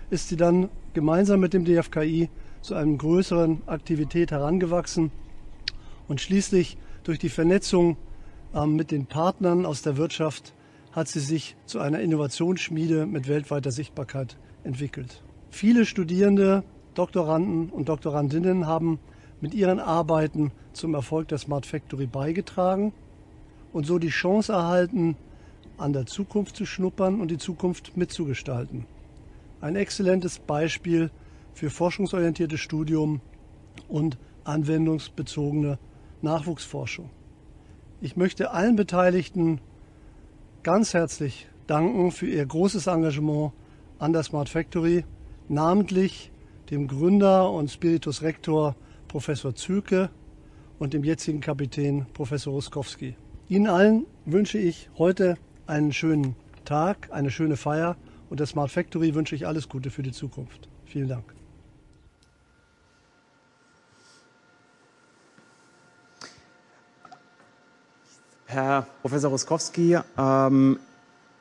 ist 0.10 0.30
sie 0.30 0.38
dann 0.38 0.70
gemeinsam 0.94 1.40
mit 1.40 1.54
dem 1.54 1.66
DFKI 1.66 2.30
zu 2.62 2.74
einer 2.74 2.98
größeren 2.98 3.62
Aktivität 3.68 4.32
herangewachsen 4.32 5.12
und 6.08 6.20
schließlich 6.20 6.78
durch 7.04 7.20
die 7.20 7.30
Vernetzung 7.30 7.98
mit 8.54 8.92
den 8.92 9.08
Partnern 9.08 9.66
aus 9.66 9.82
der 9.82 9.98
Wirtschaft 9.98 10.54
hat 10.92 11.08
sie 11.08 11.20
sich 11.20 11.56
zu 11.66 11.80
einer 11.80 12.00
Innovationsschmiede 12.02 13.08
mit 13.08 13.28
weltweiter 13.28 13.72
Sichtbarkeit 13.72 14.38
entwickelt. 14.64 15.24
Viele 15.50 15.86
Studierende, 15.86 16.64
Doktoranden 16.94 17.70
und 17.70 17.90
Doktorandinnen 17.90 18.68
haben 18.68 19.00
mit 19.42 19.56
ihren 19.56 19.80
Arbeiten 19.80 20.52
zum 20.72 20.94
Erfolg 20.94 21.28
der 21.30 21.40
Smart 21.40 21.66
Factory 21.66 22.06
beigetragen 22.06 22.94
und 23.74 23.88
so 23.88 23.98
die 23.98 24.10
Chance 24.10 24.54
erhalten, 24.54 25.18
an 25.78 25.92
der 25.92 26.06
Zukunft 26.06 26.56
zu 26.56 26.68
schnuppern 26.68 27.20
und 27.20 27.32
die 27.32 27.40
Zukunft 27.40 27.98
mitzugestalten. 27.98 28.86
Ein 29.62 29.76
exzellentes 29.76 30.38
Beispiel 30.38 31.10
für 31.56 31.72
forschungsorientiertes 31.72 32.60
Studium 32.60 33.20
und 33.88 34.18
anwendungsbezogene 34.44 35.80
Nachwuchsforschung. 36.22 37.10
Ich 38.04 38.18
möchte 38.18 38.52
allen 38.52 38.76
Beteiligten 38.76 39.62
ganz 40.62 40.94
herzlich 40.94 41.48
danken 41.68 42.12
für 42.12 42.28
ihr 42.28 42.46
großes 42.46 42.88
Engagement 42.88 43.54
an 43.98 44.12
der 44.12 44.24
Smart 44.24 44.50
Factory, 44.50 45.06
namentlich 45.48 46.30
dem 46.70 46.90
Gründer 46.90 47.50
und 47.50 47.72
Spiritus 47.72 48.22
Rector 48.22 48.76
Professor 49.08 49.56
Zülke 49.56 50.10
und 50.80 50.94
dem 50.94 51.06
jetzigen 51.06 51.40
Kapitän 51.40 52.06
Professor 52.12 52.52
Ruskowski. 52.52 53.16
Ihnen 53.48 53.68
allen 53.68 54.06
wünsche 54.26 54.58
ich 54.58 54.90
heute 54.98 55.38
einen 55.66 55.94
schönen 55.94 56.36
Tag, 56.66 57.08
eine 57.10 57.32
schöne 57.32 57.56
Feier 57.56 57.96
und 58.30 58.42
der 58.42 58.48
Smart 58.48 58.70
Factory 58.70 59.16
wünsche 59.16 59.36
ich 59.36 59.48
alles 59.48 59.70
Gute 59.70 59.90
für 59.90 60.04
die 60.04 60.12
Zukunft. 60.12 60.68
Vielen 60.84 61.08
Dank. 61.08 61.33
Herr 68.54 68.86
Professor 69.02 69.32
Ruskowski, 69.32 69.98
ähm, 70.16 70.78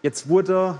jetzt 0.00 0.30
wurde 0.30 0.78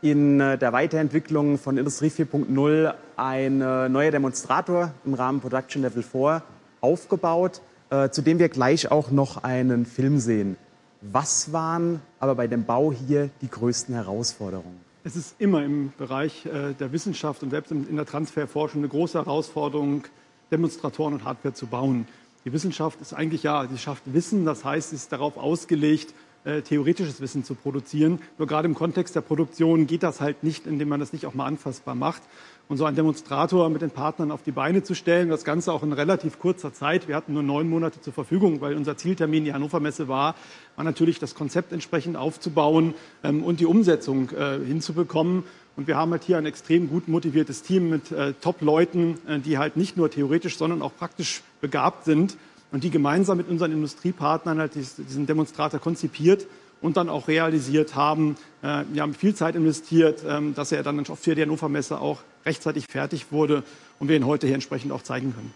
in 0.00 0.40
äh, 0.40 0.56
der 0.56 0.72
Weiterentwicklung 0.72 1.58
von 1.58 1.76
Industrie 1.76 2.08
4.0 2.08 2.94
ein 3.16 3.60
äh, 3.60 3.88
neuer 3.90 4.10
Demonstrator 4.10 4.92
im 5.04 5.12
Rahmen 5.12 5.40
Production 5.42 5.82
Level 5.82 6.02
4 6.02 6.42
aufgebaut, 6.80 7.60
äh, 7.90 8.08
zu 8.08 8.22
dem 8.22 8.38
wir 8.38 8.48
gleich 8.48 8.90
auch 8.90 9.10
noch 9.10 9.44
einen 9.44 9.84
Film 9.84 10.20
sehen. 10.20 10.56
Was 11.02 11.52
waren 11.52 12.00
aber 12.18 12.34
bei 12.34 12.46
dem 12.46 12.64
Bau 12.64 12.90
hier 12.90 13.28
die 13.42 13.50
größten 13.50 13.94
Herausforderungen? 13.94 14.80
Es 15.04 15.16
ist 15.16 15.34
immer 15.38 15.62
im 15.62 15.92
Bereich 15.98 16.48
der 16.80 16.92
Wissenschaft 16.92 17.42
und 17.42 17.50
selbst 17.50 17.70
in 17.70 17.94
der 17.94 18.06
Transferforschung 18.06 18.80
eine 18.80 18.88
große 18.88 19.18
Herausforderung, 19.18 20.04
Demonstratoren 20.50 21.12
und 21.12 21.24
Hardware 21.26 21.52
zu 21.52 21.66
bauen. 21.66 22.06
Die 22.44 22.52
Wissenschaft 22.52 23.00
ist 23.00 23.14
eigentlich 23.14 23.42
ja, 23.42 23.66
sie 23.66 23.78
schafft 23.78 24.02
Wissen, 24.12 24.44
das 24.44 24.66
heißt, 24.66 24.90
sie 24.90 24.96
ist 24.96 25.10
darauf 25.10 25.38
ausgelegt, 25.38 26.12
äh, 26.44 26.60
theoretisches 26.60 27.22
Wissen 27.22 27.42
zu 27.42 27.54
produzieren. 27.54 28.18
Nur 28.36 28.46
gerade 28.46 28.68
im 28.68 28.74
Kontext 28.74 29.16
der 29.16 29.22
Produktion 29.22 29.86
geht 29.86 30.02
das 30.02 30.20
halt 30.20 30.44
nicht, 30.44 30.66
indem 30.66 30.90
man 30.90 31.00
das 31.00 31.14
nicht 31.14 31.24
auch 31.24 31.32
mal 31.32 31.46
anfassbar 31.46 31.94
macht. 31.94 32.20
Und 32.68 32.76
so 32.76 32.84
einen 32.84 32.96
Demonstrator 32.96 33.70
mit 33.70 33.80
den 33.80 33.90
Partnern 33.90 34.30
auf 34.30 34.42
die 34.42 34.50
Beine 34.50 34.82
zu 34.82 34.94
stellen, 34.94 35.30
das 35.30 35.44
Ganze 35.44 35.72
auch 35.72 35.82
in 35.82 35.94
relativ 35.94 36.38
kurzer 36.38 36.74
Zeit. 36.74 37.08
Wir 37.08 37.16
hatten 37.16 37.32
nur 37.32 37.42
neun 37.42 37.68
Monate 37.68 38.02
zur 38.02 38.12
Verfügung, 38.12 38.60
weil 38.60 38.76
unser 38.76 38.98
Zieltermin 38.98 39.46
die 39.46 39.54
Hannover 39.54 39.80
Messe 39.80 40.08
war, 40.08 40.34
war 40.76 40.84
natürlich 40.84 41.18
das 41.18 41.34
Konzept 41.34 41.72
entsprechend 41.72 42.18
aufzubauen 42.18 42.92
ähm, 43.22 43.42
und 43.42 43.60
die 43.60 43.66
Umsetzung 43.66 44.30
äh, 44.32 44.58
hinzubekommen. 44.58 45.44
Und 45.76 45.88
wir 45.88 45.96
haben 45.96 46.12
halt 46.12 46.22
hier 46.22 46.38
ein 46.38 46.46
extrem 46.46 46.88
gut 46.88 47.08
motiviertes 47.08 47.62
Team 47.62 47.90
mit 47.90 48.12
äh, 48.12 48.32
Top-Leuten, 48.34 49.18
äh, 49.26 49.40
die 49.40 49.58
halt 49.58 49.76
nicht 49.76 49.96
nur 49.96 50.10
theoretisch, 50.10 50.56
sondern 50.56 50.82
auch 50.82 50.96
praktisch 50.96 51.42
begabt 51.60 52.04
sind 52.04 52.36
und 52.70 52.84
die 52.84 52.90
gemeinsam 52.90 53.38
mit 53.38 53.48
unseren 53.48 53.72
Industriepartnern 53.72 54.58
halt 54.58 54.74
diesen 54.74 55.26
Demonstrator 55.26 55.80
konzipiert 55.80 56.46
und 56.80 56.96
dann 56.96 57.08
auch 57.08 57.28
realisiert 57.28 57.94
haben. 57.94 58.36
Äh, 58.62 58.84
wir 58.92 59.02
haben 59.02 59.14
viel 59.14 59.34
Zeit 59.34 59.56
investiert, 59.56 60.22
ähm, 60.26 60.54
dass 60.54 60.70
er 60.70 60.82
dann 60.82 61.04
für 61.04 61.34
die 61.34 61.42
Hannover 61.42 61.68
Messe 61.68 61.98
auch 61.98 62.22
rechtzeitig 62.44 62.86
fertig 62.86 63.32
wurde 63.32 63.64
und 63.98 64.08
wir 64.08 64.16
ihn 64.16 64.26
heute 64.26 64.46
hier 64.46 64.54
entsprechend 64.54 64.92
auch 64.92 65.02
zeigen 65.02 65.34
können. 65.34 65.52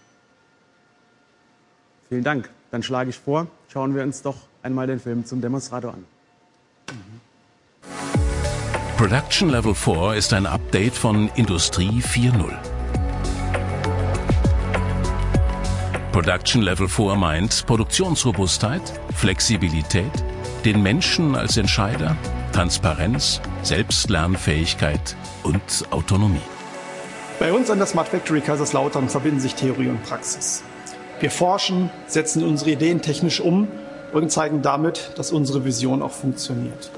Vielen 2.09 2.23
Dank. 2.23 2.49
Dann 2.71 2.83
schlage 2.83 3.09
ich 3.09 3.17
vor, 3.17 3.47
schauen 3.67 3.95
wir 3.95 4.03
uns 4.03 4.21
doch 4.21 4.37
einmal 4.63 4.87
den 4.87 4.99
Film 4.99 5.25
zum 5.25 5.41
Demonstrator 5.41 5.93
an. 5.93 6.05
Production 8.99 9.49
Level 9.49 9.73
4 9.73 10.15
ist 10.15 10.33
ein 10.33 10.45
Update 10.45 10.93
von 10.93 11.29
Industrie 11.35 12.01
4.0. 12.01 12.51
Production 16.11 16.61
Level 16.61 16.89
4 16.89 17.15
meint 17.15 17.65
Produktionsrobustheit, 17.65 18.81
Flexibilität, 19.15 20.11
den 20.65 20.83
Menschen 20.83 21.37
als 21.37 21.55
Entscheider, 21.55 22.17
Transparenz, 22.51 23.39
Selbstlernfähigkeit 23.63 25.15
und 25.43 25.61
Autonomie. 25.91 26.41
Bei 27.39 27.53
uns 27.53 27.69
an 27.69 27.77
der 27.77 27.87
Smart 27.87 28.09
Factory 28.09 28.41
Kaiserslautern 28.41 29.07
verbinden 29.07 29.39
sich 29.39 29.55
Theorie 29.55 29.87
und 29.87 30.03
Praxis. 30.03 30.61
Wir 31.21 31.31
forschen, 31.31 31.89
setzen 32.07 32.43
unsere 32.43 32.71
Ideen 32.71 33.01
technisch 33.01 33.39
um 33.39 33.69
und 34.11 34.29
zeigen 34.29 34.61
damit, 34.61 35.11
dass 35.15 35.31
unsere 35.31 35.63
Vision 35.63 36.01
auch 36.01 36.11
funktioniert. 36.11 36.91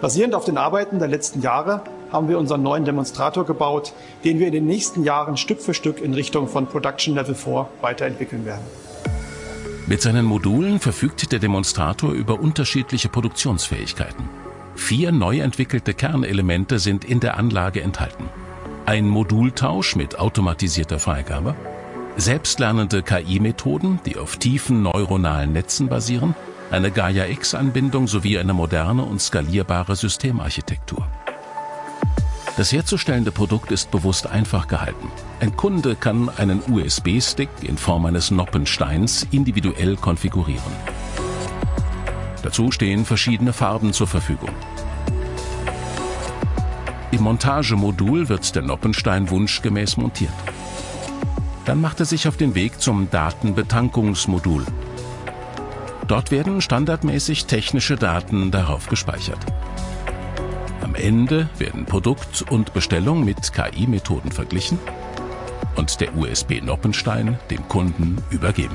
Basierend 0.00 0.34
auf 0.34 0.46
den 0.46 0.56
Arbeiten 0.56 0.98
der 0.98 1.08
letzten 1.08 1.42
Jahre 1.42 1.82
haben 2.10 2.28
wir 2.28 2.38
unseren 2.38 2.62
neuen 2.62 2.86
Demonstrator 2.86 3.44
gebaut, 3.44 3.92
den 4.24 4.38
wir 4.38 4.46
in 4.46 4.52
den 4.54 4.66
nächsten 4.66 5.04
Jahren 5.04 5.36
Stück 5.36 5.60
für 5.60 5.74
Stück 5.74 6.00
in 6.00 6.14
Richtung 6.14 6.48
von 6.48 6.66
Production 6.66 7.14
Level 7.14 7.34
4 7.34 7.68
weiterentwickeln 7.82 8.46
werden. 8.46 8.64
Mit 9.86 10.00
seinen 10.00 10.24
Modulen 10.24 10.78
verfügt 10.80 11.30
der 11.32 11.38
Demonstrator 11.38 12.12
über 12.12 12.40
unterschiedliche 12.40 13.10
Produktionsfähigkeiten. 13.10 14.28
Vier 14.74 15.12
neu 15.12 15.40
entwickelte 15.40 15.92
Kernelemente 15.92 16.78
sind 16.78 17.04
in 17.04 17.20
der 17.20 17.36
Anlage 17.36 17.82
enthalten. 17.82 18.30
Ein 18.86 19.06
Modultausch 19.06 19.96
mit 19.96 20.18
automatisierter 20.18 20.98
Freigabe, 20.98 21.54
selbstlernende 22.16 23.02
KI-Methoden, 23.02 24.00
die 24.06 24.16
auf 24.16 24.36
tiefen 24.36 24.82
neuronalen 24.82 25.52
Netzen 25.52 25.88
basieren, 25.88 26.34
eine 26.70 26.90
Gaia-X-Anbindung 26.90 28.06
sowie 28.06 28.38
eine 28.38 28.54
moderne 28.54 29.04
und 29.04 29.20
skalierbare 29.20 29.96
Systemarchitektur. 29.96 31.06
Das 32.56 32.72
herzustellende 32.72 33.30
Produkt 33.30 33.72
ist 33.72 33.90
bewusst 33.90 34.26
einfach 34.26 34.68
gehalten. 34.68 35.10
Ein 35.40 35.56
Kunde 35.56 35.96
kann 35.96 36.28
einen 36.28 36.62
USB-Stick 36.68 37.48
in 37.62 37.78
Form 37.78 38.06
eines 38.06 38.30
Noppensteins 38.30 39.26
individuell 39.30 39.96
konfigurieren. 39.96 40.72
Dazu 42.42 42.70
stehen 42.70 43.04
verschiedene 43.04 43.52
Farben 43.52 43.92
zur 43.92 44.06
Verfügung. 44.06 44.50
Im 47.12 47.22
Montagemodul 47.22 48.28
wird 48.28 48.54
der 48.54 48.62
Noppenstein 48.62 49.30
wunschgemäß 49.30 49.96
montiert. 49.96 50.32
Dann 51.64 51.80
macht 51.80 52.00
er 52.00 52.06
sich 52.06 52.28
auf 52.28 52.36
den 52.36 52.54
Weg 52.54 52.80
zum 52.80 53.10
Datenbetankungsmodul. 53.10 54.64
Dort 56.10 56.32
werden 56.32 56.60
standardmäßig 56.60 57.46
technische 57.46 57.94
Daten 57.94 58.50
darauf 58.50 58.88
gespeichert. 58.88 59.38
Am 60.82 60.96
Ende 60.96 61.48
werden 61.56 61.84
Produkt 61.84 62.44
und 62.50 62.72
Bestellung 62.74 63.24
mit 63.24 63.52
KI-Methoden 63.52 64.32
verglichen 64.32 64.80
und 65.76 66.00
der 66.00 66.16
USB-Noppenstein 66.16 67.38
dem 67.48 67.68
Kunden 67.68 68.16
übergeben. 68.30 68.74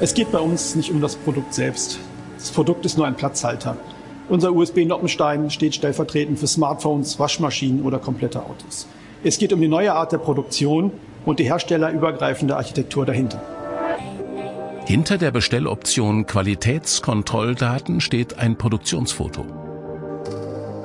Es 0.00 0.14
geht 0.14 0.32
bei 0.32 0.38
uns 0.38 0.74
nicht 0.74 0.90
um 0.90 1.02
das 1.02 1.16
Produkt 1.16 1.52
selbst. 1.52 1.98
Das 2.38 2.50
Produkt 2.50 2.86
ist 2.86 2.96
nur 2.96 3.06
ein 3.06 3.14
Platzhalter. 3.14 3.76
Unser 4.30 4.54
USB-Noppenstein 4.54 5.50
steht 5.50 5.74
stellvertretend 5.74 6.38
für 6.38 6.46
Smartphones, 6.46 7.18
Waschmaschinen 7.18 7.82
oder 7.82 7.98
komplette 7.98 8.42
Autos. 8.42 8.86
Es 9.22 9.36
geht 9.36 9.52
um 9.52 9.60
die 9.60 9.68
neue 9.68 9.92
Art 9.92 10.12
der 10.12 10.18
Produktion 10.18 10.92
und 11.26 11.40
die 11.40 11.44
herstellerübergreifende 11.44 12.56
Architektur 12.56 13.04
dahinter. 13.04 13.51
Hinter 14.86 15.16
der 15.16 15.30
Bestelloption 15.30 16.26
Qualitätskontrolldaten 16.26 18.00
steht 18.00 18.38
ein 18.38 18.58
Produktionsfoto. 18.58 19.46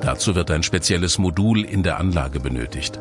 Dazu 0.00 0.36
wird 0.36 0.52
ein 0.52 0.62
spezielles 0.62 1.18
Modul 1.18 1.64
in 1.64 1.82
der 1.82 1.98
Anlage 1.98 2.38
benötigt. 2.38 3.00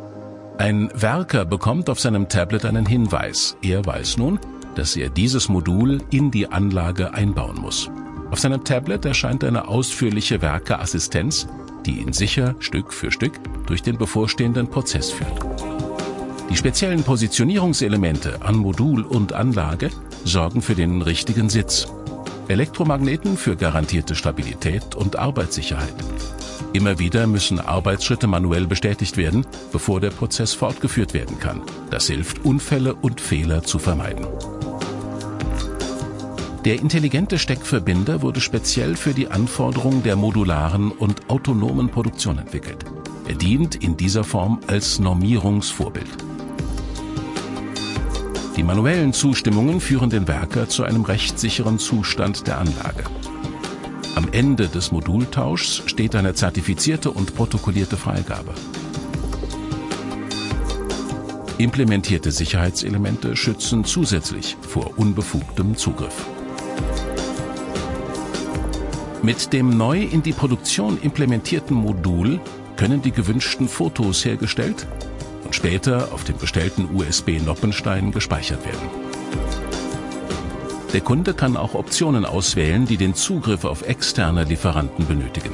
Ein 0.57 0.89
Werker 0.95 1.45
bekommt 1.45 1.91
auf 1.91 1.99
seinem 1.99 2.29
Tablet 2.29 2.65
einen 2.65 2.87
Hinweis. 2.87 3.55
Er 3.61 3.85
weiß 3.85 4.17
nun, 4.17 4.39
dass 4.75 4.95
er 4.95 5.09
dieses 5.09 5.49
Modul 5.49 6.01
in 6.09 6.31
die 6.31 6.51
Anlage 6.51 7.13
einbauen 7.13 7.61
muss. 7.61 7.91
Auf 8.31 8.39
seinem 8.39 8.63
Tablet 8.63 9.05
erscheint 9.05 9.43
eine 9.43 9.67
ausführliche 9.67 10.41
Werkeassistenz, 10.41 11.47
die 11.85 11.99
ihn 11.99 12.11
sicher 12.11 12.55
Stück 12.59 12.91
für 12.91 13.11
Stück 13.11 13.33
durch 13.67 13.83
den 13.83 13.97
bevorstehenden 13.97 14.67
Prozess 14.67 15.11
führt. 15.11 15.39
Die 16.49 16.55
speziellen 16.55 17.03
Positionierungselemente 17.03 18.41
an 18.41 18.55
Modul 18.55 19.03
und 19.03 19.33
Anlage 19.33 19.91
sorgen 20.23 20.61
für 20.61 20.75
den 20.75 21.01
richtigen 21.01 21.49
Sitz. 21.49 21.87
Elektromagneten 22.47 23.37
für 23.37 23.55
garantierte 23.55 24.15
Stabilität 24.15 24.95
und 24.95 25.17
Arbeitssicherheit. 25.17 25.93
Immer 26.73 26.99
wieder 26.99 27.27
müssen 27.27 27.59
Arbeitsschritte 27.59 28.27
manuell 28.27 28.67
bestätigt 28.67 29.17
werden, 29.17 29.45
bevor 29.71 29.99
der 29.99 30.11
Prozess 30.11 30.53
fortgeführt 30.53 31.13
werden 31.13 31.39
kann. 31.39 31.61
Das 31.89 32.07
hilft, 32.07 32.45
Unfälle 32.45 32.93
und 32.95 33.21
Fehler 33.21 33.63
zu 33.63 33.79
vermeiden. 33.79 34.27
Der 36.65 36.79
intelligente 36.79 37.39
Steckverbinder 37.39 38.21
wurde 38.21 38.41
speziell 38.41 38.95
für 38.95 39.13
die 39.13 39.29
Anforderungen 39.29 40.03
der 40.03 40.17
modularen 40.17 40.91
und 40.91 41.29
autonomen 41.29 41.89
Produktion 41.89 42.39
entwickelt. 42.39 42.83
Er 43.27 43.35
dient 43.35 43.75
in 43.75 43.95
dieser 43.95 44.23
Form 44.23 44.59
als 44.67 44.99
Normierungsvorbild. 44.99 46.26
Die 48.57 48.63
manuellen 48.63 49.13
Zustimmungen 49.13 49.79
führen 49.79 50.09
den 50.09 50.27
Werker 50.27 50.67
zu 50.67 50.83
einem 50.83 51.03
rechtssicheren 51.03 51.77
Zustand 51.77 52.47
der 52.47 52.57
Anlage. 52.57 53.03
Am 54.15 54.29
Ende 54.31 54.67
des 54.67 54.91
Modultauschs 54.91 55.83
steht 55.85 56.15
eine 56.15 56.33
zertifizierte 56.33 57.11
und 57.11 57.35
protokollierte 57.35 57.97
Freigabe. 57.97 58.55
Implementierte 61.59 62.31
Sicherheitselemente 62.31 63.35
schützen 63.35 63.83
zusätzlich 63.83 64.57
vor 64.59 64.97
unbefugtem 64.97 65.77
Zugriff. 65.77 66.25
Mit 69.21 69.53
dem 69.53 69.77
neu 69.77 70.01
in 70.01 70.23
die 70.23 70.33
Produktion 70.33 70.97
implementierten 70.99 71.77
Modul 71.77 72.41
können 72.75 73.03
die 73.03 73.11
gewünschten 73.11 73.67
Fotos 73.67 74.25
hergestellt 74.25 74.87
später 75.57 76.13
auf 76.13 76.23
dem 76.23 76.37
bestellten 76.37 76.87
USB-Noppenstein 76.93 78.11
gespeichert 78.11 78.63
werden. 78.63 78.89
Der 80.93 81.01
Kunde 81.01 81.33
kann 81.33 81.57
auch 81.57 81.73
Optionen 81.73 82.25
auswählen, 82.25 82.85
die 82.85 82.95
den 82.95 83.15
Zugriff 83.15 83.65
auf 83.65 83.81
externe 83.81 84.43
Lieferanten 84.43 85.07
benötigen. 85.07 85.53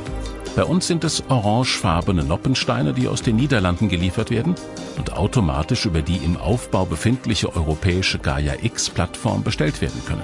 Bei 0.58 0.66
uns 0.66 0.88
sind 0.88 1.06
es 1.06 1.24
orangefarbene 1.30 2.24
Noppensteine, 2.24 2.94
die 2.94 3.08
aus 3.08 3.22
den 3.22 3.38
Niederlanden 3.38 3.88
geliefert 3.88 4.30
werden 4.30 4.56
und 4.98 5.14
automatisch 5.14 5.86
über 5.86 6.02
die 6.02 6.18
im 6.18 6.36
Aufbau 6.38 6.86
befindliche 6.86 7.56
europäische 7.56 8.20
Gaia 8.20 8.56
X-Plattform 8.62 9.42
bestellt 9.42 9.82
werden 9.82 10.02
können. 10.06 10.24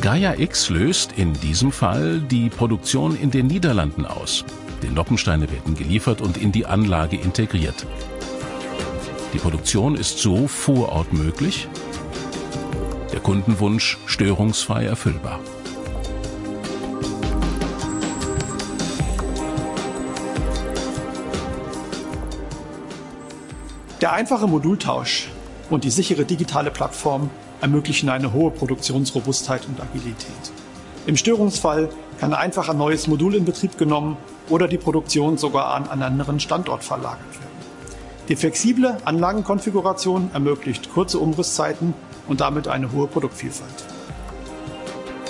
Gaia 0.00 0.34
X 0.38 0.70
löst 0.70 1.12
in 1.16 1.34
diesem 1.34 1.70
Fall 1.70 2.20
die 2.20 2.48
Produktion 2.48 3.14
in 3.16 3.30
den 3.30 3.46
Niederlanden 3.46 4.06
aus. 4.06 4.44
Die 4.82 4.88
Noppensteine 4.88 5.50
werden 5.50 5.74
geliefert 5.74 6.20
und 6.22 6.38
in 6.38 6.50
die 6.50 6.66
Anlage 6.66 7.16
integriert. 7.16 7.86
Die 9.32 9.38
Produktion 9.38 9.96
ist 9.96 10.18
so 10.18 10.46
vor 10.46 10.90
Ort 10.90 11.12
möglich, 11.12 11.68
der 13.12 13.20
Kundenwunsch 13.20 13.98
störungsfrei 14.06 14.84
erfüllbar. 14.84 15.40
Der 24.00 24.12
einfache 24.12 24.46
Modultausch 24.46 25.28
und 25.70 25.84
die 25.84 25.90
sichere 25.90 26.24
digitale 26.24 26.70
Plattform 26.70 27.30
ermöglichen 27.60 28.08
eine 28.08 28.32
hohe 28.32 28.50
Produktionsrobustheit 28.50 29.66
und 29.66 29.80
Agilität. 29.80 30.52
Im 31.06 31.16
Störungsfall 31.16 31.88
kann 32.20 32.34
einfach 32.34 32.68
ein 32.68 32.78
neues 32.78 33.06
Modul 33.06 33.34
in 33.34 33.44
Betrieb 33.44 33.78
genommen 33.78 34.16
oder 34.48 34.68
die 34.68 34.78
Produktion 34.78 35.38
sogar 35.38 35.74
an 35.74 35.88
einen 35.88 36.02
anderen 36.02 36.40
Standort 36.40 36.84
verlagert 36.84 37.40
werden. 37.40 37.55
Die 38.28 38.34
flexible 38.34 38.96
Anlagenkonfiguration 39.04 40.30
ermöglicht 40.32 40.90
kurze 40.92 41.18
Umrisszeiten 41.20 41.94
und 42.26 42.40
damit 42.40 42.66
eine 42.66 42.90
hohe 42.90 43.06
Produktvielfalt. 43.06 43.84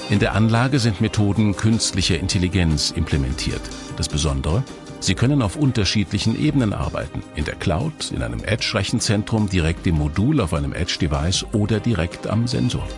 In 0.09 0.19
der 0.19 0.35
Anlage 0.35 0.79
sind 0.79 1.01
Methoden 1.01 1.57
künstlicher 1.57 2.19
Intelligenz 2.19 2.93
implementiert. 2.93 3.61
Das 3.97 4.09
Besondere, 4.09 4.63
Sie 5.01 5.15
können 5.15 5.43
auf 5.43 5.57
unterschiedlichen 5.57 6.41
Ebenen 6.41 6.73
arbeiten. 6.73 7.23
In 7.35 7.45
der 7.45 7.57
Cloud, 7.57 8.13
in 8.13 8.23
einem 8.23 8.43
Edge-Rechenzentrum, 8.43 9.49
direkt 9.49 9.87
im 9.87 9.97
Modul 9.97 10.41
auf 10.41 10.55
einem 10.55 10.73
Edge-Device 10.73 11.45
oder 11.53 11.81
direkt 11.81 12.27
am 12.27 12.47
Sensor. 12.47 12.89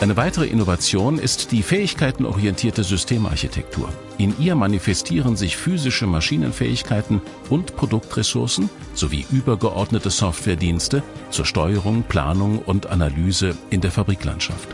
Eine 0.00 0.16
weitere 0.16 0.46
Innovation 0.46 1.18
ist 1.18 1.52
die 1.52 1.62
fähigkeitenorientierte 1.62 2.84
Systemarchitektur. 2.84 3.90
In 4.16 4.34
ihr 4.40 4.54
manifestieren 4.54 5.36
sich 5.36 5.58
physische 5.58 6.06
Maschinenfähigkeiten 6.06 7.20
und 7.50 7.76
Produktressourcen 7.76 8.70
sowie 8.94 9.26
übergeordnete 9.30 10.08
Softwaredienste 10.08 11.02
zur 11.28 11.44
Steuerung, 11.44 12.02
Planung 12.04 12.60
und 12.60 12.86
Analyse 12.86 13.58
in 13.68 13.82
der 13.82 13.90
Fabriklandschaft. 13.90 14.68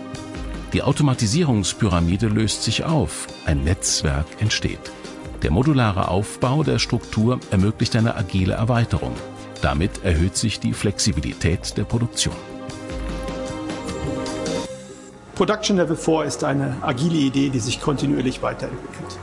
Die 0.72 0.84
Automatisierungspyramide 0.84 2.28
löst 2.28 2.62
sich 2.62 2.84
auf, 2.84 3.26
ein 3.46 3.64
Netzwerk 3.64 4.26
entsteht. 4.38 4.92
Der 5.42 5.50
modulare 5.50 6.06
Aufbau 6.06 6.62
der 6.62 6.78
Struktur 6.78 7.40
ermöglicht 7.50 7.96
eine 7.96 8.14
agile 8.14 8.54
Erweiterung. 8.54 9.14
Damit 9.60 10.04
erhöht 10.04 10.36
sich 10.36 10.60
die 10.60 10.72
Flexibilität 10.72 11.76
der 11.76 11.84
Produktion. 11.84 12.55
Production 15.36 15.76
Level 15.76 15.96
4 15.96 16.24
ist 16.24 16.44
eine 16.44 16.78
agile 16.80 17.18
Idee, 17.18 17.50
die 17.50 17.58
sich 17.58 17.82
kontinuierlich 17.82 18.40
weiterentwickelt. 18.40 19.18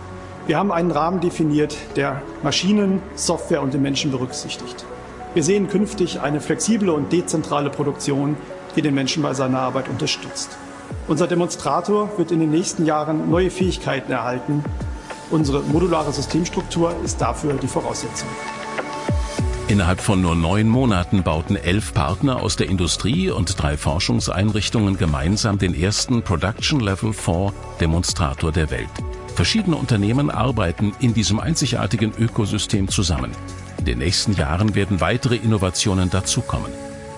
Wir 0.45 0.59
haben 0.59 0.71
einen 0.71 0.91
Rahmen 0.91 1.21
definiert, 1.21 1.75
der 1.95 2.21
Maschinen, 2.43 3.01
Software 3.15 3.63
und 3.63 3.73
den 3.73 3.81
Menschen 3.81 4.11
berücksichtigt. 4.11 4.85
Wir 5.33 5.41
sehen 5.41 5.69
künftig 5.69 6.21
eine 6.21 6.39
flexible 6.39 6.91
und 6.91 7.11
dezentrale 7.11 7.71
Produktion, 7.71 8.37
die 8.75 8.83
den 8.83 8.93
Menschen 8.93 9.23
bei 9.23 9.33
seiner 9.33 9.57
Arbeit 9.57 9.89
unterstützt. 9.89 10.55
Unser 11.07 11.25
Demonstrator 11.25 12.11
wird 12.17 12.31
in 12.31 12.41
den 12.41 12.51
nächsten 12.51 12.85
Jahren 12.85 13.31
neue 13.31 13.49
Fähigkeiten 13.49 14.11
erhalten. 14.11 14.63
Unsere 15.31 15.63
modulare 15.63 16.13
Systemstruktur 16.13 16.93
ist 17.03 17.21
dafür 17.21 17.53
die 17.55 17.67
Voraussetzung. 17.67 18.29
Innerhalb 19.73 20.01
von 20.01 20.21
nur 20.21 20.35
neun 20.35 20.69
Monaten 20.69 21.23
bauten 21.23 21.55
elf 21.55 21.95
Partner 21.95 22.43
aus 22.43 22.55
der 22.55 22.69
Industrie 22.69 23.31
und 23.31 23.59
drei 23.59 23.75
Forschungseinrichtungen 23.75 24.99
gemeinsam 24.99 25.57
den 25.57 25.73
ersten 25.73 26.21
Production 26.21 26.79
Level 26.79 27.11
4 27.11 27.51
Demonstrator 27.81 28.51
der 28.51 28.69
Welt. 28.69 28.91
Verschiedene 29.33 29.75
Unternehmen 29.75 30.29
arbeiten 30.29 30.93
in 30.99 31.15
diesem 31.15 31.39
einzigartigen 31.39 32.13
Ökosystem 32.19 32.87
zusammen. 32.87 33.31
In 33.79 33.85
den 33.85 33.97
nächsten 33.97 34.33
Jahren 34.33 34.75
werden 34.75 35.01
weitere 35.01 35.37
Innovationen 35.37 36.11
dazukommen. 36.11 36.71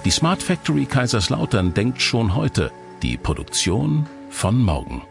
Die 0.06 0.12
Smart 0.12 0.42
Factory 0.42 0.86
Kaiserslautern 0.86 1.74
denkt 1.74 2.02
schon 2.02 2.36
heute 2.36 2.72
die 3.02 3.18
Produktion 3.18 4.08
von 4.30 4.64
morgen. 4.64 5.02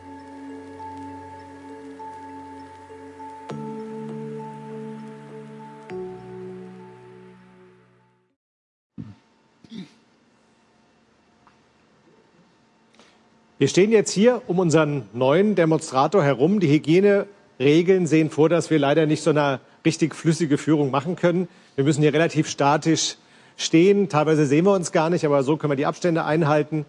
Wir 13.56 13.68
stehen 13.68 13.92
jetzt 13.92 14.10
hier 14.10 14.42
um 14.48 14.58
unseren 14.58 15.04
neuen 15.12 15.54
Demonstrator 15.54 16.24
herum. 16.24 16.58
Die 16.58 16.68
Hygieneregeln 16.68 18.08
sehen 18.08 18.30
vor, 18.30 18.48
dass 18.48 18.68
wir 18.68 18.80
leider 18.80 19.06
nicht 19.06 19.22
so 19.22 19.30
eine 19.30 19.60
richtig 19.84 20.16
flüssige 20.16 20.58
Führung 20.58 20.90
machen 20.90 21.14
können. 21.14 21.46
Wir 21.76 21.84
müssen 21.84 22.02
hier 22.02 22.12
relativ 22.12 22.48
statisch 22.48 23.14
stehen. 23.56 24.08
Teilweise 24.08 24.46
sehen 24.46 24.64
wir 24.64 24.72
uns 24.72 24.90
gar 24.90 25.08
nicht, 25.08 25.24
aber 25.24 25.44
so 25.44 25.56
können 25.56 25.70
wir 25.70 25.76
die 25.76 25.86
Abstände 25.86 26.24
einhalten. 26.24 26.84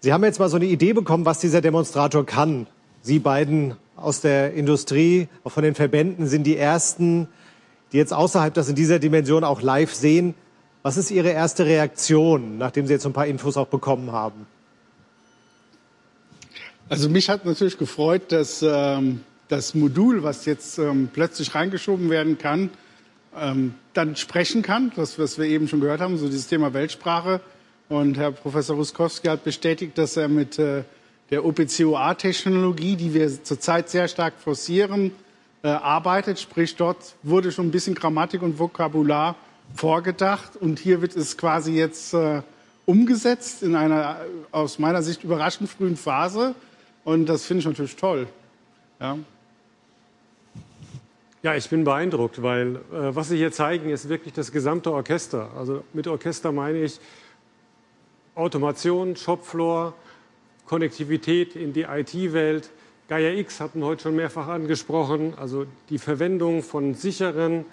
Sie 0.00 0.12
haben 0.12 0.22
jetzt 0.24 0.38
mal 0.38 0.50
so 0.50 0.56
eine 0.56 0.66
Idee 0.66 0.92
bekommen, 0.92 1.24
was 1.24 1.38
dieser 1.38 1.62
Demonstrator 1.62 2.26
kann. 2.26 2.66
Sie 3.00 3.18
beiden 3.18 3.74
aus 3.96 4.20
der 4.20 4.52
Industrie, 4.52 5.28
auch 5.42 5.52
von 5.52 5.62
den 5.62 5.74
Verbänden, 5.74 6.26
sind 6.26 6.44
die 6.44 6.58
Ersten, 6.58 7.28
die 7.92 7.96
jetzt 7.96 8.12
außerhalb 8.12 8.52
das 8.52 8.68
in 8.68 8.74
dieser 8.74 8.98
Dimension 8.98 9.42
auch 9.42 9.62
live 9.62 9.94
sehen. 9.94 10.34
Was 10.82 10.98
ist 10.98 11.10
Ihre 11.10 11.30
erste 11.30 11.64
Reaktion, 11.64 12.58
nachdem 12.58 12.86
Sie 12.86 12.92
jetzt 12.92 13.06
ein 13.06 13.14
paar 13.14 13.26
Infos 13.26 13.56
auch 13.56 13.68
bekommen 13.68 14.12
haben? 14.12 14.46
Also 16.90 17.10
mich 17.10 17.28
hat 17.28 17.44
natürlich 17.44 17.76
gefreut, 17.76 18.32
dass 18.32 18.62
ähm, 18.62 19.20
das 19.48 19.74
Modul, 19.74 20.22
was 20.22 20.46
jetzt 20.46 20.78
ähm, 20.78 21.10
plötzlich 21.12 21.54
reingeschoben 21.54 22.08
werden 22.08 22.38
kann, 22.38 22.70
ähm, 23.36 23.74
dann 23.92 24.16
sprechen 24.16 24.62
kann, 24.62 24.90
das, 24.96 25.18
was 25.18 25.36
wir 25.36 25.44
eben 25.44 25.68
schon 25.68 25.80
gehört 25.80 26.00
haben, 26.00 26.16
so 26.16 26.28
dieses 26.28 26.46
Thema 26.46 26.72
Weltsprache. 26.72 27.42
Und 27.90 28.16
Herr 28.16 28.32
Professor 28.32 28.76
Ruskowski 28.76 29.28
hat 29.28 29.44
bestätigt, 29.44 29.98
dass 29.98 30.16
er 30.16 30.28
mit 30.28 30.58
äh, 30.58 30.84
der 31.30 31.44
OPCOA-Technologie, 31.44 32.96
die 32.96 33.12
wir 33.12 33.44
zurzeit 33.44 33.90
sehr 33.90 34.08
stark 34.08 34.34
forcieren, 34.38 35.12
äh, 35.62 35.68
arbeitet. 35.68 36.40
Sprich, 36.40 36.76
dort 36.76 37.16
wurde 37.22 37.52
schon 37.52 37.66
ein 37.66 37.70
bisschen 37.70 37.96
Grammatik 37.96 38.40
und 38.40 38.58
Vokabular 38.58 39.36
vorgedacht. 39.74 40.56
Und 40.56 40.78
hier 40.78 41.02
wird 41.02 41.14
es 41.14 41.36
quasi 41.36 41.72
jetzt 41.72 42.14
äh, 42.14 42.40
umgesetzt 42.86 43.62
in 43.62 43.76
einer 43.76 44.20
aus 44.52 44.78
meiner 44.78 45.02
Sicht 45.02 45.22
überraschend 45.22 45.68
frühen 45.68 45.98
Phase. 45.98 46.54
Und 47.08 47.24
das 47.24 47.46
finde 47.46 47.60
ich 47.60 47.66
natürlich 47.66 47.96
toll. 47.96 48.26
Ja. 49.00 49.16
Ja, 51.42 51.54
ich 51.54 51.70
bin 51.70 51.82
beeindruckt, 51.82 52.42
weil 52.42 52.76
äh, 52.76 53.16
was 53.16 53.30
Sie 53.30 53.38
hier 53.38 53.50
zeigen, 53.50 53.88
ist 53.88 54.10
wirklich 54.10 54.34
das 54.34 54.52
gesamte 54.52 54.92
Orchester. 54.92 55.50
Also 55.56 55.84
mit 55.94 56.06
Orchester 56.06 56.52
meine 56.52 56.82
ich 56.82 57.00
Automation, 58.34 59.16
Shopfloor, 59.16 59.94
Konnektivität 60.66 61.56
in 61.56 61.72
die 61.72 61.84
IT-Welt. 61.84 62.68
Gaia 63.08 63.30
X 63.30 63.58
hatten 63.60 63.82
heute 63.84 64.02
schon 64.02 64.14
mehrfach 64.14 64.48
angesprochen, 64.48 65.32
also 65.38 65.64
die 65.88 65.96
Verwendung 65.96 66.62
von 66.62 66.92
sicheren 66.92 67.64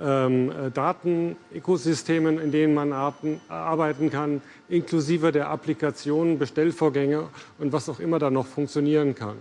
ähm, 0.00 0.50
äh, 0.50 0.70
Datenökosystemen, 0.70 2.40
in 2.40 2.50
denen 2.50 2.74
man 2.74 2.92
arbeiten 2.92 4.10
kann, 4.10 4.42
inklusive 4.68 5.32
der 5.32 5.50
Applikationen, 5.50 6.38
Bestellvorgänge 6.38 7.28
und 7.58 7.72
was 7.72 7.88
auch 7.88 8.00
immer 8.00 8.18
da 8.18 8.30
noch 8.30 8.46
funktionieren 8.46 9.14
kann. 9.14 9.36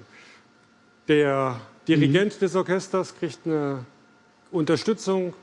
Der 1.08 1.60
Dirigent 1.88 2.36
mhm. 2.36 2.40
des 2.40 2.56
Orchesters 2.56 3.16
kriegt 3.16 3.46
eine 3.46 3.86
Unterstützung 4.52 5.34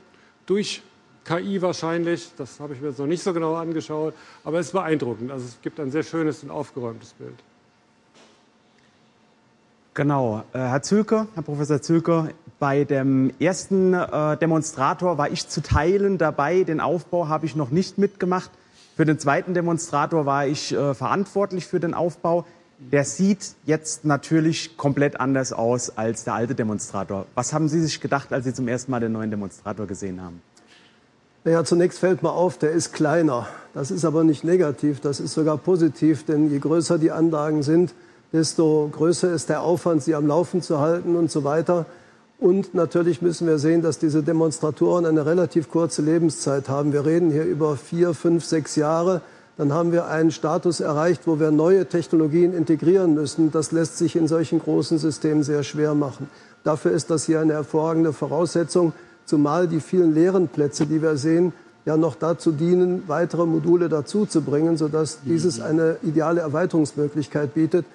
durch 0.45 0.81
KI 1.23 1.61
wahrscheinlich. 1.61 2.31
Das 2.37 2.59
habe 2.59 2.73
ich 2.73 2.81
mir 2.81 2.89
jetzt 2.89 2.99
noch 2.99 3.05
nicht 3.05 3.21
so 3.21 3.33
genau 3.33 3.55
angeschaut, 3.55 4.13
aber 4.43 4.59
es 4.59 4.67
ist 4.67 4.71
beeindruckend. 4.71 5.31
Also 5.31 5.45
es 5.45 5.61
gibt 5.61 5.79
ein 5.79 5.91
sehr 5.91 6.03
schönes 6.03 6.43
und 6.43 6.49
aufgeräumtes 6.49 7.13
Bild. 7.13 7.35
Genau, 9.93 10.45
äh, 10.53 10.57
Herr 10.59 10.81
Zülker, 10.81 11.27
Herr 11.33 11.43
Professor 11.43 11.81
Zülker, 11.81 12.29
bei 12.59 12.85
dem 12.85 13.33
ersten 13.39 13.93
äh, 13.93 14.37
Demonstrator 14.37 15.17
war 15.17 15.29
ich 15.29 15.49
zu 15.49 15.61
Teilen 15.61 16.17
dabei. 16.17 16.63
Den 16.63 16.79
Aufbau 16.79 17.27
habe 17.27 17.45
ich 17.45 17.57
noch 17.57 17.71
nicht 17.71 17.97
mitgemacht. 17.97 18.49
Für 18.95 19.03
den 19.03 19.19
zweiten 19.19 19.53
Demonstrator 19.53 20.25
war 20.25 20.47
ich 20.47 20.71
äh, 20.71 20.93
verantwortlich 20.93 21.67
für 21.67 21.81
den 21.81 21.93
Aufbau. 21.93 22.45
Der 22.79 23.03
sieht 23.03 23.55
jetzt 23.65 24.05
natürlich 24.05 24.77
komplett 24.77 25.19
anders 25.19 25.51
aus 25.51 25.97
als 25.97 26.23
der 26.23 26.35
alte 26.35 26.55
Demonstrator. 26.55 27.25
Was 27.35 27.51
haben 27.51 27.67
Sie 27.67 27.81
sich 27.81 27.99
gedacht, 27.99 28.31
als 28.31 28.45
Sie 28.45 28.53
zum 28.53 28.69
ersten 28.69 28.91
Mal 28.91 29.01
den 29.01 29.11
neuen 29.11 29.29
Demonstrator 29.29 29.87
gesehen 29.87 30.21
haben? 30.21 30.41
Naja, 31.43 31.65
zunächst 31.65 31.99
fällt 31.99 32.23
mir 32.23 32.31
auf, 32.31 32.57
der 32.57 32.71
ist 32.71 32.93
kleiner. 32.93 33.47
Das 33.73 33.91
ist 33.91 34.05
aber 34.05 34.23
nicht 34.23 34.45
negativ, 34.45 35.01
das 35.01 35.19
ist 35.19 35.33
sogar 35.33 35.57
positiv, 35.57 36.23
denn 36.25 36.49
je 36.49 36.59
größer 36.59 36.97
die 36.97 37.11
Anlagen 37.11 37.61
sind, 37.61 37.93
desto 38.33 38.89
größer 38.91 39.33
ist 39.33 39.49
der 39.49 39.61
Aufwand, 39.61 40.03
sie 40.03 40.15
am 40.15 40.27
Laufen 40.27 40.61
zu 40.61 40.79
halten 40.79 41.15
und 41.15 41.31
so 41.31 41.43
weiter. 41.43 41.85
Und 42.39 42.73
natürlich 42.73 43.21
müssen 43.21 43.47
wir 43.47 43.59
sehen, 43.59 43.81
dass 43.81 43.99
diese 43.99 44.23
Demonstratoren 44.23 45.05
eine 45.05 45.25
relativ 45.25 45.69
kurze 45.69 46.01
Lebenszeit 46.01 46.69
haben. 46.69 46.91
Wir 46.91 47.05
reden 47.05 47.29
hier 47.29 47.45
über 47.45 47.75
vier, 47.77 48.13
fünf, 48.13 48.43
sechs 48.45 48.75
Jahre. 48.75 49.21
Dann 49.57 49.73
haben 49.73 49.91
wir 49.91 50.07
einen 50.07 50.31
Status 50.31 50.79
erreicht, 50.79 51.27
wo 51.27 51.39
wir 51.39 51.51
neue 51.51 51.85
Technologien 51.85 52.53
integrieren 52.53 53.13
müssen. 53.13 53.51
Das 53.51 53.71
lässt 53.71 53.97
sich 53.97 54.15
in 54.15 54.27
solchen 54.27 54.59
großen 54.59 54.97
Systemen 54.97 55.43
sehr 55.43 55.61
schwer 55.61 55.93
machen. 55.93 56.29
Dafür 56.63 56.91
ist 56.91 57.11
das 57.11 57.25
hier 57.25 57.41
eine 57.41 57.53
hervorragende 57.53 58.13
Voraussetzung, 58.13 58.93
zumal 59.25 59.67
die 59.67 59.79
vielen 59.79 60.13
leeren 60.15 60.47
Plätze, 60.47 60.87
die 60.87 61.01
wir 61.01 61.17
sehen, 61.17 61.53
ja 61.85 61.97
noch 61.97 62.15
dazu 62.15 62.51
dienen, 62.51 63.03
weitere 63.07 63.45
Module 63.45 63.89
dazuzubringen, 63.89 64.77
sodass 64.77 65.19
dieses 65.25 65.59
eine 65.59 65.97
ideale 66.01 66.41
Erweiterungsmöglichkeit 66.41 67.53
bietet. 67.53 67.85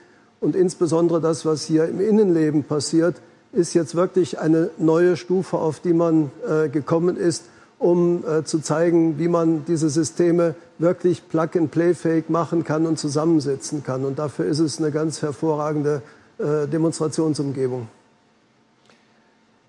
Und 0.46 0.54
insbesondere 0.54 1.20
das, 1.20 1.44
was 1.44 1.64
hier 1.66 1.88
im 1.88 2.00
Innenleben 2.00 2.62
passiert, 2.62 3.16
ist 3.52 3.74
jetzt 3.74 3.96
wirklich 3.96 4.38
eine 4.38 4.70
neue 4.78 5.16
Stufe, 5.16 5.58
auf 5.58 5.80
die 5.80 5.92
man 5.92 6.30
äh, 6.48 6.68
gekommen 6.68 7.16
ist, 7.16 7.46
um 7.80 8.22
äh, 8.24 8.44
zu 8.44 8.60
zeigen, 8.60 9.18
wie 9.18 9.26
man 9.26 9.64
diese 9.64 9.90
Systeme 9.90 10.54
wirklich 10.78 11.28
plug-and-play-fähig 11.28 12.28
machen 12.28 12.62
kann 12.62 12.86
und 12.86 12.96
zusammensetzen 12.96 13.82
kann. 13.82 14.04
Und 14.04 14.20
dafür 14.20 14.44
ist 14.44 14.60
es 14.60 14.78
eine 14.78 14.92
ganz 14.92 15.20
hervorragende 15.20 16.00
äh, 16.38 16.68
Demonstrationsumgebung. 16.68 17.88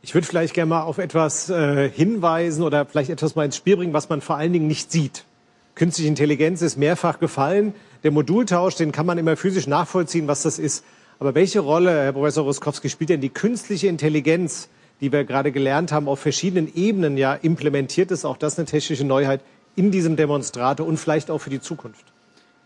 Ich 0.04 0.14
würde 0.14 0.28
vielleicht 0.28 0.54
gerne 0.54 0.70
mal 0.70 0.84
auf 0.84 1.00
etwas 1.00 1.50
äh, 1.50 1.90
hinweisen 1.90 2.62
oder 2.62 2.86
vielleicht 2.86 3.10
etwas 3.10 3.36
mal 3.36 3.46
ins 3.46 3.58
Spiel 3.58 3.78
bringen, 3.78 3.94
was 3.94 4.10
man 4.10 4.22
vor 4.22 4.36
allen 4.36 4.54
Dingen 4.54 4.68
nicht 4.68 4.92
sieht. 4.92 5.26
Künstliche 5.78 6.10
Intelligenz 6.10 6.64
ist 6.64 6.76
mehrfach 6.76 7.20
gefallen. 7.20 7.76
Der 8.02 8.10
Modultausch, 8.10 8.74
den 8.74 8.92
kann 8.92 9.06
man 9.06 9.20
immer 9.20 9.38
physisch 9.38 9.68
nachvollziehen, 9.68 10.28
was 10.28 10.42
das 10.42 10.58
ist. 10.58 10.84
Aber 11.20 11.36
welche 11.36 11.60
Rolle, 11.60 11.92
Herr 11.92 12.14
Professor 12.14 12.46
Ruskowski, 12.46 12.90
spielt 12.90 13.12
denn 13.12 13.22
die 13.22 13.30
künstliche 13.30 13.86
Intelligenz, 13.86 14.70
die 15.02 15.12
wir 15.12 15.24
gerade 15.24 15.52
gelernt 15.52 15.92
haben, 15.92 16.08
auf 16.08 16.20
verschiedenen 16.20 16.74
Ebenen 16.74 17.16
ja 17.16 17.36
implementiert 17.36 18.10
ist? 18.10 18.26
Auch 18.26 18.38
das 18.38 18.58
eine 18.58 18.66
technische 18.66 19.04
Neuheit 19.04 19.42
in 19.76 19.92
diesem 19.92 20.16
Demonstrator 20.16 20.88
und 20.88 20.98
vielleicht 20.98 21.30
auch 21.30 21.38
für 21.38 21.52
die 21.52 21.62
Zukunft. 21.62 22.06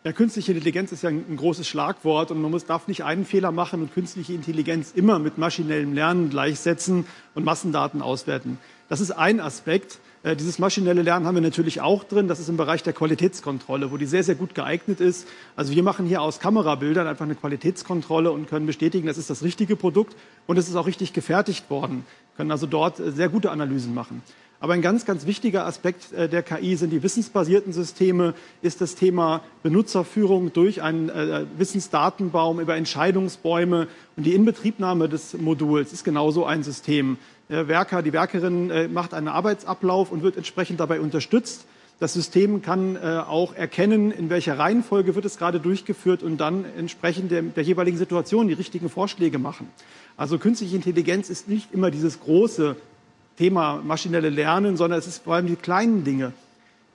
Ja, 0.06 0.14
künstliche 0.14 0.54
Intelligenz 0.54 0.94
ist 0.94 1.04
ja 1.04 1.10
ein, 1.10 1.36
großes 1.36 1.68
Schlagwort 1.68 2.32
und 2.32 2.42
man 2.42 2.50
muss, 2.50 2.66
darf 2.66 2.88
nicht 2.88 3.04
einen 3.04 3.26
Fehler 3.26 3.52
machen 3.52 3.82
und 3.82 3.94
künstliche 3.94 4.34
Intelligenz 4.34 4.94
immer 4.96 5.20
mit 5.20 5.38
maschinellem 5.38 5.92
Lernen 5.92 6.30
gleichsetzen 6.30 7.06
und 7.36 7.44
Massendaten 7.44 8.02
auswerten. 8.02 8.58
Das 8.88 9.02
ist 9.02 9.12
ein 9.12 9.42
Aspekt. 9.42 10.00
Äh, 10.24 10.36
dieses 10.36 10.60
maschinelle 10.60 11.02
Lernen 11.02 11.26
haben 11.26 11.36
wir 11.36 11.42
natürlich 11.42 11.82
auch 11.82 12.04
drin. 12.04 12.28
Das 12.28 12.40
ist 12.40 12.50
im 12.50 12.58
Bereich 12.58 12.84
der 12.84 12.94
Qualitätskontrolle, 12.94 13.92
wo 13.92 13.98
die 13.98 14.06
sehr, 14.06 14.24
sehr 14.24 14.36
gut 14.36 14.54
geeignet 14.54 15.00
ist. 15.00 15.28
Also 15.56 15.74
wir 15.74 15.84
machen 15.84 16.06
hier 16.06 16.22
aus 16.22 16.40
Kamerabildern 16.40 17.08
einfach 17.08 17.26
eine 17.26 17.36
Qualitätskontrolle 17.36 18.32
und 18.32 18.48
können 18.48 18.66
bestätigen, 18.66 19.08
das 19.08 19.18
ist 19.18 19.30
das 19.30 19.44
richtige 19.44 19.76
Produkt 19.76 20.16
und 20.48 20.58
es 20.58 20.70
ist 20.70 20.76
auch 20.76 20.88
richtig 20.88 21.14
gefertigt 21.14 21.70
worden. 21.70 22.06
Wir 22.32 22.38
können 22.38 22.52
also 22.52 22.68
dort 22.68 23.00
äh, 23.00 23.12
sehr 23.12 23.30
gute 23.30 23.52
Analysen 23.52 23.94
machen. 23.94 24.22
Aber 24.60 24.74
ein 24.74 24.84
ganz, 24.84 25.08
ganz 25.08 25.26
wichtiger 25.26 25.66
Aspekt 25.66 26.12
äh, 26.14 26.30
der 26.30 26.44
KI 26.44 26.76
sind 26.76 26.92
die 26.92 27.02
wissensbasierten 27.02 27.74
Systeme, 27.74 28.36
ist 28.62 28.80
das 28.80 28.94
Thema 28.94 29.42
Benutzerführung 29.64 30.54
durch 30.54 30.84
einen 30.84 31.10
Wissensdatenbaum 31.58 32.60
über 32.60 32.76
Entscheidungsbäume 32.76 33.88
und 34.18 34.24
die 34.24 34.36
Inbetriebnahme 34.36 35.10
des 35.10 35.34
Moduls 35.34 35.94
ist 35.94 36.04
genauso 36.04 36.46
ein 36.46 36.62
System. 36.62 37.18
Der 37.52 37.68
Werker, 37.68 38.02
die 38.02 38.14
Werkerin 38.14 38.70
äh, 38.70 38.88
macht 38.88 39.14
einen 39.14 39.28
Arbeitsablauf 39.28 40.10
und 40.10 40.24
wird 40.24 40.38
entsprechend 40.38 40.80
dabei 40.80 41.02
unterstützt. 41.02 41.66
Das 42.00 42.14
System 42.14 42.62
kann 42.62 42.96
äh, 42.96 43.00
auch 43.28 43.54
erkennen, 43.54 44.10
in 44.10 44.30
welcher 44.30 44.58
Reihenfolge 44.58 45.16
wird 45.16 45.26
es 45.26 45.38
gerade 45.38 45.60
durchgeführt 45.60 46.24
und 46.24 46.38
dann 46.38 46.64
entsprechend 46.78 47.30
der, 47.30 47.42
der 47.42 47.64
jeweiligen 47.64 47.98
Situation 47.98 48.48
die 48.48 48.54
richtigen 48.54 48.90
Vorschläge 48.90 49.38
machen. 49.38 49.68
Also 50.16 50.38
künstliche 50.38 50.78
Intelligenz 50.78 51.30
ist 51.30 51.50
nicht 51.50 51.74
immer 51.74 51.92
dieses 51.92 52.22
große 52.22 52.78
Thema 53.38 53.82
maschinelle 53.84 54.30
Lernen, 54.30 54.78
sondern 54.78 54.98
es 54.98 55.08
ist 55.08 55.26
vor 55.26 55.36
allem 55.36 55.48
die 55.48 55.58
kleinen 55.58 56.06
Dinge, 56.06 56.32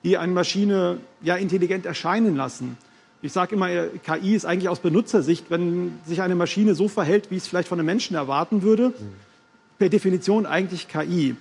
die 0.03 0.17
eine 0.17 0.31
Maschine 0.31 0.97
ja 1.21 1.35
intelligent 1.35 1.85
erscheinen 1.85 2.35
lassen. 2.35 2.77
Ich 3.21 3.31
sage 3.31 3.53
immer, 3.53 3.67
KI 3.67 4.33
ist 4.33 4.45
eigentlich 4.45 4.69
aus 4.69 4.79
Benutzersicht, 4.79 5.51
wenn 5.51 5.99
sich 6.07 6.23
eine 6.23 6.33
Maschine 6.33 6.73
so 6.73 6.87
verhält, 6.87 7.29
wie 7.29 7.35
es 7.35 7.47
vielleicht 7.47 7.67
von 7.67 7.77
einem 7.77 7.85
Menschen 7.85 8.15
erwarten 8.15 8.63
würde, 8.63 8.93
per 9.77 9.89
Definition 9.89 10.45
eigentlich 10.45 10.87
KI. 10.87 11.35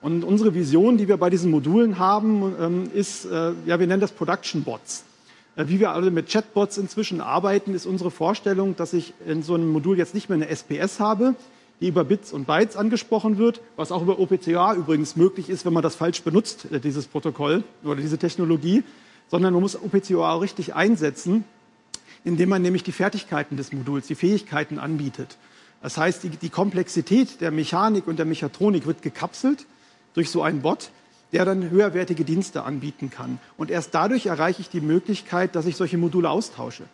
Und 0.00 0.22
unsere 0.22 0.54
Vision, 0.54 0.96
die 0.96 1.08
wir 1.08 1.16
bei 1.16 1.30
diesen 1.30 1.50
Modulen 1.50 1.98
haben, 1.98 2.54
ähm, 2.60 2.90
ist, 2.94 3.24
äh, 3.24 3.52
ja, 3.66 3.80
wir 3.80 3.86
nennen 3.86 4.00
das 4.00 4.12
Production 4.12 4.62
Bots. 4.62 5.04
Äh, 5.56 5.64
wie 5.66 5.80
wir 5.80 5.90
alle 5.90 6.10
mit 6.10 6.28
Chatbots 6.28 6.78
inzwischen 6.78 7.20
arbeiten, 7.20 7.74
ist 7.74 7.84
unsere 7.84 8.10
Vorstellung, 8.10 8.76
dass 8.76 8.92
ich 8.92 9.12
in 9.26 9.42
so 9.42 9.54
einem 9.54 9.68
Modul 9.70 9.98
jetzt 9.98 10.14
nicht 10.14 10.28
mehr 10.28 10.36
eine 10.36 10.48
SPS 10.48 11.00
habe, 11.00 11.34
die 11.80 11.88
über 11.88 12.04
Bits 12.04 12.32
und 12.32 12.46
Bytes 12.46 12.76
angesprochen 12.76 13.38
wird, 13.38 13.60
was 13.76 13.90
auch 13.90 14.02
über 14.02 14.20
OPCA 14.20 14.74
übrigens 14.74 15.16
möglich 15.16 15.48
ist, 15.48 15.64
wenn 15.64 15.72
man 15.72 15.82
das 15.82 15.96
falsch 15.96 16.22
benutzt, 16.22 16.68
äh, 16.70 16.78
dieses 16.78 17.06
Protokoll 17.06 17.64
oder 17.82 18.00
diese 18.00 18.18
Technologie, 18.18 18.84
sondern 19.28 19.52
man 19.52 19.62
muss 19.62 19.76
OPCA 19.76 20.36
richtig 20.36 20.76
einsetzen, 20.76 21.44
indem 22.24 22.50
man 22.50 22.62
nämlich 22.62 22.84
die 22.84 22.92
Fertigkeiten 22.92 23.56
des 23.56 23.72
Moduls, 23.72 24.06
die 24.06 24.14
Fähigkeiten 24.14 24.78
anbietet. 24.78 25.38
Das 25.82 25.96
heißt, 25.96 26.24
die, 26.24 26.30
die 26.30 26.50
Komplexität 26.50 27.40
der 27.40 27.50
Mechanik 27.50 28.06
und 28.06 28.18
der 28.18 28.26
Mechatronik 28.26 28.86
wird 28.86 29.02
gekapselt 29.02 29.66
durch 30.14 30.30
so 30.30 30.42
einen 30.42 30.62
Bot, 30.62 30.90
der 31.32 31.44
dann 31.44 31.70
höherwertige 31.70 32.24
Dienste 32.24 32.64
anbieten 32.64 33.10
kann. 33.10 33.38
Und 33.56 33.70
erst 33.70 33.94
dadurch 33.94 34.26
erreiche 34.26 34.60
ich 34.60 34.70
die 34.70 34.80
Möglichkeit, 34.80 35.54
dass 35.54 35.66
ich 35.66 35.76
solche 35.76 35.98
Module 35.98 36.30
austausche. 36.30 36.84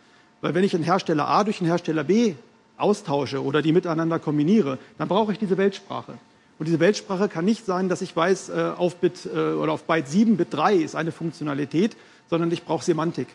Weil 0.40 0.54
wenn 0.54 0.64
ich 0.64 0.74
einen 0.74 0.84
Hersteller 0.84 1.28
A 1.28 1.44
durch 1.44 1.60
einen 1.60 1.68
Hersteller 1.68 2.04
B 2.04 2.34
austausche 2.76 3.42
oder 3.42 3.62
die 3.62 3.72
miteinander 3.72 4.18
kombiniere, 4.18 4.78
dann 4.98 5.08
brauche 5.08 5.32
ich 5.32 5.38
diese 5.38 5.56
Weltsprache. 5.56 6.14
Und 6.58 6.66
diese 6.66 6.80
Weltsprache 6.80 7.28
kann 7.28 7.44
nicht 7.44 7.64
sein, 7.64 7.88
dass 7.88 8.02
ich 8.02 8.14
weiß, 8.14 8.50
äh, 8.50 8.72
auf 8.76 8.96
Bit 8.96 9.26
äh, 9.26 9.38
oder 9.38 9.72
auf 9.72 9.84
Byte 9.84 10.08
7, 10.08 10.36
Bit 10.36 10.48
3 10.52 10.74
ist 10.76 10.94
eine 10.94 11.12
Funktionalität, 11.12 11.96
sondern 12.28 12.50
ich 12.50 12.64
brauche 12.64 12.84
Semantik. 12.84 13.28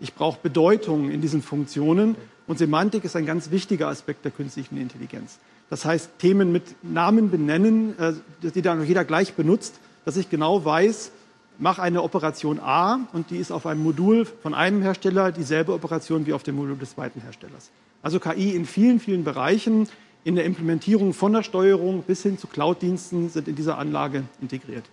Ich 0.00 0.14
brauche 0.14 0.38
Bedeutung 0.42 1.10
in 1.10 1.20
diesen 1.20 1.42
Funktionen 1.42 2.16
und 2.52 2.58
Semantik 2.58 3.02
ist 3.04 3.16
ein 3.16 3.24
ganz 3.24 3.50
wichtiger 3.50 3.88
Aspekt 3.88 4.26
der 4.26 4.30
künstlichen 4.30 4.76
Intelligenz. 4.76 5.38
Das 5.70 5.86
heißt, 5.86 6.18
Themen 6.18 6.52
mit 6.52 6.64
Namen 6.82 7.30
benennen, 7.30 7.98
äh, 7.98 8.12
die 8.42 8.60
dann 8.60 8.86
jeder 8.86 9.06
gleich 9.06 9.32
benutzt, 9.32 9.80
dass 10.04 10.18
ich 10.18 10.28
genau 10.28 10.62
weiß, 10.62 11.12
mache 11.58 11.80
eine 11.80 12.02
Operation 12.02 12.60
A 12.60 13.08
und 13.14 13.30
die 13.30 13.38
ist 13.38 13.52
auf 13.52 13.64
einem 13.64 13.82
Modul 13.82 14.26
von 14.26 14.52
einem 14.52 14.82
Hersteller 14.82 15.32
dieselbe 15.32 15.72
Operation 15.72 16.26
wie 16.26 16.34
auf 16.34 16.42
dem 16.42 16.56
Modul 16.56 16.76
des 16.76 16.90
zweiten 16.90 17.22
Herstellers. 17.22 17.70
Also 18.02 18.20
KI 18.20 18.50
in 18.50 18.66
vielen, 18.66 19.00
vielen 19.00 19.24
Bereichen, 19.24 19.88
in 20.22 20.34
der 20.34 20.44
Implementierung 20.44 21.14
von 21.14 21.32
der 21.32 21.44
Steuerung 21.44 22.02
bis 22.02 22.22
hin 22.22 22.36
zu 22.36 22.48
Cloud-Diensten 22.48 23.30
sind 23.30 23.48
in 23.48 23.56
dieser 23.56 23.78
Anlage 23.78 24.24
integriert. 24.42 24.84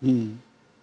Hm. 0.00 0.38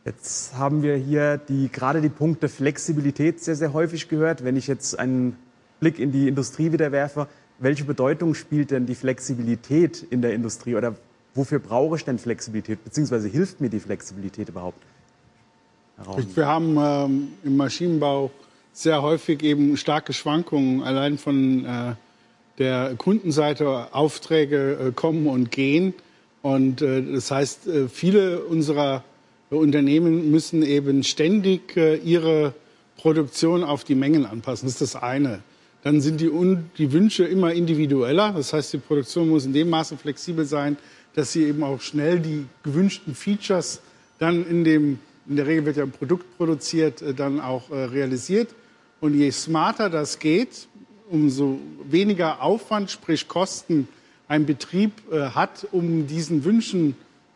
Jetzt 0.06 0.56
haben 0.58 0.84
wir 0.84 0.98
hier 0.98 1.38
die, 1.38 1.70
gerade 1.72 2.02
die 2.02 2.10
Punkte 2.10 2.50
Flexibilität 2.50 3.42
sehr, 3.42 3.56
sehr 3.56 3.72
häufig 3.72 4.10
gehört. 4.10 4.44
Wenn 4.44 4.58
ich 4.58 4.68
jetzt 4.68 5.00
einen 5.00 5.38
Blick 5.80 5.98
in 5.98 6.12
die 6.12 6.28
Industrie 6.28 6.74
wieder 6.74 6.92
werfe, 6.92 7.28
welche 7.60 7.86
Bedeutung 7.86 8.34
spielt 8.34 8.72
denn 8.72 8.86
die 8.86 8.96
Flexibilität 8.96 10.04
in 10.10 10.22
der 10.22 10.34
Industrie 10.34 10.76
oder 10.76 10.96
wofür 11.36 11.60
brauche 11.60 11.96
ich 11.96 12.04
denn 12.04 12.20
Flexibilität, 12.20 12.84
beziehungsweise 12.84 13.30
hilft 13.30 13.62
mir 13.62 13.70
die 13.70 13.80
Flexibilität 13.80 14.50
überhaupt? 14.50 14.82
Wir 16.36 16.48
haben 16.48 16.76
ähm, 16.78 17.28
im 17.44 17.56
Maschinenbau 17.56 18.32
sehr 18.74 19.02
häufig 19.04 19.42
eben 19.44 19.78
starke 19.78 20.12
Schwankungen, 20.12 20.84
allein 20.84 21.18
von 21.18 21.66
äh, 21.66 21.94
der 22.58 22.96
Kundenseite 22.98 23.94
Aufträge 23.94 24.88
äh, 24.90 24.92
kommen 24.92 25.28
und 25.28 25.52
gehen. 25.52 25.94
Und 26.42 26.82
äh, 26.82 27.02
das 27.14 27.32
heißt, 27.32 27.68
äh, 27.68 27.88
viele 27.88 28.44
unserer 28.44 29.04
Unternehmen 29.58 30.32
müssen 30.32 30.64
eben 30.64 31.04
ständig 31.04 31.76
äh, 31.78 31.96
ihre 31.96 32.54
Produktion 32.98 33.64
auf 33.64 33.84
die 33.84 33.96
Mengen 33.96 34.26
anpassen. 34.26 34.68
Das 34.68 34.82
ist 34.82 34.96
das 34.96 35.02
eine. 35.02 35.42
Dann 35.84 36.00
sind 36.00 36.22
die, 36.22 36.32
die 36.78 36.92
Wünsche 36.92 37.26
immer 37.26 37.52
individueller. 37.52 38.32
Das 38.32 38.54
heißt, 38.54 38.74
die 38.74 38.78
Produktion 38.78 39.30
muss 39.30 39.46
in 39.46 39.54
dem 39.54 39.70
Maße 39.70 39.98
flexibel 39.98 40.46
sein, 40.46 40.78
dass 41.14 41.34
sie 41.34 41.44
eben 41.44 41.64
auch 41.64 41.82
schnell 41.82 42.20
die 42.20 42.46
gewünschten 42.64 43.16
Features 43.16 43.82
dann 44.20 44.46
in 44.48 44.64
dem, 44.64 45.00
in 45.28 45.36
der 45.36 45.48
Regel 45.48 45.66
wird 45.66 45.78
ja 45.78 45.84
ein 45.84 45.92
Produkt 45.92 46.38
produziert, 46.38 47.02
äh, 47.02 47.14
dann 47.14 47.40
auch 47.40 47.70
äh, 47.70 47.84
realisiert. 47.86 48.50
Und 49.02 49.16
je 49.16 49.32
smarter 49.32 49.90
das 49.90 50.20
geht, 50.20 50.68
umso 51.10 51.60
weniger 51.84 52.42
Aufwand, 52.42 52.90
sprich 52.90 53.28
Kosten, 53.28 53.88
ein 54.30 54.46
Betrieb 54.46 54.94
äh, 55.12 55.32
hat, 55.32 55.68
um 55.72 56.08
diesen 56.08 56.46
Wünschen, 56.46 56.96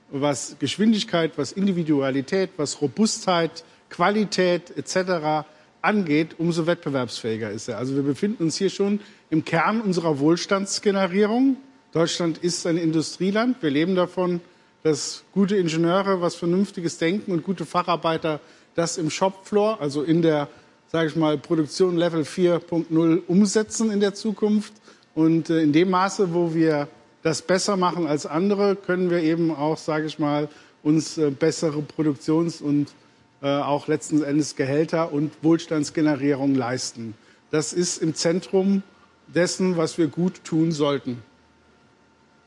was 0.10 0.56
Geschwindigkeit, 0.60 1.38
was 1.38 1.52
Individualität, 1.52 2.52
was 2.58 2.82
Robustheit, 2.82 3.64
Qualität 3.90 4.76
etc. 4.76 5.48
angeht, 5.82 6.36
umso 6.38 6.68
wettbewerbsfähiger 6.68 7.52
ist 7.52 7.68
er. 7.68 7.78
Also 7.78 7.96
wir 7.96 8.04
befinden 8.04 8.44
uns 8.44 8.58
hier 8.58 8.70
schon 8.70 9.00
im 9.30 9.46
Kern 9.46 9.82
unserer 9.82 10.20
Wohlstandsgenerierung. 10.20 11.58
Deutschland 11.92 12.38
ist 12.40 12.66
ein 12.68 12.78
Industrieland. 12.78 13.62
Wir 13.62 13.70
leben 13.70 13.96
davon, 13.96 14.42
dass 14.84 15.24
gute 15.34 15.58
Ingenieure 15.58 16.22
was 16.22 16.36
Vernünftiges 16.36 16.98
denken 16.98 17.32
und 17.32 17.44
gute 17.44 17.66
Facharbeiter 17.66 18.40
das 18.76 18.98
im 18.98 19.10
Shopfloor, 19.10 19.82
also 19.82 20.04
in 20.04 20.22
der, 20.22 20.48
sage 20.92 21.10
ich 21.10 21.16
mal, 21.16 21.38
Produktion 21.38 21.98
Level 21.98 22.22
4.0 22.22 23.24
umsetzen 23.28 23.92
in 23.92 24.00
der 24.00 24.14
Zukunft. 24.14 24.74
Und 25.16 25.50
äh, 25.50 25.62
in 25.62 25.74
dem 25.74 25.90
Maße, 25.90 26.34
wo 26.34 26.54
wir 26.54 26.88
das 27.28 27.42
besser 27.42 27.76
machen 27.76 28.08
als 28.08 28.26
andere, 28.26 28.78
können 28.78 29.10
wir 29.10 29.22
eben 29.22 29.54
auch, 29.54 29.78
sage 29.78 30.06
ich 30.06 30.18
mal, 30.18 30.48
uns 30.82 31.18
äh, 31.18 31.30
bessere 31.30 31.82
Produktions- 31.82 32.62
und 32.62 32.94
äh, 33.42 33.50
auch 33.50 33.88
letzten 33.88 34.24
Endes 34.24 34.56
Gehälter 34.56 35.12
und 35.12 35.32
Wohlstandsgenerierung 35.42 36.56
leisten. 36.56 37.16
Das 37.52 37.74
ist 37.74 38.02
im 38.02 38.16
Zentrum 38.16 38.82
dessen, 39.28 39.76
was 39.76 39.98
wir 39.98 40.08
gut 40.08 40.46
tun 40.46 40.72
sollten. 40.72 41.22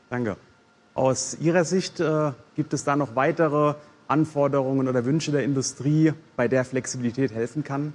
Danke. 0.09 0.35
Aus 0.95 1.37
Ihrer 1.39 1.63
Sicht 1.63 1.99
äh, 1.99 2.31
gibt 2.55 2.73
es 2.73 2.83
da 2.83 2.95
noch 2.95 3.15
weitere 3.15 3.75
Anforderungen 4.07 4.87
oder 4.87 5.05
Wünsche 5.05 5.31
der 5.31 5.43
Industrie, 5.43 6.13
bei 6.35 6.47
der 6.47 6.65
Flexibilität 6.65 7.31
helfen 7.31 7.63
kann? 7.63 7.93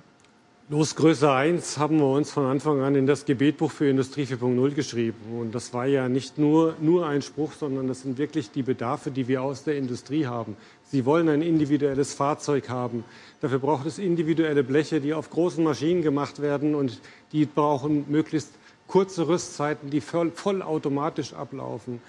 Losgröße 0.68 1.30
1 1.30 1.78
haben 1.78 1.98
wir 1.98 2.08
uns 2.08 2.32
von 2.32 2.44
Anfang 2.44 2.80
an 2.80 2.96
in 2.96 3.06
das 3.06 3.24
Gebetbuch 3.24 3.70
für 3.70 3.88
Industrie 3.88 4.24
4.0 4.24 4.74
geschrieben. 4.74 5.38
Und 5.38 5.54
das 5.54 5.72
war 5.72 5.86
ja 5.86 6.08
nicht 6.08 6.38
nur, 6.38 6.74
nur 6.80 7.06
ein 7.06 7.22
Spruch, 7.22 7.52
sondern 7.52 7.86
das 7.86 8.02
sind 8.02 8.18
wirklich 8.18 8.50
die 8.50 8.64
Bedarfe, 8.64 9.12
die 9.12 9.28
wir 9.28 9.42
aus 9.42 9.62
der 9.62 9.76
Industrie 9.76 10.26
haben. 10.26 10.56
Sie 10.90 11.04
wollen 11.04 11.28
ein 11.28 11.40
individuelles 11.40 12.14
Fahrzeug 12.14 12.68
haben. 12.68 13.04
Dafür 13.40 13.60
braucht 13.60 13.86
es 13.86 14.00
individuelle 14.00 14.64
Bleche, 14.64 15.00
die 15.00 15.14
auf 15.14 15.30
großen 15.30 15.62
Maschinen 15.62 16.02
gemacht 16.02 16.42
werden 16.42 16.74
und 16.74 17.00
die 17.30 17.46
brauchen 17.46 18.04
möglichst 18.08 18.50
kurze 18.88 19.28
Rüstzeiten, 19.28 19.90
die 19.90 20.00
voll, 20.00 20.32
vollautomatisch 20.32 21.32
ablaufen. 21.32 22.00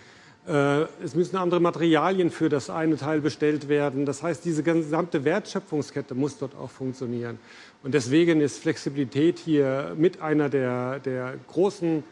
Äh, 0.47 0.83
es 1.03 1.13
müssen 1.13 1.35
andere 1.35 1.59
Materialien 1.59 2.31
für 2.31 2.47
das 2.47 2.69
eine 2.69 2.95
Teil 2.95 3.19
bestellt 3.19 3.67
werden. 3.67 4.05
Das 4.05 4.23
heißt, 4.23 4.45
diese 4.45 4.63
gesamte 4.63 5.25
Wertschöpfungskette 5.25 6.15
muss 6.15 6.37
dort 6.37 6.55
auch 6.55 6.69
funktionieren. 6.69 7.37
Und 7.83 7.93
deswegen 7.93 8.39
ist 8.39 8.59
Flexibilität 8.59 9.39
hier 9.39 9.93
mit 9.97 10.21
einer 10.21 10.49
der, 10.49 10.99
der 10.99 11.33
großen 11.47 12.03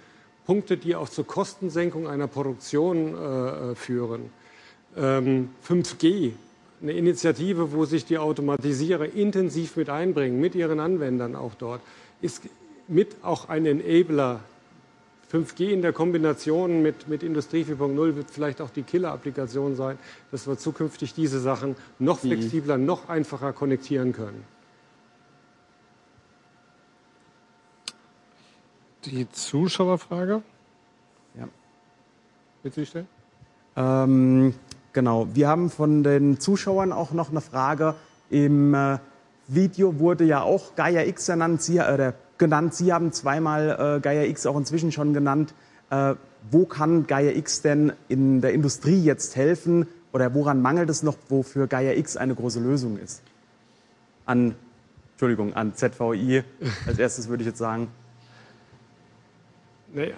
Punkte, 0.46 0.76
die 0.76 0.96
auch 0.96 1.08
zur 1.08 1.26
Kostensenkung 1.26 2.08
einer 2.08 2.28
Produktion 2.28 3.16
äh, 3.16 3.76
führen. 3.76 4.30
Ähm, 4.98 5.50
5G, 5.68 6.34
eine 6.82 6.92
Initiative, 6.92 7.72
wo 7.72 7.86
sich 7.86 8.06
die 8.06 8.18
Automatisierer 8.18 9.14
intensiv 9.14 9.78
mit 9.78 9.90
einbringen, 9.90 10.42
mit 10.42 10.56
ihren 10.56 10.82
Anwendern 10.82 11.36
auch 11.36 11.56
dort, 11.56 11.82
ist 12.22 12.44
mit 12.88 13.16
auch 13.24 13.48
ein 13.48 13.66
Enabler 13.66 14.42
5G 15.32 15.70
in 15.70 15.82
der 15.82 15.92
Kombination 15.92 16.82
mit, 16.82 17.08
mit 17.08 17.24
Industrie 17.24 17.64
4.0 17.64 18.16
wird 18.16 18.30
vielleicht 18.30 18.62
auch 18.62 18.70
die 18.70 18.84
Killer-Applikation 18.84 19.76
sein, 19.76 19.98
dass 20.32 20.48
wir 20.48 20.58
zukünftig 20.58 21.14
diese 21.14 21.40
Sachen 21.40 21.76
noch 22.00 22.24
mhm. 22.24 22.30
flexibler, 22.30 22.78
mhm. 22.78 22.86
noch 22.86 23.10
einfacher 23.10 23.54
konnektieren 23.54 24.14
können. 24.14 24.44
Die 29.06 29.30
Zuschauerfrage? 29.30 30.42
Ja. 31.38 31.48
Willst 32.64 32.78
du 32.78 32.82
die 32.82 32.88
stellen? 32.88 33.08
Ähm, 33.76 34.54
genau. 34.94 35.28
Wir 35.34 35.48
haben 35.48 35.70
von 35.70 36.04
den 36.04 36.40
Zuschauern 36.40 36.92
auch 36.92 37.12
noch 37.12 37.30
eine 37.30 37.42
Frage. 37.42 37.96
Im 38.30 38.74
äh, 38.74 38.98
Video 39.48 40.00
wurde 40.00 40.24
ja 40.24 40.42
auch 40.42 40.76
Gaia 40.76 41.04
X 41.04 41.28
genannt. 41.28 41.62
Sie, 41.62 41.78
äh, 41.78 42.14
genannt. 42.38 42.74
Sie 42.74 42.94
haben 42.94 43.12
zweimal 43.12 43.98
äh, 43.98 44.00
Gaia 44.02 44.24
X 44.24 44.46
auch 44.46 44.58
inzwischen 44.58 44.92
schon 44.92 45.14
genannt. 45.14 45.54
Äh, 45.90 46.16
wo 46.50 46.66
kann 46.66 47.08
Gaia 47.08 47.32
X 47.32 47.62
denn 47.62 47.94
in 48.08 48.42
der 48.42 48.54
Industrie 48.54 49.02
jetzt 49.04 49.36
helfen 49.36 49.88
oder 50.14 50.34
woran 50.34 50.62
mangelt 50.62 50.90
es 50.90 51.04
noch, 51.04 51.18
wofür 51.30 51.68
Gaia 51.68 51.94
X 51.94 52.18
eine 52.18 52.36
große 52.36 52.60
Lösung 52.60 52.98
ist? 52.98 53.22
An, 54.26 54.56
Entschuldigung, 55.14 55.54
an 55.54 55.76
ZVI 55.76 56.44
als 56.88 57.00
erstes 57.00 57.28
würde 57.28 57.44
ich 57.44 57.48
jetzt 57.48 57.60
sagen. 57.60 57.88
Naja, 59.94 60.16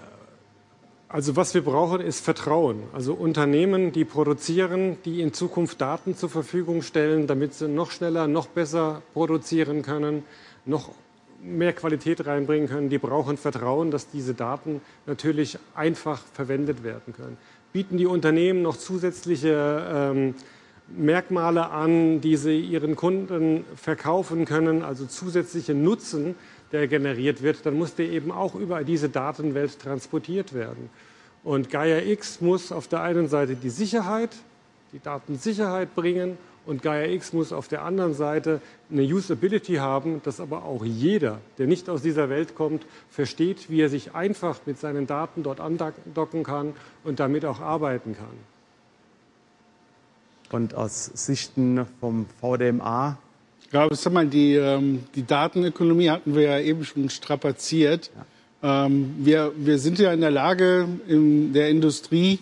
also 1.10 1.38
was 1.38 1.54
wir 1.54 1.64
brauchen, 1.64 2.02
ist 2.02 2.20
Vertrauen. 2.24 2.84
Also 2.94 3.14
Unternehmen, 3.14 3.94
die 3.94 4.04
produzieren, 4.04 4.98
die 5.06 5.22
in 5.22 5.34
Zukunft 5.34 5.80
Daten 5.80 6.18
zur 6.18 6.30
Verfügung 6.30 6.82
stellen, 6.82 7.28
damit 7.28 7.54
sie 7.54 7.70
noch 7.70 7.92
schneller, 7.92 8.28
noch 8.28 8.48
besser 8.48 9.02
produzieren 9.14 9.84
können, 9.84 10.24
noch 10.66 10.92
mehr 11.48 11.74
Qualität 11.74 12.26
reinbringen 12.26 12.68
können, 12.68 12.90
die 12.90 12.98
brauchen 12.98 13.38
Vertrauen, 13.38 13.92
dass 13.92 14.10
diese 14.10 14.34
Daten 14.34 14.82
natürlich 15.06 15.58
einfach 15.76 16.22
verwendet 16.34 16.84
werden 16.84 17.14
können. 17.14 17.38
Bieten 17.74 17.98
die 17.98 18.06
Unternehmen 18.06 18.62
noch 18.62 18.78
zusätzliche 18.78 20.12
ähm, 20.14 20.36
Merkmale 20.96 21.70
an, 21.70 22.22
die 22.22 22.38
sie 22.38 22.60
ihren 22.60 22.96
Kunden 22.96 23.66
verkaufen 23.76 24.46
können, 24.46 24.84
also 24.84 25.06
zusätzliche 25.06 25.74
Nutzen, 25.74 26.36
der 26.72 26.88
generiert 26.88 27.42
wird, 27.42 27.66
dann 27.66 27.76
muss 27.76 27.96
der 27.96 28.10
eben 28.10 28.32
auch 28.32 28.56
über 28.56 28.84
diese 28.84 29.10
Datenwelt 29.10 29.80
transportiert 29.80 30.54
werden. 30.54 30.90
Und 31.44 31.70
Gaia 31.70 32.00
X 32.00 32.42
muss 32.42 32.72
auf 32.72 32.88
der 32.88 33.02
einen 33.02 33.30
Seite 33.30 33.56
die 33.56 33.70
Sicherheit, 33.70 34.32
die 34.92 35.00
Datensicherheit 35.00 35.96
bringen 35.96 36.38
und 36.68 36.84
Gaia 36.84 37.08
X 37.08 37.34
muss 37.34 37.54
auf 37.54 37.68
der 37.68 37.84
anderen 37.84 38.14
Seite 38.14 38.62
eine 38.92 39.04
Usability 39.04 39.76
haben, 39.76 40.22
dass 40.24 40.40
aber 40.40 40.66
auch 40.66 40.84
jeder, 40.84 41.40
der 41.58 41.66
nicht 41.66 41.90
aus 41.90 42.02
dieser 42.02 42.30
Welt 42.30 42.56
kommt, 42.56 42.86
versteht, 43.10 43.70
wie 43.70 43.82
er 43.82 43.90
sich 43.90 44.14
einfach 44.14 44.60
mit 44.66 44.78
seinen 44.78 45.08
Daten 45.08 45.44
dort 45.44 45.60
andocken 45.62 46.44
kann 46.44 46.74
und 47.04 47.20
damit 47.20 47.46
auch 47.46 47.62
arbeiten 47.62 48.16
kann. 48.16 48.28
Und 50.52 50.76
aus 50.76 51.06
Sichten 51.06 51.86
vom 52.00 52.26
VDMA? 52.42 53.18
Ja, 53.72 53.88
sag 53.92 54.14
mal, 54.14 54.28
die, 54.28 54.56
ähm, 54.56 55.04
die 55.16 55.26
Datenökonomie 55.26 56.10
hatten 56.10 56.36
wir 56.36 56.44
ja 56.44 56.60
eben 56.60 56.86
schon 56.86 57.10
strapaziert. 57.10 58.12
Ja. 58.62 58.86
Ähm, 58.86 59.16
wir, 59.20 59.52
wir 59.56 59.78
sind 59.80 60.00
ja 60.00 60.14
in 60.14 60.22
der 60.22 60.32
Lage, 60.32 60.88
in 61.08 61.54
der 61.54 61.70
Industrie 61.70 62.40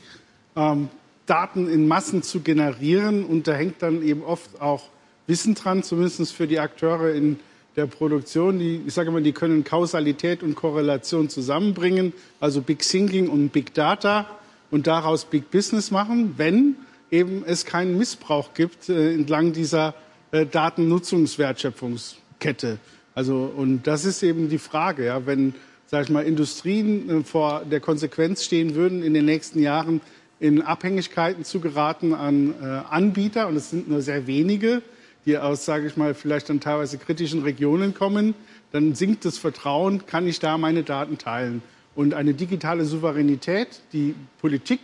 ähm, 0.56 0.90
Daten 1.26 1.68
in 1.68 1.88
Massen 1.88 2.24
zu 2.24 2.42
generieren. 2.42 3.26
Und 3.26 3.48
da 3.48 3.54
hängt 3.54 3.82
dann 3.82 4.02
eben 4.02 4.24
oft 4.24 4.62
auch 4.62 4.90
Wissen 5.28 5.56
dran, 5.56 5.84
zumindest 5.84 6.34
für 6.34 6.48
die 6.48 6.60
Akteure 6.60 7.12
in 7.12 7.40
der 7.76 7.88
Produktion. 7.88 8.60
Die, 8.60 8.82
ich 8.86 8.94
sage 8.94 9.10
mal, 9.12 9.24
die 9.24 9.34
können 9.34 9.64
Kausalität 9.64 10.44
und 10.44 10.56
Korrelation 10.56 11.30
zusammenbringen, 11.30 12.14
also 12.40 12.62
Big 12.62 12.80
Thinking 12.80 13.28
und 13.28 13.50
Big 13.50 13.74
Data 13.74 14.30
und 14.72 14.88
daraus 14.88 15.26
Big 15.26 15.52
Business 15.52 15.92
machen, 15.92 16.36
wenn 16.38 16.78
eben 17.12 17.44
es 17.46 17.66
keinen 17.66 17.98
Missbrauch 17.98 18.54
gibt 18.54 18.88
äh, 18.90 19.14
entlang 19.14 19.52
dieser 19.54 19.94
äh, 20.32 20.46
Datennutzungswertschöpfungskette. 20.46 22.80
Also, 23.14 23.54
und 23.56 23.88
das 23.88 24.04
ist 24.06 24.24
eben 24.24 24.50
die 24.50 24.58
Frage, 24.58 25.06
ja, 25.06 25.26
wenn, 25.26 25.54
sag 25.88 26.04
ich 26.04 26.10
mal, 26.10 26.26
Industrien 26.26 27.10
äh, 27.10 27.24
vor 27.24 27.64
der 27.64 27.80
Konsequenz 27.80 28.44
stehen 28.44 28.76
würden, 28.76 29.02
in 29.04 29.14
den 29.14 29.24
nächsten 29.26 29.62
Jahren 29.62 30.02
in 30.40 30.62
Abhängigkeiten 30.62 31.44
zu 31.44 31.60
geraten 31.60 32.14
an 32.14 32.54
äh, 32.62 32.66
Anbieter, 32.90 33.48
und 33.48 33.56
es 33.56 33.70
sind 33.70 33.90
nur 33.90 34.02
sehr 34.02 34.28
wenige, 34.28 34.82
die 35.26 35.38
aus, 35.38 35.66
sage 35.66 35.88
ich 35.88 35.98
mal, 35.98 36.14
vielleicht 36.14 36.50
dann 36.50 36.60
teilweise 36.60 36.98
kritischen 36.98 37.42
Regionen 37.44 37.94
kommen, 37.94 38.36
dann 38.72 38.94
sinkt 38.96 39.26
das 39.26 39.38
Vertrauen, 39.38 40.06
kann 40.06 40.28
ich 40.28 40.40
da 40.40 40.58
meine 40.58 40.84
Daten 40.84 41.18
teilen. 41.18 41.62
Und 41.96 42.14
eine 42.14 42.34
digitale 42.34 42.86
Souveränität, 42.86 43.82
die 43.94 44.14
Politik 44.40 44.82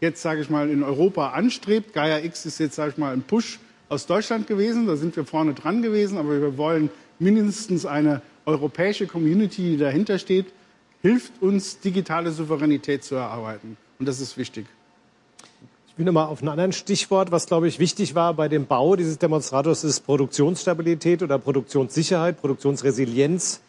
jetzt, 0.00 0.22
sage 0.22 0.40
ich 0.40 0.50
mal, 0.50 0.70
in 0.70 0.82
Europa 0.82 1.30
anstrebt, 1.30 1.92
Gaia 1.92 2.18
X 2.18 2.46
ist 2.46 2.58
jetzt, 2.58 2.74
sage 2.74 2.92
ich 2.92 2.98
mal, 2.98 3.12
ein 3.12 3.22
Push 3.22 3.58
aus 3.88 4.06
Deutschland 4.06 4.46
gewesen, 4.46 4.86
da 4.86 4.96
sind 4.96 5.14
wir 5.16 5.24
vorne 5.24 5.54
dran 5.54 5.82
gewesen, 5.82 6.18
aber 6.18 6.40
wir 6.40 6.56
wollen 6.56 6.90
mindestens 7.18 7.86
eine 7.86 8.22
europäische 8.46 9.06
Community, 9.06 9.72
die 9.72 9.76
dahinter 9.76 10.18
steht, 10.18 10.46
hilft 11.02 11.40
uns, 11.40 11.80
digitale 11.80 12.32
Souveränität 12.32 13.04
zu 13.04 13.14
erarbeiten. 13.14 13.76
Und 13.98 14.06
das 14.06 14.20
ist 14.20 14.36
wichtig. 14.36 14.66
Ich 15.94 15.98
will 15.98 16.06
nochmal 16.06 16.26
auf 16.26 16.42
ein 16.42 16.48
anderes 16.48 16.76
Stichwort, 16.76 17.30
was, 17.30 17.46
glaube 17.46 17.68
ich, 17.68 17.78
wichtig 17.78 18.16
war 18.16 18.34
bei 18.34 18.48
dem 18.48 18.66
Bau 18.66 18.96
dieses 18.96 19.18
Demonstrators, 19.18 19.84
ist 19.84 20.00
Produktionsstabilität 20.00 21.22
oder 21.22 21.38
Produktionssicherheit, 21.38 22.40
Produktionsresilienz. 22.40 23.60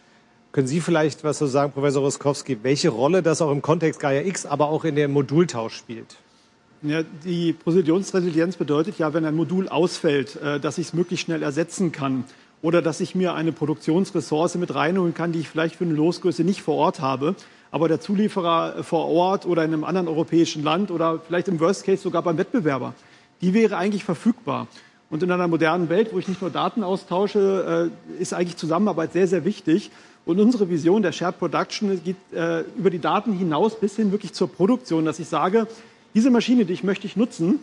Können 0.51 0.67
Sie 0.67 0.81
vielleicht 0.81 1.23
was 1.23 1.37
so 1.37 1.45
sagen, 1.45 1.71
Professor 1.71 2.01
Roskowski, 2.01 2.59
welche 2.63 2.89
Rolle 2.89 3.21
das 3.21 3.41
auch 3.41 3.51
im 3.51 3.61
Kontext 3.61 3.99
Gaia 3.99 4.21
X, 4.21 4.45
aber 4.45 4.69
auch 4.69 4.85
in 4.85 4.95
dem 4.95 5.11
Modultausch 5.11 5.75
spielt? 5.75 6.15
Ja, 6.81 7.03
die 7.23 7.53
Positionsresilienz 7.53 8.57
bedeutet 8.57 8.97
ja, 8.97 9.13
wenn 9.13 9.25
ein 9.25 9.35
Modul 9.35 9.69
ausfällt, 9.69 10.35
äh, 10.37 10.59
dass 10.59 10.77
ich 10.77 10.87
es 10.87 10.93
möglichst 10.93 11.25
schnell 11.25 11.43
ersetzen 11.43 11.91
kann 11.91 12.23
oder 12.61 12.81
dass 12.81 13.01
ich 13.01 13.15
mir 13.15 13.33
eine 13.33 13.51
Produktionsressource 13.51 14.55
mit 14.55 14.73
reinholen 14.73 15.13
kann, 15.13 15.31
die 15.31 15.39
ich 15.39 15.49
vielleicht 15.49 15.75
für 15.75 15.83
eine 15.83 15.93
Losgröße 15.93 16.43
nicht 16.43 16.61
vor 16.61 16.75
Ort 16.75 17.01
habe, 17.01 17.35
aber 17.75 17.89
der 17.89 17.99
Zulieferer 17.99 18.85
vor 18.85 19.09
Ort 19.09 19.45
oder 19.45 19.65
in 19.65 19.73
einem 19.73 19.83
anderen 19.83 20.07
europäischen 20.07 20.63
Land 20.63 20.91
oder 20.91 21.19
vielleicht 21.19 21.49
im 21.49 21.59
Worst 21.59 21.83
Case 21.83 22.01
sogar 22.01 22.21
beim 22.21 22.37
Wettbewerber, 22.37 22.93
die 23.41 23.53
wäre 23.53 23.75
eigentlich 23.75 24.05
verfügbar. 24.05 24.69
Und 25.09 25.23
in 25.23 25.29
einer 25.29 25.49
modernen 25.49 25.89
Welt, 25.89 26.13
wo 26.13 26.19
ich 26.19 26.29
nicht 26.29 26.39
nur 26.39 26.51
Daten 26.51 26.85
austausche, 26.85 27.91
äh, 27.91 28.21
ist 28.21 28.33
eigentlich 28.33 28.55
Zusammenarbeit 28.55 29.11
sehr, 29.11 29.27
sehr 29.27 29.43
wichtig. 29.43 29.91
Und 30.25 30.39
unsere 30.39 30.69
Vision 30.69 31.01
der 31.01 31.11
Shared 31.11 31.37
Production 31.37 32.01
geht 32.01 32.15
äh, 32.33 32.61
über 32.77 32.91
die 32.91 32.99
Daten 32.99 33.33
hinaus 33.33 33.77
bis 33.77 33.97
hin 33.97 34.13
wirklich 34.13 34.31
zur 34.31 34.49
Produktion, 34.49 35.03
dass 35.03 35.19
ich 35.19 35.27
sage, 35.27 35.67
diese 36.13 36.29
Maschine, 36.29 36.63
die 36.63 36.71
ich 36.71 36.85
möchte 36.85 37.07
ich 37.07 37.17
nutzen, 37.17 37.59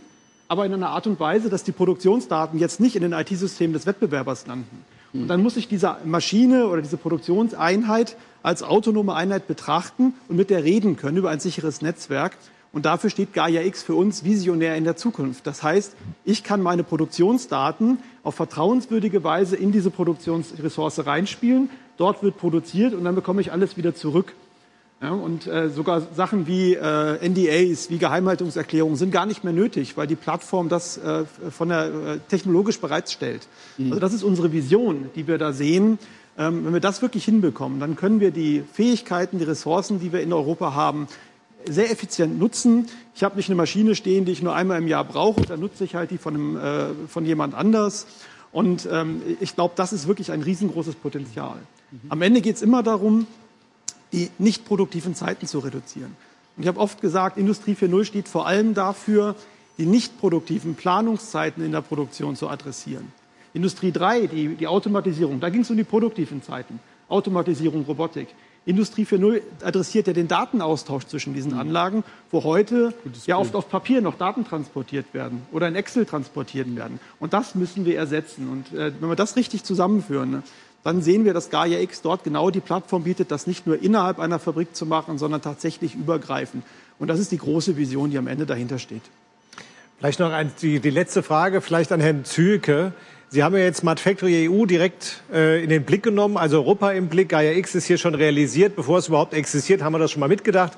aber 0.46 0.66
in 0.66 0.74
einer 0.74 0.90
Art 0.90 1.06
und 1.06 1.20
Weise, 1.20 1.48
dass 1.48 1.64
die 1.64 1.72
Produktionsdaten 1.72 2.58
jetzt 2.58 2.80
nicht 2.80 2.96
in 2.96 3.02
den 3.02 3.14
IT-Systemen 3.14 3.72
des 3.72 3.86
Wettbewerbers 3.86 4.46
landen. 4.46 4.84
Und 5.14 5.28
dann 5.28 5.42
muss 5.42 5.56
ich 5.56 5.68
diese 5.68 5.96
Maschine 6.04 6.66
oder 6.68 6.82
diese 6.82 6.98
Produktionseinheit 6.98 8.16
als 8.42 8.62
autonome 8.62 9.14
Einheit 9.14 9.46
betrachten 9.46 10.14
und 10.28 10.36
mit 10.36 10.50
der 10.50 10.64
reden 10.64 10.96
können 10.96 11.16
über 11.16 11.30
ein 11.30 11.40
sicheres 11.40 11.82
Netzwerk. 11.82 12.36
Und 12.72 12.86
dafür 12.86 13.10
steht 13.10 13.34
Gaia 13.34 13.62
X 13.62 13.82
für 13.82 13.94
uns 13.94 14.24
visionär 14.24 14.76
in 14.76 14.84
der 14.84 14.96
Zukunft. 14.96 15.46
Das 15.46 15.62
heißt, 15.62 15.94
ich 16.24 16.42
kann 16.42 16.62
meine 16.62 16.82
Produktionsdaten 16.82 17.98
auf 18.22 18.34
vertrauenswürdige 18.34 19.22
Weise 19.24 19.56
in 19.56 19.72
diese 19.72 19.90
Produktionsressource 19.90 21.04
reinspielen. 21.04 21.68
Dort 21.98 22.22
wird 22.22 22.38
produziert 22.38 22.94
und 22.94 23.04
dann 23.04 23.14
bekomme 23.14 23.42
ich 23.42 23.52
alles 23.52 23.76
wieder 23.76 23.94
zurück. 23.94 24.32
Ja, 25.02 25.10
und 25.10 25.48
äh, 25.48 25.68
sogar 25.68 26.00
Sachen 26.14 26.46
wie 26.46 26.74
äh, 26.74 27.28
NDAs, 27.28 27.90
wie 27.90 27.98
Geheimhaltungserklärungen 27.98 28.96
sind 28.96 29.10
gar 29.10 29.26
nicht 29.26 29.42
mehr 29.42 29.52
nötig, 29.52 29.96
weil 29.96 30.06
die 30.06 30.14
Plattform 30.14 30.68
das 30.68 30.96
äh, 30.96 31.24
von 31.50 31.70
der 31.70 31.86
äh, 31.86 32.18
technologisch 32.28 32.80
bereitstellt. 32.80 33.48
Mhm. 33.78 33.88
Also 33.88 34.00
das 34.00 34.14
ist 34.14 34.22
unsere 34.22 34.52
Vision, 34.52 35.10
die 35.16 35.26
wir 35.26 35.38
da 35.38 35.52
sehen. 35.52 35.98
Ähm, 36.38 36.64
wenn 36.64 36.72
wir 36.72 36.80
das 36.80 37.02
wirklich 37.02 37.24
hinbekommen, 37.24 37.78
dann 37.78 37.96
können 37.96 38.20
wir 38.20 38.30
die 38.30 38.64
Fähigkeiten, 38.72 39.38
die 39.38 39.44
Ressourcen, 39.44 40.00
die 40.00 40.12
wir 40.12 40.20
in 40.20 40.32
Europa 40.32 40.74
haben, 40.74 41.08
sehr 41.68 41.90
effizient 41.90 42.38
nutzen. 42.38 42.86
Ich 43.14 43.22
habe 43.22 43.36
nicht 43.36 43.48
eine 43.48 43.56
Maschine 43.56 43.94
stehen, 43.94 44.24
die 44.24 44.32
ich 44.32 44.42
nur 44.42 44.54
einmal 44.54 44.78
im 44.78 44.88
Jahr 44.88 45.04
brauche, 45.04 45.42
dann 45.42 45.60
nutze 45.60 45.84
ich 45.84 45.94
halt 45.94 46.10
die 46.10 46.18
von, 46.18 46.34
einem, 46.34 46.56
äh, 46.56 47.08
von 47.08 47.24
jemand 47.24 47.54
anders. 47.54 48.06
Und 48.50 48.88
ähm, 48.90 49.22
ich 49.40 49.54
glaube, 49.54 49.74
das 49.76 49.92
ist 49.92 50.06
wirklich 50.06 50.32
ein 50.32 50.42
riesengroßes 50.42 50.96
Potenzial. 50.96 51.56
Mhm. 51.90 52.00
Am 52.08 52.22
Ende 52.22 52.40
geht 52.40 52.56
es 52.56 52.62
immer 52.62 52.82
darum, 52.82 53.26
die 54.12 54.30
nicht 54.38 54.64
produktiven 54.64 55.14
Zeiten 55.14 55.46
zu 55.46 55.58
reduzieren. 55.60 56.16
Und 56.56 56.62
ich 56.62 56.68
habe 56.68 56.80
oft 56.80 57.00
gesagt, 57.00 57.38
Industrie 57.38 57.74
4.0 57.74 58.04
steht 58.04 58.28
vor 58.28 58.46
allem 58.46 58.74
dafür, 58.74 59.34
die 59.78 59.86
nicht 59.86 60.18
produktiven 60.20 60.74
Planungszeiten 60.74 61.64
in 61.64 61.72
der 61.72 61.80
Produktion 61.80 62.36
zu 62.36 62.48
adressieren. 62.48 63.10
Industrie 63.54 63.92
3, 63.92 64.26
die, 64.26 64.48
die 64.56 64.66
Automatisierung, 64.66 65.40
da 65.40 65.50
ging 65.50 65.62
es 65.62 65.70
um 65.70 65.76
die 65.76 65.84
produktiven 65.84 66.42
Zeiten. 66.42 66.80
Automatisierung, 67.08 67.84
Robotik. 67.84 68.28
Industrie 68.64 69.04
4.0 69.04 69.40
adressiert 69.64 70.06
ja 70.06 70.12
den 70.12 70.28
Datenaustausch 70.28 71.06
zwischen 71.06 71.34
diesen 71.34 71.52
mhm. 71.52 71.58
Anlagen, 71.58 72.04
wo 72.30 72.44
heute 72.44 72.94
Gutes 73.02 73.26
ja 73.26 73.36
oft 73.36 73.56
auf 73.56 73.68
Papier 73.68 74.00
noch 74.00 74.16
Daten 74.16 74.44
transportiert 74.44 75.06
werden 75.12 75.42
oder 75.50 75.66
in 75.66 75.74
Excel 75.74 76.06
transportiert 76.06 76.74
werden. 76.76 77.00
Und 77.18 77.32
das 77.32 77.56
müssen 77.56 77.84
wir 77.84 77.96
ersetzen. 77.96 78.48
Und 78.48 78.78
äh, 78.78 78.92
wenn 79.00 79.08
wir 79.08 79.16
das 79.16 79.34
richtig 79.34 79.64
zusammenführen, 79.64 80.30
ne, 80.30 80.42
dann 80.84 81.02
sehen 81.02 81.24
wir, 81.24 81.34
dass 81.34 81.50
Gaia 81.50 81.80
X 81.80 82.02
dort 82.02 82.22
genau 82.24 82.50
die 82.50 82.60
Plattform 82.60 83.02
bietet, 83.04 83.30
das 83.30 83.46
nicht 83.46 83.66
nur 83.66 83.82
innerhalb 83.82 84.20
einer 84.20 84.38
Fabrik 84.38 84.74
zu 84.74 84.86
machen, 84.86 85.18
sondern 85.18 85.42
tatsächlich 85.42 85.94
übergreifend. 85.94 86.64
Und 86.98 87.08
das 87.08 87.18
ist 87.18 87.32
die 87.32 87.38
große 87.38 87.76
Vision, 87.76 88.10
die 88.10 88.18
am 88.18 88.28
Ende 88.28 88.46
dahinter 88.46 88.78
steht. 88.78 89.02
Vielleicht 89.98 90.18
noch 90.18 90.32
ein, 90.32 90.50
die, 90.60 90.80
die 90.80 90.90
letzte 90.90 91.22
Frage, 91.22 91.60
vielleicht 91.60 91.92
an 91.92 92.00
Herrn 92.00 92.24
Zülke. 92.24 92.92
Sie 93.32 93.42
haben 93.42 93.56
ja 93.56 93.62
jetzt 93.62 93.78
Smart 93.78 93.98
Factory 93.98 94.46
EU 94.46 94.66
direkt 94.66 95.22
äh, 95.32 95.64
in 95.64 95.70
den 95.70 95.84
Blick 95.84 96.02
genommen, 96.02 96.36
also 96.36 96.58
Europa 96.58 96.92
im 96.92 97.08
Blick. 97.08 97.30
Gaia 97.30 97.52
X 97.52 97.74
ist 97.74 97.86
hier 97.86 97.96
schon 97.96 98.14
realisiert. 98.14 98.76
Bevor 98.76 98.98
es 98.98 99.08
überhaupt 99.08 99.32
existiert, 99.32 99.82
haben 99.82 99.94
wir 99.94 99.98
das 99.98 100.10
schon 100.10 100.20
mal 100.20 100.28
mitgedacht. 100.28 100.76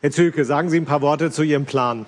Herr 0.00 0.10
Zülke, 0.10 0.46
sagen 0.46 0.70
Sie 0.70 0.78
ein 0.78 0.86
paar 0.86 1.02
Worte 1.02 1.30
zu 1.30 1.42
Ihrem 1.42 1.66
Plan. 1.66 2.06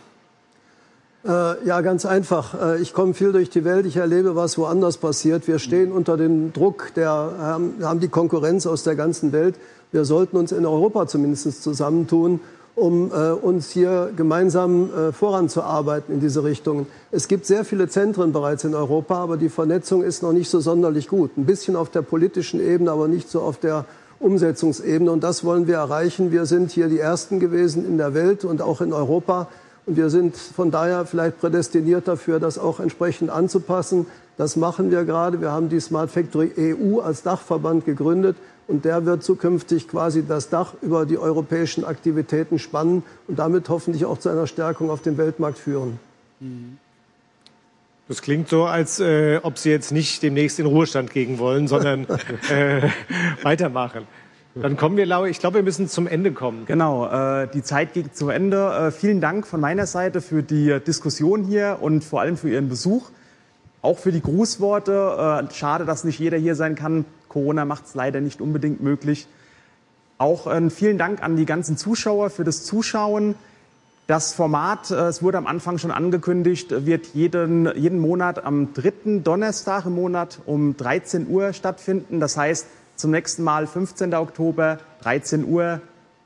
Äh, 1.27 1.63
ja, 1.67 1.83
ganz 1.83 2.07
einfach. 2.07 2.55
Äh, 2.59 2.81
ich 2.81 2.95
komme 2.95 3.13
viel 3.13 3.33
durch 3.33 3.51
die 3.51 3.67
Welt, 3.67 3.85
ich 3.85 3.97
erlebe, 3.97 4.35
was 4.35 4.57
woanders 4.57 4.97
passiert. 4.97 5.47
Wir 5.47 5.59
stehen 5.59 5.93
unter 5.93 6.17
dem 6.17 6.55
Druck, 6.55 6.93
der, 6.97 7.11
haben 7.11 8.01
die 8.01 8.09
Konkurrenz 8.09 8.67
aus 8.67 8.83
der 8.83 8.95
ganzen 8.95 9.33
Welt. 9.33 9.57
Wir 9.93 10.07
sollten 10.07 10.39
uns 10.39 10.53
in 10.53 10.65
Europa 10.65 11.07
zumindest 11.07 11.63
zusammentun, 11.63 12.41
um 12.77 13.13
äh, 13.13 13.31
uns 13.31 13.71
hier 13.71 14.11
gemeinsam 14.17 14.91
äh, 14.93 15.13
voranzuarbeiten 15.13 16.15
in 16.15 16.21
diese 16.21 16.43
Richtung. 16.43 16.87
Es 17.11 17.29
gibt 17.29 17.47
sehr 17.47 17.65
viele 17.65 17.89
Zentren 17.89 18.33
bereits 18.33 18.65
in 18.65 18.75
Europa, 18.75 19.17
aber 19.17 19.37
die 19.37 19.49
Vernetzung 19.49 20.03
ist 20.03 20.23
noch 20.23 20.33
nicht 20.33 20.51
so 20.51 20.61
sonderlich 20.61 21.09
gut. 21.09 21.37
Ein 21.37 21.47
bisschen 21.47 21.77
auf 21.77 21.91
der 21.91 22.03
politischen 22.03 22.61
Ebene, 22.61 22.91
aber 22.91 23.07
nicht 23.07 23.31
so 23.31 23.41
auf 23.43 23.59
der 23.59 23.85
Umsetzungsebene. 24.19 25.11
Und 25.11 25.23
das 25.23 25.45
wollen 25.45 25.67
wir 25.67 25.77
erreichen. 25.77 26.33
Wir 26.33 26.47
sind 26.47 26.73
hier 26.73 26.89
die 26.89 26.99
Ersten 26.99 27.39
gewesen 27.39 27.87
in 27.87 27.99
der 27.99 28.15
Welt 28.15 28.45
und 28.45 28.61
auch 28.61 28.81
in 28.81 28.93
Europa 28.93 29.49
und 29.87 29.97
wir 29.99 30.09
sind 30.09 30.37
von 30.37 30.71
daher 30.71 31.05
vielleicht 31.05 31.41
prädestiniert 31.41 32.09
dafür, 32.09 32.41
das 32.41 32.59
auch 32.59 32.81
entsprechend 32.81 33.31
anzupassen. 33.31 34.07
Das 34.39 34.57
machen 34.57 34.91
wir 34.91 35.05
gerade. 35.05 35.41
Wir 35.41 35.53
haben 35.53 35.69
die 35.69 35.79
Smart 35.81 36.11
Factory 36.11 36.53
EU 36.59 37.01
als 37.01 37.23
Dachverband 37.23 37.85
gegründet 37.85 38.37
und 38.67 38.85
der 38.85 39.05
wird 39.05 39.23
zukünftig 39.23 39.89
quasi 39.89 40.25
das 40.27 40.49
Dach 40.49 40.75
über 40.83 41.07
die 41.07 41.19
europäischen 41.19 41.85
Aktivitäten 41.85 42.59
spannen 42.59 43.03
und 43.29 43.39
damit 43.39 43.69
hoffentlich 43.69 44.05
auch 44.05 44.19
zu 44.19 44.29
einer 44.29 44.47
Stärkung 44.47 44.91
auf 44.91 45.03
dem 45.03 45.19
Weltmarkt 45.19 45.59
führen. 45.59 45.99
Das 48.09 48.21
klingt 48.21 48.49
so, 48.49 48.65
als 48.65 49.01
äh, 49.01 49.41
ob 49.43 49.59
Sie 49.59 49.71
jetzt 49.71 49.91
nicht 49.91 50.23
demnächst 50.23 50.59
in 50.59 50.67
Ruhestand 50.67 51.11
gehen 51.11 51.39
wollen, 51.39 51.69
sondern 51.69 52.07
äh, 52.51 52.89
weitermachen. 53.43 54.07
Dann 54.55 54.77
kommen 54.77 54.97
wir, 54.97 55.05
Lau, 55.05 55.25
ich 55.25 55.41
glaube, 55.41 55.57
wir 55.57 55.63
müssen 55.65 55.89
zum 55.89 56.07
Ende 56.07 56.31
kommen. 56.31 56.65
Genau, 56.67 57.07
äh, 57.07 57.49
die 57.53 57.63
Zeit 57.63 57.93
geht 57.93 58.17
zum 58.17 58.31
Ende. 58.31 58.69
Äh, 58.69 58.91
vielen 58.93 59.21
Dank 59.21 59.47
von 59.47 59.61
meiner 59.61 59.87
Seite 59.87 60.21
für 60.21 60.45
die 60.45 60.79
Diskussion 60.87 61.43
hier 61.43 61.79
und 61.81 62.05
vor 62.05 62.21
allem 62.21 62.37
für 62.37 62.51
Ihren 62.51 62.69
Besuch. 62.69 63.11
Auch 63.83 63.99
für 63.99 64.13
die 64.13 64.23
Grußworte. 64.23 65.49
Äh, 65.51 65.55
schade, 65.55 65.85
dass 65.85 66.05
nicht 66.05 66.21
jeder 66.21 66.39
hier 66.39 66.55
sein 66.55 66.77
kann. 66.77 67.05
Corona 67.35 67.65
macht 67.65 67.87
es 67.87 67.95
leider 67.95 68.21
nicht 68.21 68.41
unbedingt 68.41 68.81
möglich. 68.81 69.27
Auch 70.19 70.47
äh, 70.47 70.71
vielen 70.71 70.99
Dank 70.99 71.23
an 71.23 71.37
die 71.37 71.47
ganzen 71.47 71.77
Zuschauer 71.77 72.31
für 72.31 72.45
das 72.45 72.65
Zuschauen. 72.65 73.35
Das 74.07 74.35
Format, 74.35 74.93
äh, 74.93 75.09
es 75.09 75.21
wurde 75.21 75.39
am 75.39 75.49
Anfang 75.49 75.79
schon 75.79 75.91
angekündigt, 75.91 76.87
wird 76.87 77.09
jeden, 77.09 77.77
jeden 77.77 77.99
Monat 77.99 78.45
am 78.45 78.73
dritten 78.73 79.25
Donnerstag 79.25 79.87
im 79.87 79.97
Monat 79.97 80.39
um 80.47 80.77
13 80.77 81.29
Uhr 81.29 81.53
stattfinden. 81.53 82.21
Das 82.21 82.37
heißt, 82.37 82.69
zum 82.95 83.11
nächsten 83.11 83.43
Mal 83.43 83.67
15. 83.67 84.15
Oktober, 84.15 84.79
13 85.03 85.45
Uhr 85.45 85.81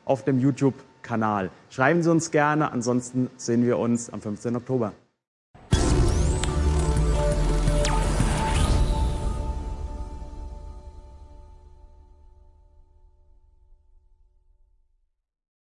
auf 0.04 0.24
dem 0.24 0.38
YouTube-Kanal. 0.38 1.48
Schreiben 1.70 2.02
Sie 2.02 2.10
uns 2.10 2.30
gerne, 2.30 2.70
ansonsten 2.70 3.30
sehen 3.38 3.64
wir 3.64 3.78
uns 3.78 4.10
am 4.10 4.20
15. 4.20 4.56
Oktober. 4.56 4.92